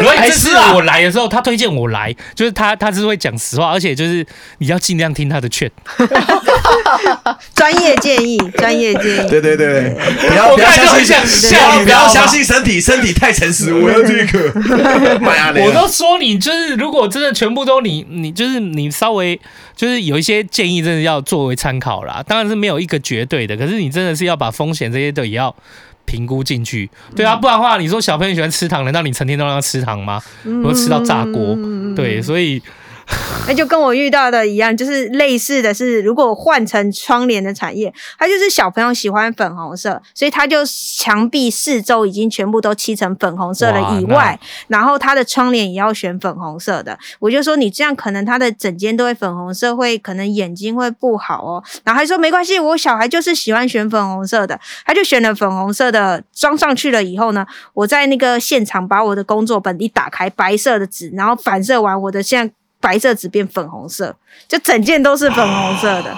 [0.02, 4.26] 所以这次我来的时候，他推荐我来，就是他他是会讲实话，而且就是
[4.58, 5.70] 你要尽量听他的劝。
[7.54, 9.30] 专业建议， 专业建议。
[9.30, 9.96] 对对对，
[10.28, 10.84] 不要不要相
[11.24, 11.54] 信，
[11.84, 14.52] 不要相信身体，身体太诚实，我要这个。
[15.62, 19.38] 我都说你就是，如果真的全部都你你就是你稍微。
[19.74, 22.22] 就是有一些建议，真的要作为参考啦。
[22.28, 25.54] 当然是没有一个绝对的，可是你真的是要把风险这些都也要
[26.04, 26.90] 评估进去。
[27.14, 30.20] 对啊，不然的话，你说小朋友喜欢吃糖，难道你成天都让他吃糖吗？
[30.64, 31.56] 或者吃到炸锅？
[31.94, 32.60] 对，所以。
[33.48, 46.96] 那就跟我遇到的一样，就是类似的是，如果换成窗帘的产业，它就是小朋友喜欢粉红色，所以它就墙壁四周已经全部都漆成粉红色了以外，然后它的窗帘也要选粉红色的。
[47.18, 51.64] 我就说你这样可能他的整间都会粉红色，会可能眼睛会不好哦。
[51.82, 57.44] 然后还说没关系，我小孩就是喜欢选粉红色的，他就选了粉红色的装上去了以后呢，
[57.74, 62.54] 我在那个现场把我的工作本一打开，白色的纸，然后反射完我的现在。
[62.82, 64.14] 白色纸变粉红色，
[64.46, 66.14] 就整件都是粉红色的，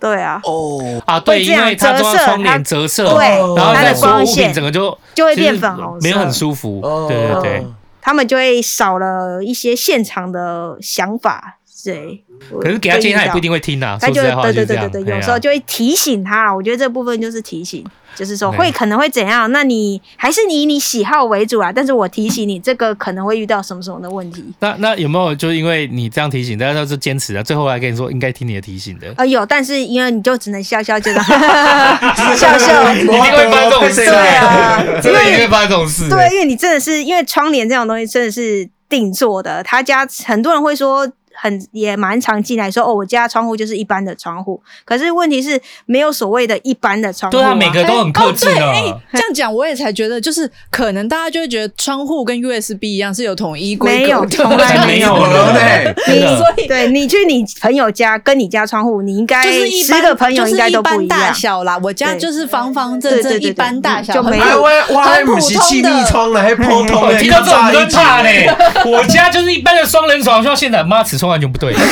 [0.00, 1.00] 对啊，哦。
[1.06, 7.66] 啊，对，因为它窗帘折射，对，然后它的光线整个就就会变粉红色，没有很舒服，对对对，
[8.00, 12.24] 他们就会少了一些现场的想法，对。
[12.60, 13.96] 可是给他建议，他也不一定会听啊。
[14.00, 16.52] 他就对对对对对，有时候就会提醒他。
[16.52, 19.50] 我觉得这部分就是提醒，就是说会可能会怎样？
[19.52, 21.72] 那你还是以你喜好为主啊。
[21.72, 24.44] 但是我提醒你，这个可能会遇到什么什么的问题。
[24.60, 27.42] 那那有没有就因为你这样提醒，大家都是坚持啊？
[27.42, 29.12] 最后来跟你说应该听你的提醒的。
[29.16, 34.04] 啊，有，但是因为你就只能笑笑，觉 得笑笑，一定会发生这种事。
[34.04, 36.08] 对啊，真的一定会发生这种事。
[36.08, 41.10] 对，因为你真的是因为窗帘这种东西真的是定做的，他家很多人会说。
[41.42, 47.36] 很也蛮常进来说哦，我家窗户就是一般的窗户，可是问题是没有所谓的一般的窗户。
[47.36, 48.52] 对啊，每个都很客气的。
[48.54, 55.12] 欸哦欸、这样讲我也才觉得，就是可能大家就会觉得窗户跟 USB 一样是有统一规格，没有，从来没有
[55.52, 55.94] 对。
[56.06, 61.76] 你所以对你去你朋友家跟你家窗户，你应该就是十个朋友应该都不一样大小啦。
[61.82, 67.18] 我家就是方方正正一般大小，就没有很普通的窗了，还普通的。
[67.18, 68.48] 听到这种我就怕嘞。
[68.86, 71.74] 我家就是一般的双人床，像现在妈尺寸完全不对。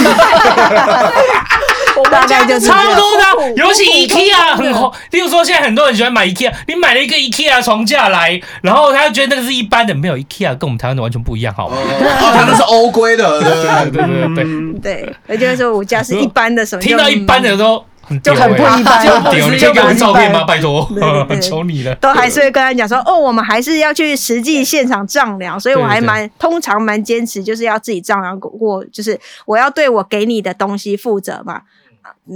[1.96, 3.24] 我大概就差不多的，
[3.56, 4.90] 尤其 IKEA 很红。
[5.10, 11.76] 例如说，现在很多人喜欢买 IKEA，你买了一个 IKEA 床架来，然后他就觉得那个是一般的，没有 IKEA 跟我们台湾的完全不一样，好吗？
[11.76, 14.02] 哦，他那是欧规的，对对对
[14.34, 14.44] 对对。
[14.80, 16.80] 对，也就是说我家是一般的什么？
[16.80, 17.84] 听到一般的都
[18.22, 19.04] 就很不一般。
[19.32, 20.44] 你可以给我照片吗？
[20.44, 20.88] 拜托，
[21.40, 21.94] 求你了。
[21.96, 31.62] 都还是会跟他讲说，哦，我们还是要去实际现场丈量，所以我还蛮通常蛮坚持，就是要自己丈量过，就是我要对我给你的东西负责嘛。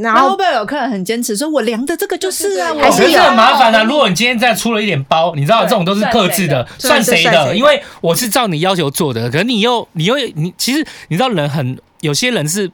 [0.03, 3.83] 然后会不会有客人很坚持说，我量的这个就是啊，还是很麻烦的。
[3.85, 7.57] 如果你今天再出了一点包，你知道这种都是克制的，算谁的？
[7.57, 12.71] 因为我是照你要求做的，可是你又你又你其实你知道人很有些人是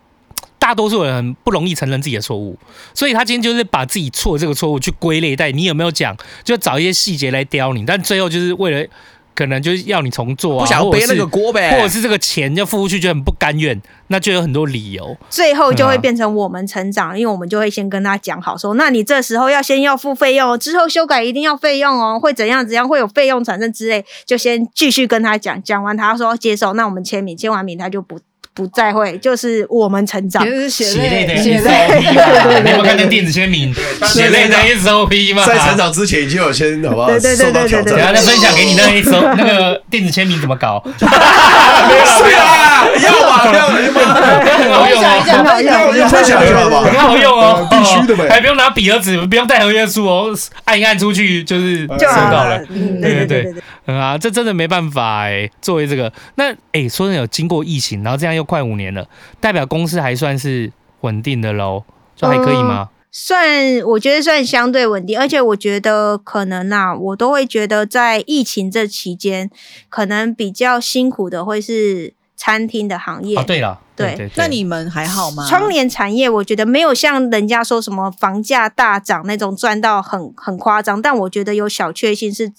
[0.61, 2.57] 大多数人很不容易承认自己的错误，
[2.95, 8.87] 所以他今天就是把自己错这个错误去归类在你有没有讲，就找一些细节来刁你，但最后就是为了。
[9.33, 28.19] 可能就是要你重做啊，不想要背那个锅呗，或者是这个钱要付出去就很不甘愿，那就有很多理由，最后就会变成我们成长，因为我们就会先跟他讲好说，那你这时候要先要付费用，之后修改一定要费用哦，会怎样怎样会有费用产生之类，就先继续跟他讲，讲完他说接受，那我们签名，签完名他就不。
[28.61, 31.99] 不再会，就是我们成长，就是血泪的 SOP。
[31.99, 33.75] 你有没有看见电子签名？
[34.05, 35.47] 血泪的 SOP 吗？
[35.47, 37.07] 在成长之前已经有先，好不好？
[37.09, 37.83] 对对对对对。
[37.85, 40.85] 等下再分享给你那 一首那个电子签名怎么搞？
[40.99, 44.13] 是啊，要吧，要吧，
[44.61, 50.35] 很好用哦，很好用，分享一下吧，很好用哦，必须的呗，还不用拿笔和纸，不用带合约书哦，
[50.67, 51.97] 按一按出去就是收
[52.31, 52.59] 到了。
[53.01, 53.55] 对对对，
[53.87, 58.50] 嗯啊，这真的没办法哎，作为这个，那哎，说真的有经过疫情，然后这样又。
[58.51, 59.07] 快五年了，
[59.39, 60.73] 代表公司还算是
[61.03, 61.85] 稳定的喽，
[62.17, 62.89] 这还可以吗？
[62.91, 69.49] 嗯，算，我觉得算相对稳定，而且我觉得可能啊，我都会觉得在疫情这期间，
[69.89, 73.39] 可能比较辛苦的会是餐厅的行业。
[73.39, 73.79] 哦，对了。
[74.01, 75.47] 对，对，那你们还好吗？
[75.49, 82.53] 窗帘产业我觉得没有像人家说什么房价大涨那种赚到很很夸张，但我觉得有小确幸是，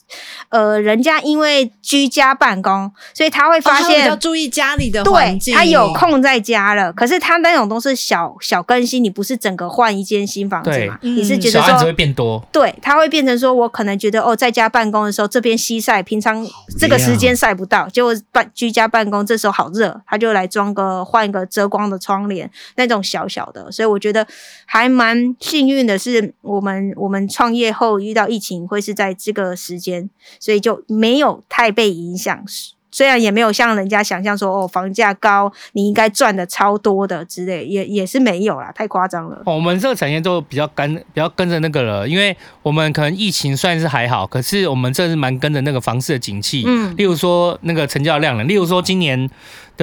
[0.49, 6.91] 呃，人家因为居家办公，所以他会发现要注意家里的环境，对，他有空在家了。
[6.93, 10.97] 可是他那种都是小小更新，你不是整个换一间新房子嘛？
[11.01, 12.43] 你是觉得说小案子会变多？
[12.51, 16.45] 对，他会变成说我可能觉得哦，在家办公的时候这边西晒，平常
[16.77, 22.21] 这个时间晒不到，结果办居家办公这时候好热，他就来装个换一个遮光的窗。
[22.31, 24.25] 帘那种小小的，所以我觉得
[24.65, 30.09] 还蛮幸运的是，我们我们创业后遇到疫情会是在这个时间，
[30.39, 32.45] 所以就没有太被影响。
[32.93, 39.41] 虽然也没有像人家想象说哦，房价高，你应该赚的超多的之类，也也是没有啦，太夸张了。
[39.45, 49.29] 我们这个产业都比较跟比较跟着那个了，因为我们可能疫情算是还好，可是我们这是蛮跟着那个房市的景气，嗯，例如说那个成交量了，例如说今年。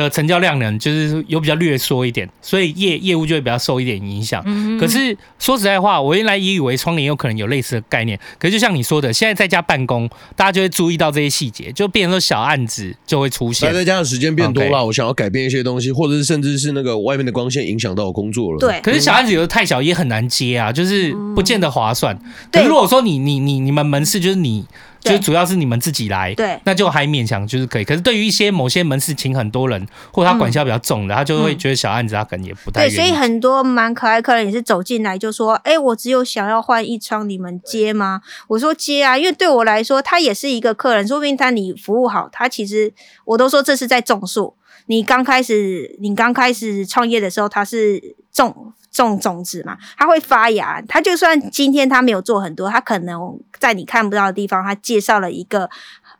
[0.02, 4.42] 的成交量呢，就是有比较略缩一点，所以业业务就会比较受一点影响。
[4.46, 8.18] 嗯、可是说实在话，我原来也以为窗帘有可能有类似的概念。
[8.38, 13.68] 可是就像你说的，现在在家办公，大家就会注意到这些细节，就变成说小案子就会出现。
[13.68, 18.58] 待在家的时间变多了我想要改变一些东西，或者是甚至是那个外面的光线影响到我工作了。
[18.58, 18.80] 对。
[18.82, 22.14] 可是小案子有的太小也很难接啊，就是不见得划算。
[22.14, 24.64] 嗯、可是如果说你你你你们门市就是你。
[25.08, 27.84] 就主要是你们自己来，对，那就还勉强就是可以。
[27.84, 32.88] 可是对于一些某些门市请很多人，或者他管销比较重的，嗯、他就会觉得小案子他可能也不太。
[32.88, 42.92] 对，所以很多蛮可爱客人也是走进来就说：“哎、欸，我只有想要换一窗，你们接吗？”我说：“接啊，因为对我来说，他也是一个客人，说不定他你服务好，他其实
[43.24, 44.54] 我都说这是在种树。
[44.86, 48.72] 你刚开始，你刚开始创业的时候，他是种。”
[49.06, 50.82] 种种子嘛，它会发芽。
[50.88, 55.68] 它就算今天它没有做很多，它可能在你看不到的地方，它介绍了一个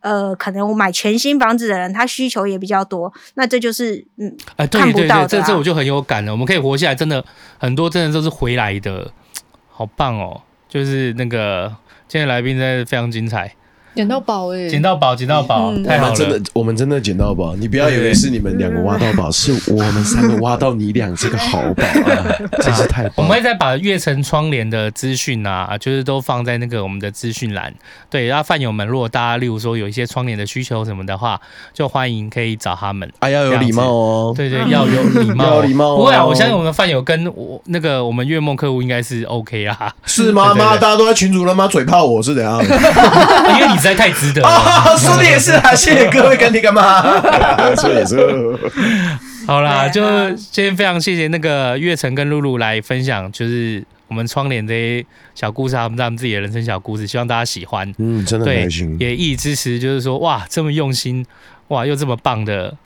[0.00, 3.12] 呃，可能我买全新房子的人，他需求也比较多。
[3.34, 6.30] 那这就是嗯，哎，对对对，这这我就很有感了。
[6.30, 7.24] 我们可以活下来，真的
[7.58, 9.10] 很多，真的都是回来的，
[9.68, 10.40] 好棒哦！
[10.68, 11.74] 就是那个
[12.06, 13.54] 今天来宾真的非常精彩。
[13.94, 14.68] 捡到宝哎！
[14.68, 16.14] 捡到宝，捡到宝，太好了！
[16.14, 17.56] 真的，我们真的捡到宝。
[17.56, 22.26] 你不要以为是你们两个挖到宝，是我们三个挖到你俩这个好宝啊！
[22.62, 23.14] 真是太棒。
[23.16, 27.74] 我们会再把悦城窗帘的资讯啊，就是都放在那个我们的资讯栏。
[28.08, 31.40] 对，然后饭友们，如果大家例如说有一些窗帘的需求什么的话，
[31.74, 33.10] 就欢迎可以找他们。
[33.18, 34.34] 啊，要有礼貌哦！
[34.36, 35.96] 对对，要有礼貌，要礼貌。
[35.96, 39.92] 不会啊，我相信我们的饭友跟我那个我们月梦客户应该是 OK 啊。
[40.06, 40.54] 是吗？
[40.54, 41.66] 妈，大家都在群主了吗？
[41.66, 42.62] 嘴炮我是怎样？
[42.62, 44.96] 因为你实在太值得了。
[44.98, 47.00] 说的也是啊，谢谢各位干爹干妈。
[47.76, 48.18] 说也是，
[49.46, 50.02] 好啦，就
[50.32, 57.90] 今天非常谢谢那个月城跟露露来分享，就是我们窗帘这些小故事，他们他们自己的人生小故事，希望大家喜欢。
[57.98, 61.24] 嗯，真的很开心，也一直支持，就是说哇，这么用心，
[61.68, 62.76] 哇，又这么棒的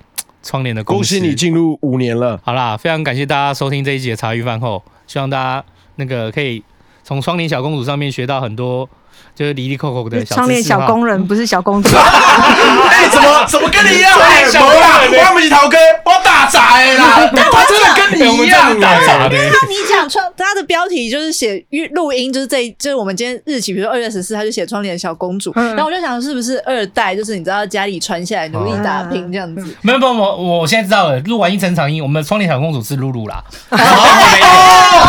[0.43, 2.41] 窗帘的公司，恭喜你进入五年了。
[2.45, 5.65] 好啦，非常感谢大家收听这一集的茶余饭后，希望大家
[5.97, 6.63] 那个可以
[7.03, 8.89] 从窗帘小公主上面学到很多。
[9.35, 11.97] 就是离离扣扣的窗帘小工人，不是小公主。
[11.97, 14.19] 哎，怎么怎么跟你一样？
[14.21, 14.81] 哎，小工人，
[15.29, 16.59] 我们是头哥，我大宅
[16.95, 19.37] 啦， 他真的跟你一样打杂的。
[19.51, 25.51] 他你讲窗，他的标题就是写录音，就是这，就是我们今天日期，比如说二月十四，他就写窗帘小公主。
[25.55, 27.17] 然后我就想，是不是二代？
[27.17, 29.75] 就是你知道家里传下来努力打拼这样子。
[29.81, 31.19] 没有没有，我我现在知道了。
[31.21, 33.43] 录完一整场音，我们的窗帘小公主是露露啦。
[33.71, 33.79] 哦，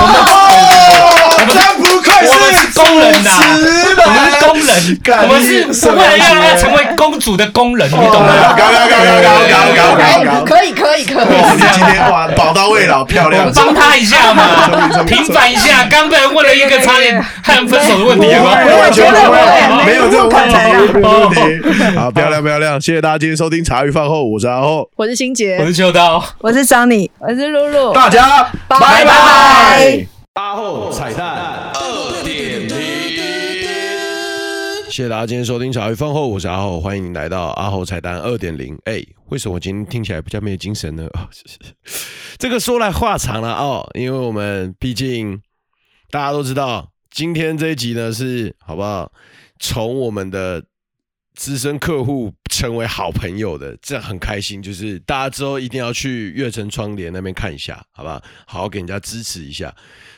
[0.01, 1.92] 我们
[2.25, 3.29] 我们是工人呐，
[4.05, 4.69] 我们是工人，
[5.23, 8.55] 我们是工人，让他成为公主的工人，你懂吗？
[8.57, 9.85] 搞搞搞搞搞搞
[10.23, 11.25] 搞，可以可以可以。
[11.57, 13.51] 今天哇，宝刀未老，漂亮！
[13.53, 15.85] 帮他一下嘛，平反一下。
[15.89, 18.57] 刚被人问了一个差点和分手的问题吗？
[18.65, 20.55] 没有这种问题，
[20.93, 21.95] 没有问题。
[21.97, 27.93] 好，漂亮漂亮，谢谢大家今天收听茶余饭后，我是阿后，我是心杰，我是秋刀，我是张你，我是露露。
[27.93, 31.82] 大家拜拜拜拜，八后彩蛋。
[34.93, 38.77] 谢谢大家今天收听茶余饭后，我是阿豪，欢迎您来到阿豪彩蛋二点零。
[38.85, 41.09] 哎，为什么我今天听起来比较没有精神呢？
[42.37, 45.41] 这个说来话长了哦，因为我们毕竟
[46.11, 49.11] 大家都知道，今天这一集呢是好不好？
[49.59, 50.63] 从我们的
[51.33, 54.61] 资深客户成为好朋友的，这样很开心。
[54.61, 58.21] 就是大家之后一定要去悦城窗帘那边看一下，好不好？
[58.45, 59.73] 好好给人家支持一下。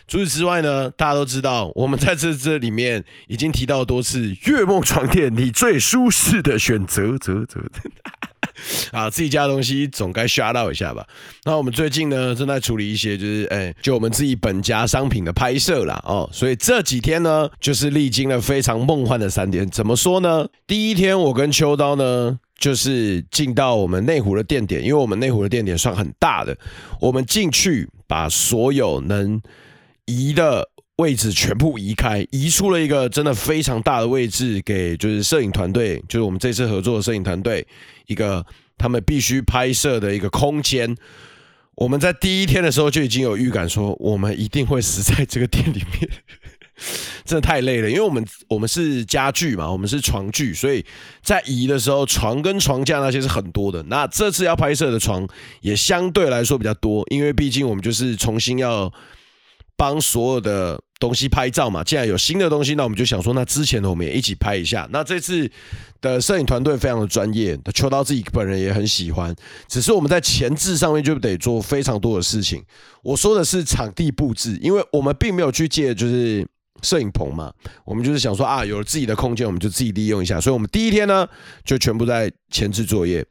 [0.08, 7.62] 除此之外呢，大家都知道，我们在这这里面已经提到多次，月梦床垫，你最舒适的选择，择择。
[8.92, 11.06] 啊，自己家的东西总该 shout out 一下吧。
[11.44, 16.02] 那我们最近呢，正在处理一些，就是哎，就我们自己本家商品的拍摄啦。
[16.06, 16.30] 哦。
[16.32, 19.70] 所以这几天呢，就是历经了非常梦幻的三天。
[19.70, 20.48] 怎么说呢？
[20.66, 26.56] 第一天，我跟秋刀呢，就是进到我们内湖的店点，因为我们内湖的店点算很大的，
[27.02, 29.42] 我们进去把所有能
[30.06, 37.66] 移的位置全部移开，移出了一个真的非常大的位置给就是摄影团队，就是我们这次合作的摄影团队。
[38.08, 38.46] 一个
[38.78, 40.96] 他们必须拍摄的一个空间，
[41.76, 46.10] 我们在第一天的时候就已经有预感说，我们一定会死在这个店里面，
[47.26, 47.90] 真的太累了。
[47.90, 50.86] 因为我们我们是家具嘛，我们是床具，所以
[51.24, 53.82] 在移的时候，床跟床架那些是很多的。
[53.90, 55.28] 那这次要拍摄的床
[55.62, 58.94] 也相对来说比较多，因为毕竟我们就是重新要
[59.76, 60.80] 帮所有的。
[60.98, 64.88] 东西拍照嘛，既然有新的东西，那我们就想说，那之前的我们也一起拍一下。
[64.92, 65.48] 那这次
[66.00, 69.36] 的摄影团队非常的专业，秋刀自己本人也很喜欢。
[69.68, 72.64] 只是我们在前置上面就得做非常多的事情。
[73.04, 76.48] 我说的是场地布置，因为我们并没有去借就是
[76.82, 77.54] 摄影棚嘛，
[77.84, 80.40] 我们就是想说啊，有了自己的空间，我们就自己利用一下。
[80.40, 81.28] 所以我们第一天呢，
[81.66, 83.24] 就全部在前置作业，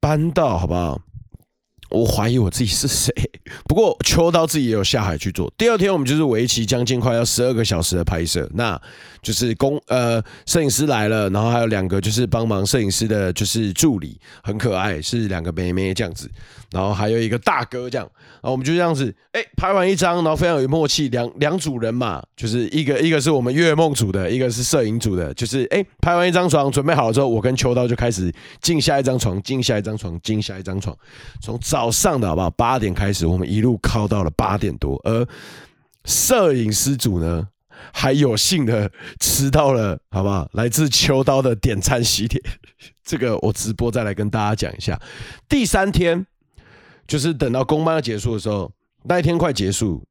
[0.00, 1.00] 搬到好不好？
[1.90, 3.12] 我怀疑我自己是谁，
[3.66, 5.52] 不过秋刀自己也有下海去做。
[5.56, 8.80] 第二天我们就是为期将近快要十二个小时的拍摄，那
[9.22, 16.30] 就是工呃摄影师来了，然后还有两个就是帮忙摄影师的，就是助理，很可爱，是两个妹妹这样子，
[16.70, 30.94] 然后还有一个大哥这样，然后我们就这样子，哎，拍完一张，然后非常有默契，两两组人嘛，就是一个一个是我们月梦组的，一个是摄影组的，就是哎拍完一张床准备好了之后，我跟秋刀就开始进下一张床，进下一张床，进下一张床，
[31.40, 31.77] 从早。
[31.78, 32.50] 早上的好不好？
[32.50, 35.24] 八点开始，我们一路靠到了八点多，而
[36.04, 37.46] 摄影师组呢，
[37.92, 38.90] 还有幸的
[39.20, 40.48] 吃到了好不好？
[40.54, 42.42] 来自秋刀的点餐喜帖，
[43.06, 45.00] 这个我直播再来跟大家讲一下。
[45.48, 46.26] 第三天
[47.06, 48.68] 就是等到工班要结束的时候，
[49.04, 50.04] 那一天快结束，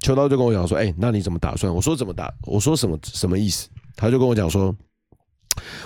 [0.00, 4.74] 秋刀就跟我讲说：“哎，那你怎么打算？”我说：“怎么打？”我说：“什么什么意思？”他就跟我讲说：“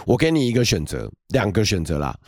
[0.07, 2.19] 我给你一个选择，两个选择啦，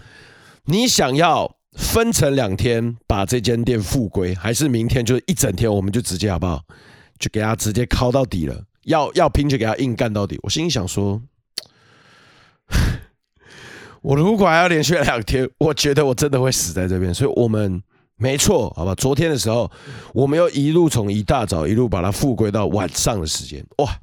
[0.66, 6.60] 你想要。”分成两天把这间店复归，还是明天就是一整天，我们就直接好不好？
[7.18, 8.64] 就给他直接敲到底了。
[8.82, 10.38] 要要拼就给他硬干到底。
[10.42, 11.22] 我心里想说，
[14.02, 17.14] 我如果还要连续两天，我觉得我真的会死在这边。
[17.14, 17.82] 所以我们
[18.16, 18.94] 没错，好吧？
[18.94, 19.70] 昨天的时候，
[20.12, 23.98] 我们又一路从一大早一路把它复归到晚上的时间，哇！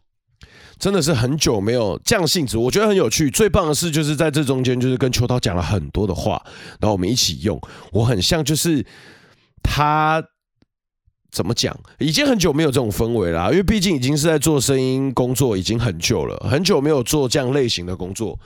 [0.78, 3.30] 真的是很久没有这样性质，我觉得很有趣。
[3.32, 6.42] 最棒的事，就是在这中间，就是跟秋刀讲了很多的话，
[6.80, 7.60] 然后我们一起用。
[7.92, 8.86] 我很像就是
[9.64, 10.24] 他
[11.32, 18.38] 怎么讲，已经很久没有这种氛围了，因为毕竟已经是在做声音工作，已经很久了，很久没有做这样类型的工作。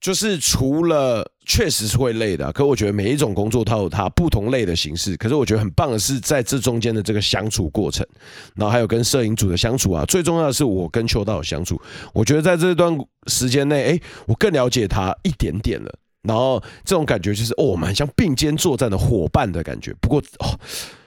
[0.00, 5.16] 就是除了确实是会累的，可我觉得每一种工作它有它不同累的形式。
[5.16, 8.06] 可是我觉得很棒的是在这中间的这个相处过程，
[8.54, 11.80] 然后还有跟摄影组的相处啊，最重要的是我跟秋刀的相处。
[12.12, 12.96] 我觉得在这段
[13.26, 15.92] 时间内，哎，我更了解他一点点了。
[16.22, 19.94] 然后这种感觉就是哦，我们像并肩作战的伙伴的感觉。
[20.00, 20.58] 不过哦，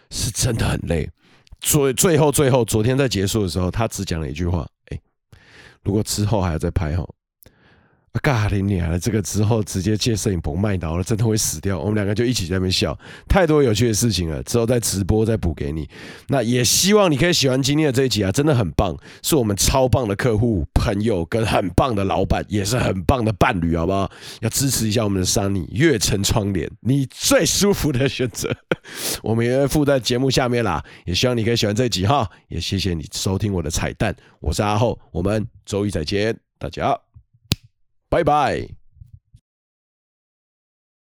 [0.10, 1.10] 是真的很累。
[1.62, 5.00] 最最后最后，昨天在结束的时候，他只讲了一句话：哎，
[5.84, 7.06] 如果之后还要再拍哈。
[8.22, 9.00] 尬你娘了！
[9.00, 11.80] 这个之后直接借摄影棚卖刀了，真的会死掉。
[11.80, 12.98] 我们两个就一起在那边笑，
[13.28, 14.42] 太多有趣的事情了。
[14.44, 15.90] 之后再直播再补给你。
[16.28, 24.10] 那也希望你可以喜欢今天的这一集啊，真的很棒，是我们超棒的客户、朋友跟很棒的老板，也是很棒的伴侣，好不好？
[24.42, 28.56] 要支持一下我们的 Sunny 悦城窗帘，你最舒服的选择。
[29.22, 30.84] 我们也会附在节目下面啦。
[31.06, 34.16] 也希望你可以喜欢这一集哈，也谢谢你收听我的彩蛋。
[34.40, 37.09] 我是阿厚，我们周一再见，大家。
[38.10, 38.79] 拜拜。